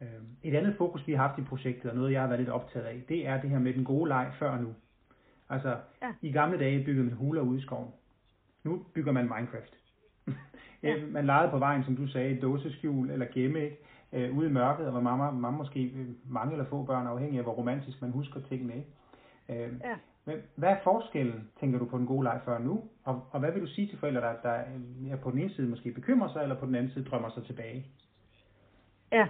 Øhm, 0.01 0.27
et 0.43 0.55
andet 0.55 0.75
fokus, 0.77 1.07
vi 1.07 1.13
har 1.13 1.27
haft 1.27 1.39
i 1.39 1.41
projektet, 1.41 1.91
og 1.91 1.97
noget, 1.97 2.11
jeg 2.11 2.21
har 2.21 2.27
været 2.27 2.39
lidt 2.39 2.49
optaget 2.49 2.85
af, 2.85 3.01
det 3.09 3.27
er 3.27 3.41
det 3.41 3.49
her 3.49 3.59
med 3.59 3.73
den 3.73 3.85
gode 3.85 4.07
leg 4.07 4.31
før 4.39 4.57
nu. 4.61 4.69
Altså, 5.49 5.77
ja. 6.01 6.13
i 6.21 6.31
gamle 6.31 6.59
dage 6.59 6.85
byggede 6.85 7.05
man 7.05 7.13
huler 7.13 7.41
ude 7.41 7.59
i 7.59 7.61
skoven. 7.61 7.89
Nu 8.63 8.85
bygger 8.93 9.11
man 9.11 9.23
Minecraft. 9.23 9.73
ja. 10.83 11.05
man 11.15 11.25
legede 11.25 11.51
på 11.51 11.57
vejen, 11.57 11.83
som 11.83 11.95
du 11.95 12.07
sagde, 12.07 12.41
dåseskjul 12.41 13.09
eller 13.09 13.25
gemme, 13.33 13.63
ikke? 13.63 13.77
øh, 14.13 14.37
ude 14.37 14.49
i 14.49 14.51
mørket, 14.51 14.85
og 14.85 14.91
hvor 14.91 15.01
mamma, 15.01 15.31
mamma 15.31 15.57
måske 15.57 15.83
øh, 15.83 16.07
mange 16.29 16.51
eller 16.51 16.65
få 16.65 16.83
børn, 16.83 17.07
afhængig 17.07 17.37
af 17.37 17.43
hvor 17.43 17.53
romantisk 17.53 18.01
man 18.01 18.11
husker 18.11 18.41
tingene. 18.49 18.73
Ikke? 18.75 19.63
Øh, 19.65 19.73
ja. 19.83 19.95
Men 20.25 20.37
hvad 20.55 20.69
er 20.69 20.77
forskellen, 20.83 21.49
tænker 21.59 21.79
du, 21.79 21.85
på 21.85 21.97
den 21.97 22.05
gode 22.05 22.23
leg 22.23 22.41
før 22.45 22.59
nu? 22.59 22.83
Og, 23.03 23.27
og 23.31 23.39
hvad 23.39 23.51
vil 23.51 23.61
du 23.61 23.67
sige 23.67 23.87
til 23.87 23.97
forældre, 23.97 24.21
der, 24.21 24.33
der 24.43 24.63
er 25.11 25.17
på 25.23 25.31
den 25.31 25.39
ene 25.39 25.53
side 25.53 25.67
måske 25.67 25.91
bekymrer 25.91 26.33
sig, 26.33 26.41
eller 26.41 26.59
på 26.59 26.65
den 26.65 26.75
anden 26.75 26.91
side 26.91 27.05
drømmer 27.05 27.29
sig 27.29 27.45
tilbage? 27.45 27.85
Ja, 29.11 29.27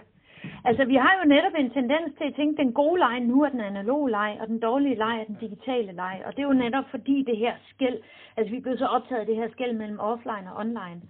altså 0.66 0.86
vi 0.86 0.96
har 0.96 1.14
jo 1.20 1.30
netop 1.30 1.54
en 1.58 1.70
tendens 1.70 2.18
til 2.18 2.24
at 2.24 2.36
tænke, 2.36 2.54
at 2.60 2.66
den 2.66 2.74
gode 2.74 3.00
leg 3.00 3.20
nu 3.20 3.44
er 3.44 3.50
den 3.50 3.62
analoge 3.62 4.10
leg, 4.12 4.38
og 4.42 4.48
den 4.48 4.60
dårlige 4.60 4.96
leg 4.96 5.20
er 5.20 5.26
den 5.26 5.38
digitale 5.42 5.92
leg. 5.92 6.22
Og 6.26 6.36
det 6.36 6.42
er 6.42 6.48
jo 6.48 6.64
netop 6.66 6.84
fordi 6.90 7.24
det 7.24 7.38
her 7.38 7.54
skæld, 7.70 7.98
altså 8.38 8.52
vi 8.52 8.58
er 8.58 8.62
blevet 8.62 8.80
så 8.80 8.86
optaget 8.86 9.20
af 9.20 9.26
det 9.26 9.36
her 9.36 9.50
skæld 9.52 9.74
mellem 9.74 10.00
offline 10.00 10.52
og 10.52 10.58
online. 10.58 11.02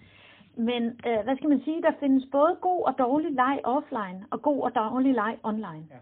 Men 0.56 0.84
øh, 1.08 1.20
hvad 1.24 1.36
skal 1.38 1.50
man 1.50 1.62
sige, 1.64 1.82
der 1.82 1.92
findes 2.00 2.26
både 2.32 2.58
god 2.62 2.82
og 2.88 2.96
dårlig 2.98 3.32
leg 3.32 3.60
offline, 3.64 4.20
og 4.32 4.42
god 4.42 4.62
og 4.62 4.76
dårlig 4.76 5.14
leg 5.14 5.38
online. 5.44 5.86
Ja. 5.92 6.00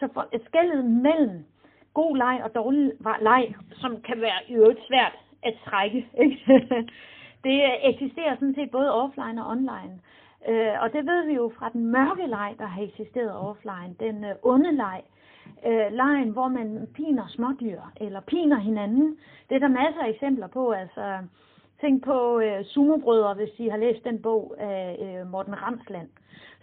Så 0.00 0.08
for 0.14 0.28
skældet 0.46 0.84
mellem 0.84 1.44
god 1.94 2.16
leg 2.16 2.40
og 2.44 2.54
dårlig 2.54 2.92
leg, 3.20 3.54
som 3.72 4.00
kan 4.00 4.20
være 4.20 4.40
i 4.48 4.54
øvrigt 4.54 4.86
svært 4.88 5.16
at 5.42 5.54
trække, 5.66 6.08
ikke? 6.24 6.38
det 7.44 7.56
eksisterer 7.90 8.34
sådan 8.34 8.54
set 8.54 8.70
både 8.70 8.94
offline 9.02 9.44
og 9.44 9.50
online. 9.50 9.94
Øh, 10.48 10.82
og 10.82 10.92
det 10.92 11.06
ved 11.06 11.26
vi 11.26 11.34
jo 11.34 11.52
fra 11.58 11.68
den 11.72 11.86
mørke 11.86 12.26
leg, 12.26 12.54
der 12.58 12.66
har 12.66 12.82
eksisteret 12.82 13.36
offline, 13.36 13.94
den 14.00 14.24
øh, 14.24 14.34
onde 14.42 14.72
leg, 14.72 15.02
øh, 15.66 15.92
lejen, 15.92 16.30
hvor 16.30 16.48
man 16.48 16.88
piner 16.94 17.26
smådyr, 17.28 17.80
eller 17.96 18.20
piner 18.20 18.58
hinanden. 18.58 19.16
Det 19.48 19.54
er 19.54 19.58
der 19.58 19.68
masser 19.68 20.02
af 20.02 20.08
eksempler 20.08 20.46
på, 20.46 20.70
altså 20.70 21.18
tænk 21.80 22.04
på 22.04 22.40
øh, 22.40 22.64
sumobrødre, 22.64 23.34
hvis 23.34 23.58
I 23.58 23.68
har 23.68 23.76
læst 23.76 24.04
den 24.04 24.22
bog 24.22 24.54
af 24.58 24.82
øh, 25.04 25.30
Morten 25.30 25.62
Ramsland, 25.62 26.08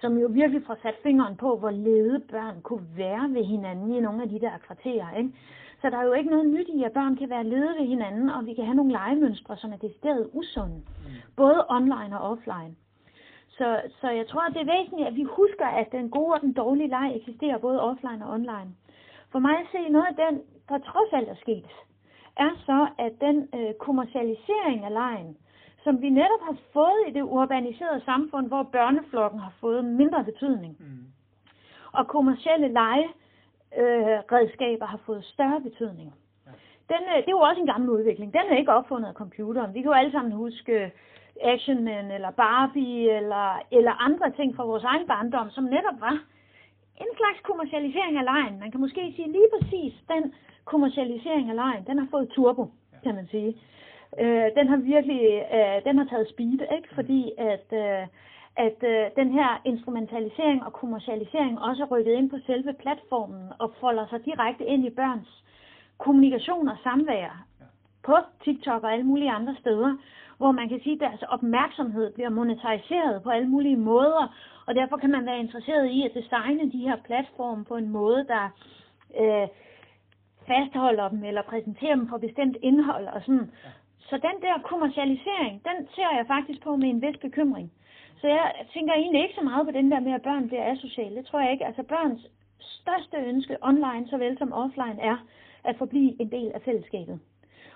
som 0.01 0.17
jo 0.17 0.27
virkelig 0.27 0.63
får 0.67 0.77
sat 0.81 0.95
fingeren 1.03 1.35
på, 1.35 1.57
hvor 1.57 1.71
lede 1.71 2.19
børn 2.31 2.61
kunne 2.61 2.87
være 2.97 3.33
ved 3.33 3.43
hinanden 3.45 3.91
i 3.91 3.99
nogle 3.99 4.23
af 4.23 4.29
de 4.29 4.39
der 4.39 4.57
kvarterer, 4.65 5.17
ikke? 5.17 5.31
Så 5.81 5.89
der 5.89 5.97
er 5.97 6.05
jo 6.05 6.13
ikke 6.13 6.29
noget 6.29 6.45
nyt 6.45 6.67
i, 6.67 6.83
at 6.83 6.91
børn 6.91 7.15
kan 7.15 7.29
være 7.29 7.43
lede 7.43 7.75
ved 7.79 7.87
hinanden, 7.87 8.29
og 8.29 8.45
vi 8.45 8.53
kan 8.53 8.65
have 8.65 8.75
nogle 8.75 8.91
legemønstre, 8.91 9.57
som 9.57 9.71
er 9.71 9.77
decideret 9.77 10.29
usunde, 10.33 10.75
mm. 10.75 11.11
både 11.35 11.65
online 11.69 12.19
og 12.19 12.31
offline. 12.31 12.75
Så, 13.57 13.81
så 14.01 14.09
jeg 14.09 14.27
tror, 14.27 14.41
at 14.41 14.53
det 14.53 14.61
er 14.61 14.75
væsentligt, 14.77 15.07
at 15.07 15.15
vi 15.15 15.23
husker, 15.23 15.65
at 15.65 15.91
den 15.91 16.09
gode 16.09 16.33
og 16.33 16.41
den 16.41 16.53
dårlige 16.53 16.87
leg 16.87 17.11
eksisterer 17.15 17.57
både 17.57 17.81
offline 17.81 18.25
og 18.25 18.33
online. 18.33 18.69
For 19.31 19.39
mig 19.39 19.55
at 19.59 19.67
se 19.71 19.89
noget 19.89 20.07
af 20.11 20.15
den, 20.15 20.41
der 20.69 20.77
trods 20.77 21.13
alt 21.13 21.29
er 21.29 21.35
sket, 21.35 21.71
er 22.37 22.51
så, 22.65 22.87
at 22.97 23.13
den 23.21 23.49
øh, 23.55 23.73
kommercialisering 23.73 24.85
af 24.85 24.93
lejen, 24.93 25.37
som 25.83 26.01
vi 26.01 26.09
netop 26.09 26.41
har 26.41 26.57
fået 26.73 27.01
i 27.07 27.11
det 27.11 27.21
urbaniserede 27.21 28.01
samfund, 28.05 28.47
hvor 28.47 28.63
børneflokken 28.63 29.39
har 29.39 29.53
fået 29.61 29.85
mindre 29.85 30.23
betydning, 30.23 30.75
mm. 30.79 31.05
og 31.91 32.07
kommercielle 32.07 32.67
lege, 32.67 33.07
øh, 33.77 34.85
har 34.93 34.99
fået 35.05 35.23
større 35.23 35.61
betydning. 35.61 36.13
Ja. 36.45 36.51
Den, 36.93 37.03
øh, 37.11 37.17
det 37.23 37.27
er 37.27 37.37
jo 37.39 37.47
også 37.49 37.61
en 37.61 37.67
gammel 37.73 37.89
udvikling. 37.89 38.33
Den 38.33 38.41
er 38.49 38.57
ikke 38.57 38.73
opfundet 38.73 39.07
af 39.07 39.13
computeren. 39.13 39.73
Vi 39.73 39.81
kan 39.81 39.91
jo 39.91 39.97
alle 40.01 40.11
sammen 40.11 40.31
huske 40.31 40.91
Action 41.41 41.83
Man 41.83 42.11
eller 42.11 42.31
Barbie 42.31 43.11
eller, 43.17 43.61
eller 43.71 44.01
andre 44.07 44.31
ting 44.31 44.55
fra 44.55 44.65
vores 44.65 44.83
egen 44.83 45.07
barndom, 45.07 45.49
som 45.49 45.63
netop 45.63 45.99
var 45.99 46.17
en 47.01 47.11
slags 47.17 47.39
kommercialisering 47.43 48.17
af 48.17 48.23
lejen. 48.23 48.59
Man 48.59 48.71
kan 48.71 48.79
måske 48.79 49.13
sige 49.15 49.31
lige 49.31 49.49
præcis, 49.55 49.93
den 50.07 50.33
kommercialisering 50.65 51.49
af 51.49 51.55
lejen, 51.55 51.83
den 51.87 51.99
har 51.99 52.07
fået 52.11 52.29
turbo, 52.29 52.71
kan 53.03 53.15
man 53.15 53.27
sige. 53.27 53.57
Øh, 54.19 54.47
den 54.57 54.67
har 54.67 54.77
virkelig, 54.77 55.21
øh, 55.57 55.85
den 55.85 55.97
har 55.97 56.05
taget 56.05 56.29
speed, 56.29 56.59
ikke? 56.77 56.89
Fordi 56.95 57.31
at, 57.37 57.67
øh, 57.71 58.07
at 58.55 58.79
øh, 58.91 59.05
den 59.15 59.31
her 59.31 59.61
instrumentalisering 59.65 60.63
og 60.65 60.73
kommercialisering 60.73 61.61
også 61.61 61.83
er 61.83 61.87
rykket 61.87 62.13
ind 62.13 62.29
på 62.29 62.37
selve 62.45 62.73
platformen 62.73 63.47
og 63.59 63.73
folder 63.79 64.05
sig 64.07 64.25
direkte 64.25 64.65
ind 64.65 64.85
i 64.85 64.89
børns 64.89 65.43
kommunikation 65.97 66.67
og 66.67 66.77
samvær 66.83 67.45
på 68.03 68.15
TikTok 68.43 68.83
og 68.83 68.93
alle 68.93 69.05
mulige 69.05 69.31
andre 69.31 69.55
steder, 69.59 69.97
hvor 70.43 70.51
man 70.51 70.69
kan 70.69 70.79
sige, 70.83 70.95
at 70.95 71.05
deres 71.07 71.23
opmærksomhed 71.35 72.13
bliver 72.13 72.29
monetariseret 72.29 73.23
på 73.23 73.29
alle 73.29 73.49
mulige 73.49 73.77
måder, 73.91 74.23
og 74.67 74.75
derfor 74.75 74.97
kan 74.97 75.11
man 75.11 75.25
være 75.25 75.39
interesseret 75.39 75.85
i 75.97 75.99
at 76.07 76.13
designe 76.19 76.71
de 76.71 76.85
her 76.87 76.97
platforme 77.07 77.65
på 77.65 77.75
en 77.75 77.89
måde, 77.89 78.25
der 78.33 78.45
øh, 79.21 79.47
fastholder 80.47 81.07
dem 81.09 81.23
eller 81.23 81.41
præsenterer 81.41 81.95
dem 81.95 82.07
for 82.09 82.17
bestemt 82.17 82.57
indhold 82.61 83.07
og 83.07 83.21
sådan. 83.21 83.51
Så 84.09 84.15
den 84.27 84.37
der 84.45 84.67
kommercialisering, 84.71 85.53
den 85.69 85.87
ser 85.95 86.09
jeg 86.17 86.25
faktisk 86.27 86.63
på 86.63 86.75
med 86.75 86.89
en 86.89 87.01
vis 87.01 87.17
bekymring. 87.21 87.71
Så 88.21 88.27
jeg 88.27 88.53
tænker 88.73 88.93
egentlig 88.93 89.21
ikke 89.23 89.35
så 89.39 89.45
meget 89.49 89.65
på 89.67 89.71
den 89.71 89.91
der 89.91 89.99
med, 89.99 90.13
at 90.13 90.21
børn 90.21 90.47
bliver 90.47 90.71
asociale. 90.71 91.15
Det 91.15 91.25
tror 91.25 91.39
jeg 91.39 91.51
ikke. 91.51 91.65
Altså 91.65 91.83
børns 91.83 92.21
største 92.59 93.17
ønske 93.17 93.57
online 93.61 94.07
såvel 94.09 94.37
som 94.37 94.53
offline 94.53 94.99
er 95.01 95.17
at 95.63 95.75
forblive 95.77 96.21
en 96.21 96.31
del 96.31 96.51
af 96.55 96.61
fællesskabet. 96.61 97.19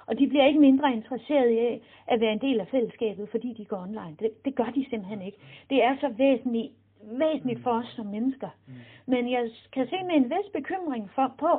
Og 0.08 0.20
de 0.20 0.28
bliver 0.28 0.46
ikke 0.46 0.60
mindre 0.60 0.94
interesserede 0.94 1.54
i 1.54 1.82
at 2.08 2.20
være 2.20 2.34
en 2.34 2.42
del 2.42 2.60
af 2.60 2.68
fællesskabet, 2.68 3.30
fordi 3.30 3.54
de 3.54 3.66
går 3.66 3.78
online. 3.78 4.16
Det, 4.20 4.46
det 4.46 4.56
gør 4.56 4.70
de 4.76 4.86
simpelthen 4.90 5.22
ikke. 5.22 5.38
Det 5.70 5.84
er 5.84 5.96
så 6.00 6.10
væsentligt, 6.18 6.72
væsentligt 7.04 7.64
for 7.64 7.72
os 7.72 7.94
som 7.96 8.06
mennesker. 8.06 8.50
Mm. 8.68 8.74
Men 9.06 9.32
jeg 9.32 9.50
kan 9.74 9.88
se 9.88 9.98
med 10.08 10.16
en 10.16 10.30
vis 10.30 10.50
bekymring 10.54 11.10
for, 11.16 11.34
på, 11.40 11.52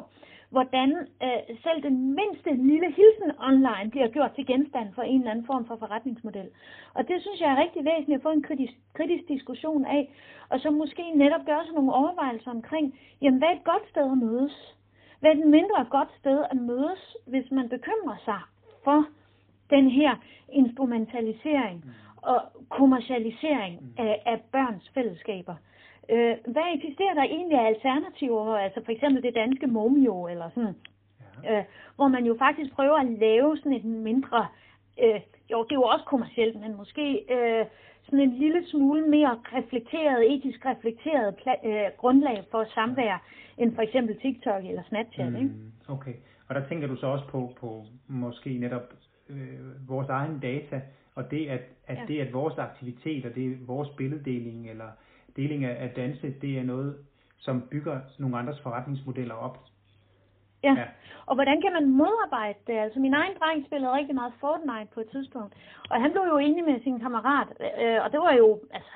hvordan 0.50 0.90
øh, 1.22 1.56
selv 1.64 1.82
den 1.82 2.14
mindste 2.14 2.50
lille 2.70 2.90
hilsen 2.98 3.30
online 3.50 3.90
bliver 3.90 4.08
gjort 4.08 4.32
til 4.34 4.46
genstand 4.46 4.88
for 4.94 5.02
en 5.02 5.20
eller 5.20 5.30
anden 5.30 5.46
form 5.46 5.66
for 5.66 5.76
forretningsmodel. 5.76 6.48
Og 6.94 7.08
det 7.08 7.22
synes 7.22 7.40
jeg 7.40 7.50
er 7.52 7.62
rigtig 7.64 7.84
væsentligt 7.84 8.18
at 8.18 8.22
få 8.22 8.30
en 8.30 8.42
kritisk, 8.42 8.72
kritisk 8.94 9.28
diskussion 9.28 9.84
af, 9.84 10.12
og 10.48 10.60
så 10.60 10.70
måske 10.70 11.04
netop 11.14 11.44
gøre 11.46 11.64
sig 11.64 11.74
nogle 11.74 11.94
overvejelser 11.94 12.50
omkring, 12.50 12.98
jamen 13.22 13.38
hvad 13.38 13.48
er 13.48 13.56
et 13.56 13.64
godt 13.64 13.88
sted 13.90 14.12
at 14.12 14.18
mødes? 14.18 14.77
Hvad 15.20 15.30
er 15.30 15.34
et 15.34 15.46
mindre 15.46 15.86
godt 15.90 16.08
sted 16.20 16.44
at 16.50 16.56
mødes, 16.56 17.16
hvis 17.26 17.50
man 17.50 17.68
bekymrer 17.68 18.16
sig 18.24 18.40
for 18.84 19.06
den 19.70 19.90
her 19.90 20.14
instrumentalisering 20.48 21.84
og 22.16 22.40
kommercialisering 22.68 23.94
af, 23.98 24.22
af 24.26 24.40
børns 24.52 24.90
fællesskaber? 24.94 25.54
Øh, 26.10 26.36
hvad 26.46 26.62
eksisterer 26.74 27.14
der 27.14 27.22
egentlig 27.22 27.58
af 27.58 27.66
alternativer? 27.66 28.56
Altså 28.56 28.84
for 28.84 28.92
eksempel 28.92 29.22
det 29.22 29.34
danske 29.34 29.66
Momio, 29.66 30.26
eller 30.26 30.50
sådan, 30.54 30.76
ja. 31.44 31.58
øh, 31.58 31.64
hvor 31.96 32.08
man 32.08 32.24
jo 32.24 32.36
faktisk 32.38 32.74
prøver 32.74 32.96
at 32.96 33.06
lave 33.06 33.56
sådan 33.56 33.72
et 33.72 33.84
mindre, 33.84 34.46
øh, 35.02 35.20
jo 35.50 35.62
det 35.62 35.72
er 35.72 35.80
jo 35.82 35.82
også 35.82 36.04
kommercielt, 36.04 36.60
men 36.60 36.76
måske 36.76 37.24
øh, 37.30 37.66
sådan 38.08 38.20
en 38.20 38.38
lille 38.38 38.66
smule 38.66 39.08
mere 39.08 39.38
reflekteret, 39.52 40.34
etisk 40.34 40.66
reflekteret 40.66 41.34
øh, 41.64 41.90
grundlag 41.96 42.44
for 42.50 42.64
samvær, 42.74 43.22
end 43.58 43.74
for 43.74 43.82
eksempel 43.82 44.20
TikTok 44.20 44.64
eller 44.64 44.82
Snapchat. 44.88 45.32
Mm, 45.32 45.36
ikke? 45.36 45.50
Okay, 45.88 46.14
og 46.48 46.54
der 46.54 46.68
tænker 46.68 46.86
du 46.86 46.96
så 46.96 47.06
også 47.06 47.26
på, 47.26 47.52
på 47.60 47.84
måske 48.08 48.58
netop 48.58 48.92
øh, 49.28 49.88
vores 49.88 50.08
egen 50.08 50.38
data, 50.40 50.80
og 51.14 51.30
det 51.30 51.48
at, 51.48 51.60
at 51.86 51.98
ja. 51.98 52.04
det 52.08 52.20
at 52.20 52.32
vores 52.32 52.58
aktiviteter, 52.58 53.30
det 53.30 53.46
er 53.46 53.56
vores 53.66 53.88
billeddeling 53.96 54.70
eller 54.70 54.88
deling 55.36 55.64
af, 55.64 55.84
af 55.84 55.90
danse, 55.90 56.34
det 56.40 56.58
er 56.58 56.62
noget, 56.62 56.96
som 57.38 57.62
bygger 57.70 58.00
nogle 58.18 58.38
andres 58.38 58.60
forretningsmodeller 58.60 59.34
op. 59.34 59.58
Ja. 60.62 60.74
ja, 60.80 60.84
og 61.26 61.34
hvordan 61.34 61.60
kan 61.62 61.72
man 61.72 61.90
modarbejde 61.90 62.58
det? 62.66 62.76
Altså 62.84 62.98
min 63.00 63.14
egen 63.14 63.34
dreng 63.40 63.66
spillede 63.66 63.92
rigtig 63.92 64.14
meget 64.14 64.32
Fortnite 64.40 64.92
på 64.94 65.00
et 65.00 65.10
tidspunkt, 65.10 65.52
og 65.90 65.96
han 66.02 66.10
blev 66.12 66.24
jo 66.32 66.38
enig 66.38 66.64
med 66.64 66.80
sin 66.80 67.00
kammerat, 67.00 67.48
øh, 67.82 67.98
og 68.04 68.12
det 68.12 68.20
var 68.20 68.32
jo, 68.32 68.60
altså, 68.76 68.92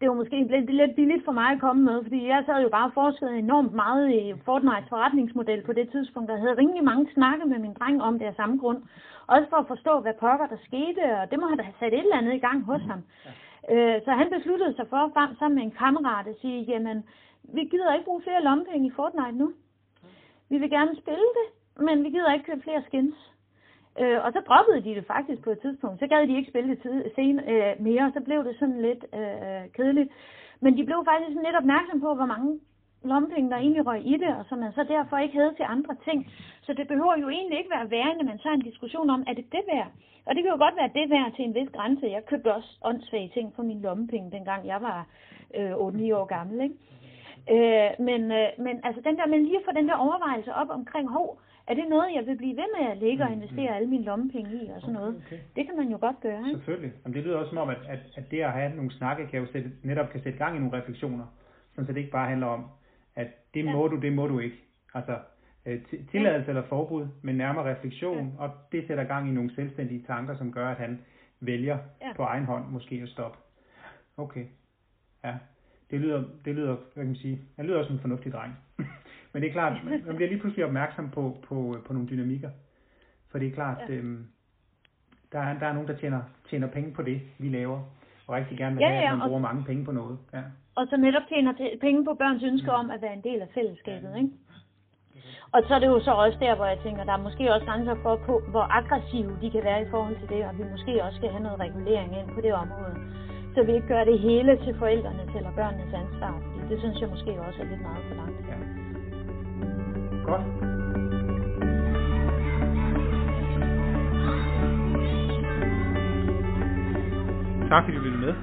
det 0.00 0.08
var 0.08 0.14
måske 0.14 0.36
lidt, 0.44 0.70
lidt 0.80 0.94
billigt 0.96 1.24
for 1.24 1.32
mig 1.32 1.48
at 1.52 1.60
komme 1.60 1.82
med, 1.82 2.02
fordi 2.02 2.26
jeg 2.26 2.42
sad 2.46 2.62
jo 2.62 2.68
bare 2.68 2.88
og 2.90 2.92
forskede 2.92 3.38
enormt 3.38 3.72
meget 3.72 4.10
i 4.10 4.34
Fortnites 4.44 4.88
forretningsmodel 4.88 5.62
på 5.64 5.72
det 5.72 5.90
tidspunkt, 5.90 6.28
der 6.30 6.36
havde 6.36 6.58
rimelig 6.58 6.84
mange 6.84 7.12
snakke 7.14 7.44
med 7.44 7.58
min 7.58 7.74
dreng 7.78 8.02
om 8.02 8.18
det 8.18 8.26
af 8.26 8.34
samme 8.34 8.58
grund. 8.58 8.82
Også 9.26 9.46
for 9.50 9.56
at 9.56 9.66
forstå, 9.66 10.00
hvad 10.00 10.14
pokker 10.20 10.46
der 10.46 10.56
skete, 10.68 11.02
og 11.20 11.30
det 11.30 11.38
må 11.40 11.46
have 11.46 11.74
sat 11.80 11.92
et 11.92 11.98
eller 11.98 12.16
andet 12.16 12.34
i 12.34 12.44
gang 12.46 12.64
hos 12.64 12.82
ham. 12.90 13.02
Ja. 13.24 13.30
Øh, 13.74 14.02
så 14.04 14.10
han 14.10 14.28
besluttede 14.36 14.74
sig 14.76 14.86
for 14.90 15.34
sammen 15.38 15.56
med 15.56 15.64
en 15.64 15.78
kammerat 15.82 16.26
at 16.26 16.40
sige, 16.40 16.62
jamen, 16.62 17.04
vi 17.42 17.64
gider 17.64 17.94
ikke 17.94 18.04
bruge 18.04 18.22
flere 18.22 18.42
lommepenge 18.42 18.86
i 18.88 18.96
Fortnite 18.96 19.38
nu. 19.42 19.52
Vi 20.50 20.58
vil 20.58 20.70
gerne 20.70 20.96
spille 20.96 21.28
det, 21.38 21.46
men 21.86 22.04
vi 22.04 22.10
gider 22.10 22.32
ikke 22.32 22.46
købe 22.46 22.62
flere 22.62 22.82
skins. 22.86 23.14
Øh, 24.00 24.24
og 24.24 24.32
så 24.32 24.40
droppede 24.48 24.84
de 24.86 24.94
det 24.94 25.06
faktisk 25.06 25.42
på 25.42 25.50
et 25.50 25.60
tidspunkt. 25.60 26.00
Så 26.00 26.06
gad 26.06 26.26
de 26.26 26.36
ikke 26.36 26.50
spille 26.50 26.70
det 26.70 26.82
tid, 26.82 27.04
sen, 27.14 27.40
øh, 27.52 27.72
mere, 27.78 28.12
så 28.14 28.20
blev 28.20 28.44
det 28.44 28.56
sådan 28.58 28.82
lidt 28.82 29.02
øh, 29.18 29.62
kedeligt. 29.76 30.10
Men 30.60 30.76
de 30.76 30.84
blev 30.84 31.04
faktisk 31.10 31.36
lidt 31.46 31.56
opmærksom 31.56 32.00
på, 32.00 32.14
hvor 32.14 32.26
mange 32.26 32.60
lompenge, 33.04 33.50
der 33.50 33.56
egentlig 33.56 33.86
røg 33.86 34.06
i 34.06 34.16
det, 34.16 34.28
og 34.38 34.44
som 34.48 34.58
man 34.58 34.72
så 34.72 34.84
derfor 34.84 35.16
ikke 35.18 35.38
havde 35.38 35.54
til 35.56 35.66
andre 35.68 35.94
ting. 36.04 36.32
Så 36.62 36.72
det 36.72 36.88
behøver 36.88 37.16
jo 37.18 37.28
egentlig 37.28 37.58
ikke 37.58 37.70
være 37.70 37.90
værende, 37.90 38.24
man 38.24 38.38
tager 38.38 38.54
en 38.54 38.68
diskussion 38.70 39.10
om, 39.10 39.24
er 39.26 39.34
det 39.34 39.52
det 39.52 39.64
værd? 39.72 39.90
Og 40.26 40.34
det 40.34 40.42
kan 40.42 40.52
jo 40.52 40.58
godt 40.64 40.76
være 40.76 40.90
det 40.94 41.10
værd 41.10 41.32
til 41.32 41.44
en 41.44 41.54
vis 41.54 41.68
grænse. 41.76 42.06
Jeg 42.06 42.26
købte 42.26 42.54
også 42.54 42.78
åndssvage 42.82 43.30
ting 43.34 43.52
for 43.56 43.62
min 43.62 43.82
lommepenge, 43.82 44.30
dengang 44.30 44.66
jeg 44.66 44.82
var 44.82 45.06
øh, 45.54 45.72
8-9 45.72 45.76
år 46.18 46.24
gammel. 46.24 46.60
Ikke? 46.60 46.74
Øh, 47.54 47.90
men, 48.08 48.20
øh, 48.38 48.48
men 48.58 48.74
altså 48.86 49.00
den 49.04 49.16
der, 49.16 49.26
men 49.26 49.42
lige 49.42 49.60
få 49.64 49.72
den 49.78 49.88
der 49.88 49.96
overvejelse 50.06 50.54
op 50.54 50.70
omkring, 50.70 51.08
hov, 51.08 51.40
er 51.66 51.74
det 51.74 51.88
noget, 51.88 52.14
jeg 52.16 52.26
vil 52.26 52.36
blive 52.36 52.56
ved 52.56 52.68
med 52.76 52.84
at 52.92 52.98
ligge 52.98 53.24
og 53.24 53.30
mm, 53.30 53.36
investere 53.36 53.70
mm. 53.70 53.76
alle 53.76 53.88
mine 53.88 54.04
lommepenge 54.04 54.64
i 54.64 54.68
og 54.74 54.80
sådan 54.80 54.94
noget? 54.94 55.22
Okay. 55.26 55.38
Det 55.56 55.66
kan 55.66 55.76
man 55.76 55.88
jo 55.88 55.98
godt 56.00 56.20
gøre. 56.20 56.42
Ikke? 56.46 56.58
Selvfølgelig. 56.58 56.92
Jamen, 57.04 57.14
det 57.16 57.24
lyder 57.24 57.36
også 57.36 57.50
som 57.50 57.58
om, 57.58 57.68
at, 57.68 57.82
at, 57.88 57.98
at 58.16 58.30
det 58.30 58.40
at 58.40 58.52
have 58.52 58.76
nogle 58.76 58.90
snakke 58.90 59.26
kan 59.26 59.40
jo 59.40 59.46
sætte, 59.52 59.70
netop 59.82 60.08
kan 60.10 60.22
sætte 60.22 60.38
gang 60.38 60.56
i 60.56 60.58
nogle 60.58 60.78
refleksioner, 60.78 61.26
så 61.74 61.82
det 61.82 61.96
ikke 61.96 62.10
bare 62.10 62.28
handler 62.28 62.46
om, 62.46 62.64
at 63.16 63.28
det 63.54 63.64
ja. 63.64 63.72
må 63.72 63.88
du, 63.88 63.96
det 63.96 64.12
må 64.12 64.26
du 64.26 64.38
ikke. 64.38 64.56
Altså, 64.94 65.18
øh, 65.66 65.80
tilladelse 66.10 66.46
ja. 66.46 66.56
eller 66.56 66.68
forbud, 66.68 67.06
men 67.22 67.36
nærmere 67.36 67.74
refleksion, 67.74 68.32
ja. 68.38 68.44
og 68.44 68.50
det 68.72 68.84
sætter 68.86 69.04
gang 69.04 69.28
i 69.28 69.32
nogle 69.32 69.54
selvstændige 69.54 70.04
tanker, 70.06 70.36
som 70.36 70.52
gør, 70.52 70.68
at 70.68 70.76
han 70.76 71.00
vælger 71.40 71.78
ja. 72.00 72.12
på 72.16 72.22
egen 72.22 72.44
hånd 72.44 72.64
måske 72.70 73.00
at 73.02 73.08
stoppe. 73.08 73.38
Okay. 74.16 74.44
Ja. 75.24 75.34
Det 75.90 76.00
lyder, 76.00 76.24
det 76.44 76.54
lyder, 76.54 76.74
hvad 76.74 77.04
kan 77.04 77.06
man 77.06 77.16
sige, 77.16 77.40
han 77.56 77.66
lyder 77.66 77.84
som 77.84 77.94
en 77.94 78.00
fornuftig 78.00 78.32
dreng. 78.32 78.58
men 79.32 79.42
det 79.42 79.48
er 79.48 79.52
klart, 79.52 79.84
man 80.06 80.16
bliver 80.16 80.28
lige 80.28 80.40
pludselig 80.40 80.64
opmærksom 80.64 81.10
på, 81.10 81.36
på, 81.42 81.76
på 81.86 81.92
nogle 81.92 82.08
dynamikker. 82.08 82.50
For 83.30 83.38
det 83.38 83.48
er 83.48 83.52
klart, 83.52 83.78
ja. 83.88 83.94
øhm, 83.94 84.26
der, 85.32 85.38
er, 85.38 85.58
der 85.58 85.66
er 85.66 85.72
nogen, 85.72 85.88
der 85.88 85.96
tjener, 85.96 86.22
tjener 86.50 86.68
penge 86.68 86.92
på 86.92 87.02
det, 87.02 87.20
vi 87.38 87.48
laver, 87.48 87.80
og 88.26 88.34
rigtig 88.34 88.58
gerne 88.58 88.76
vil 88.76 88.82
ja, 88.82 88.90
have, 88.90 89.12
at 89.12 89.18
man 89.18 89.28
bruger 89.28 89.40
mange 89.40 89.64
penge 89.64 89.84
på 89.84 89.92
noget. 89.92 90.18
Ja 90.32 90.42
og 90.78 90.84
så 90.90 90.96
netop 90.96 91.26
tjener 91.28 91.52
penge 91.84 92.04
på 92.04 92.12
børns 92.20 92.42
ønsker 92.50 92.72
om 92.72 92.90
at 92.90 93.02
være 93.02 93.16
en 93.18 93.26
del 93.28 93.40
af 93.46 93.48
fællesskabet. 93.54 94.12
Ikke? 94.20 94.30
Og 95.54 95.60
så 95.66 95.74
er 95.74 95.78
det 95.78 95.86
jo 95.94 96.00
så 96.00 96.12
også 96.24 96.38
der, 96.40 96.54
hvor 96.56 96.66
jeg 96.72 96.78
tænker, 96.84 97.04
der 97.04 97.12
er 97.12 97.26
måske 97.26 97.52
også 97.54 97.66
grænser 97.66 97.96
for, 98.02 98.14
på, 98.26 98.34
hvor 98.52 98.66
aggressive 98.80 99.32
de 99.42 99.50
kan 99.50 99.64
være 99.64 99.82
i 99.82 99.90
forhold 99.90 100.16
til 100.20 100.28
det, 100.34 100.42
og 100.48 100.58
vi 100.58 100.64
måske 100.74 101.04
også 101.04 101.16
skal 101.16 101.30
have 101.34 101.42
noget 101.46 101.60
regulering 101.66 102.10
ind 102.18 102.28
på 102.34 102.40
det 102.40 102.52
område. 102.54 102.94
Så 103.58 103.64
vi 103.64 103.72
ikke 103.72 103.88
gør 103.88 104.04
det 104.04 104.18
hele 104.18 104.56
til 104.64 104.74
forældrenes 104.78 105.34
eller 105.36 105.52
børnenes 105.54 105.94
ansvar, 105.94 106.40
fordi 106.42 106.74
det 106.74 106.80
synes 106.80 107.00
jeg 107.00 107.08
måske 107.08 107.40
også 107.40 107.62
er 107.62 107.66
lidt 107.66 107.80
meget 107.80 108.04
for 108.08 108.14
langt. 108.14 108.40
Ja. 108.50 108.56
Godt. 110.30 110.44
Tak 117.68 117.84
fordi 117.84 117.96
du 117.96 118.02
lyttede 118.02 118.24
med. 118.26 118.34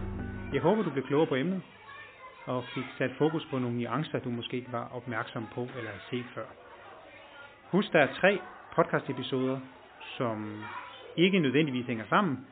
Jeg 0.54 0.62
håber, 0.62 0.84
du 0.84 0.90
blev 0.90 1.06
klogere 1.06 1.28
på 1.28 1.36
emnet 1.36 1.62
og 2.46 2.66
fik 2.74 2.86
sat 2.98 3.12
fokus 3.18 3.48
på 3.50 3.60
nogle 3.60 3.78
nuancer, 3.78 4.20
du 4.20 4.30
måske 4.30 4.58
ikke 4.58 4.72
var 4.72 4.90
opmærksom 4.90 5.48
på 5.48 5.68
eller 5.78 5.92
havde 5.92 6.04
set 6.10 6.26
før. 6.36 6.46
Husk, 7.72 7.94
der 7.94 8.00
er 8.00 8.14
tre 8.14 8.42
podcast-episoder, 8.76 9.60
som 10.18 10.68
ikke 11.18 11.40
nødvendigvis 11.40 11.88
hænger 11.88 12.06
sammen, 12.10 12.48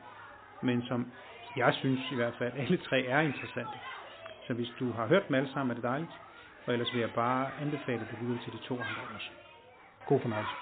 men 0.60 0.82
som 0.82 1.12
jeg 1.56 1.74
synes 1.74 2.10
i 2.10 2.14
hvert 2.14 2.34
fald, 2.38 2.52
alle 2.56 2.76
tre 2.76 3.04
er 3.04 3.20
interessante. 3.20 3.78
Så 4.40 4.54
hvis 4.54 4.68
du 4.78 4.92
har 4.92 5.06
hørt 5.06 5.28
dem 5.28 5.34
alle 5.34 5.52
sammen, 5.52 5.70
er 5.70 5.74
det 5.74 5.82
dejligt. 5.82 6.20
Og 6.66 6.72
ellers 6.72 6.92
vil 6.92 7.00
jeg 7.00 7.12
bare 7.12 7.60
anbefale, 7.60 8.02
at 8.02 8.10
du 8.10 8.16
lytter 8.16 8.44
til 8.44 8.52
de 8.52 8.58
to 8.58 8.82
andre 8.82 9.02
også. 9.02 9.30
God 10.04 10.20
fornøjelse. 10.20 10.56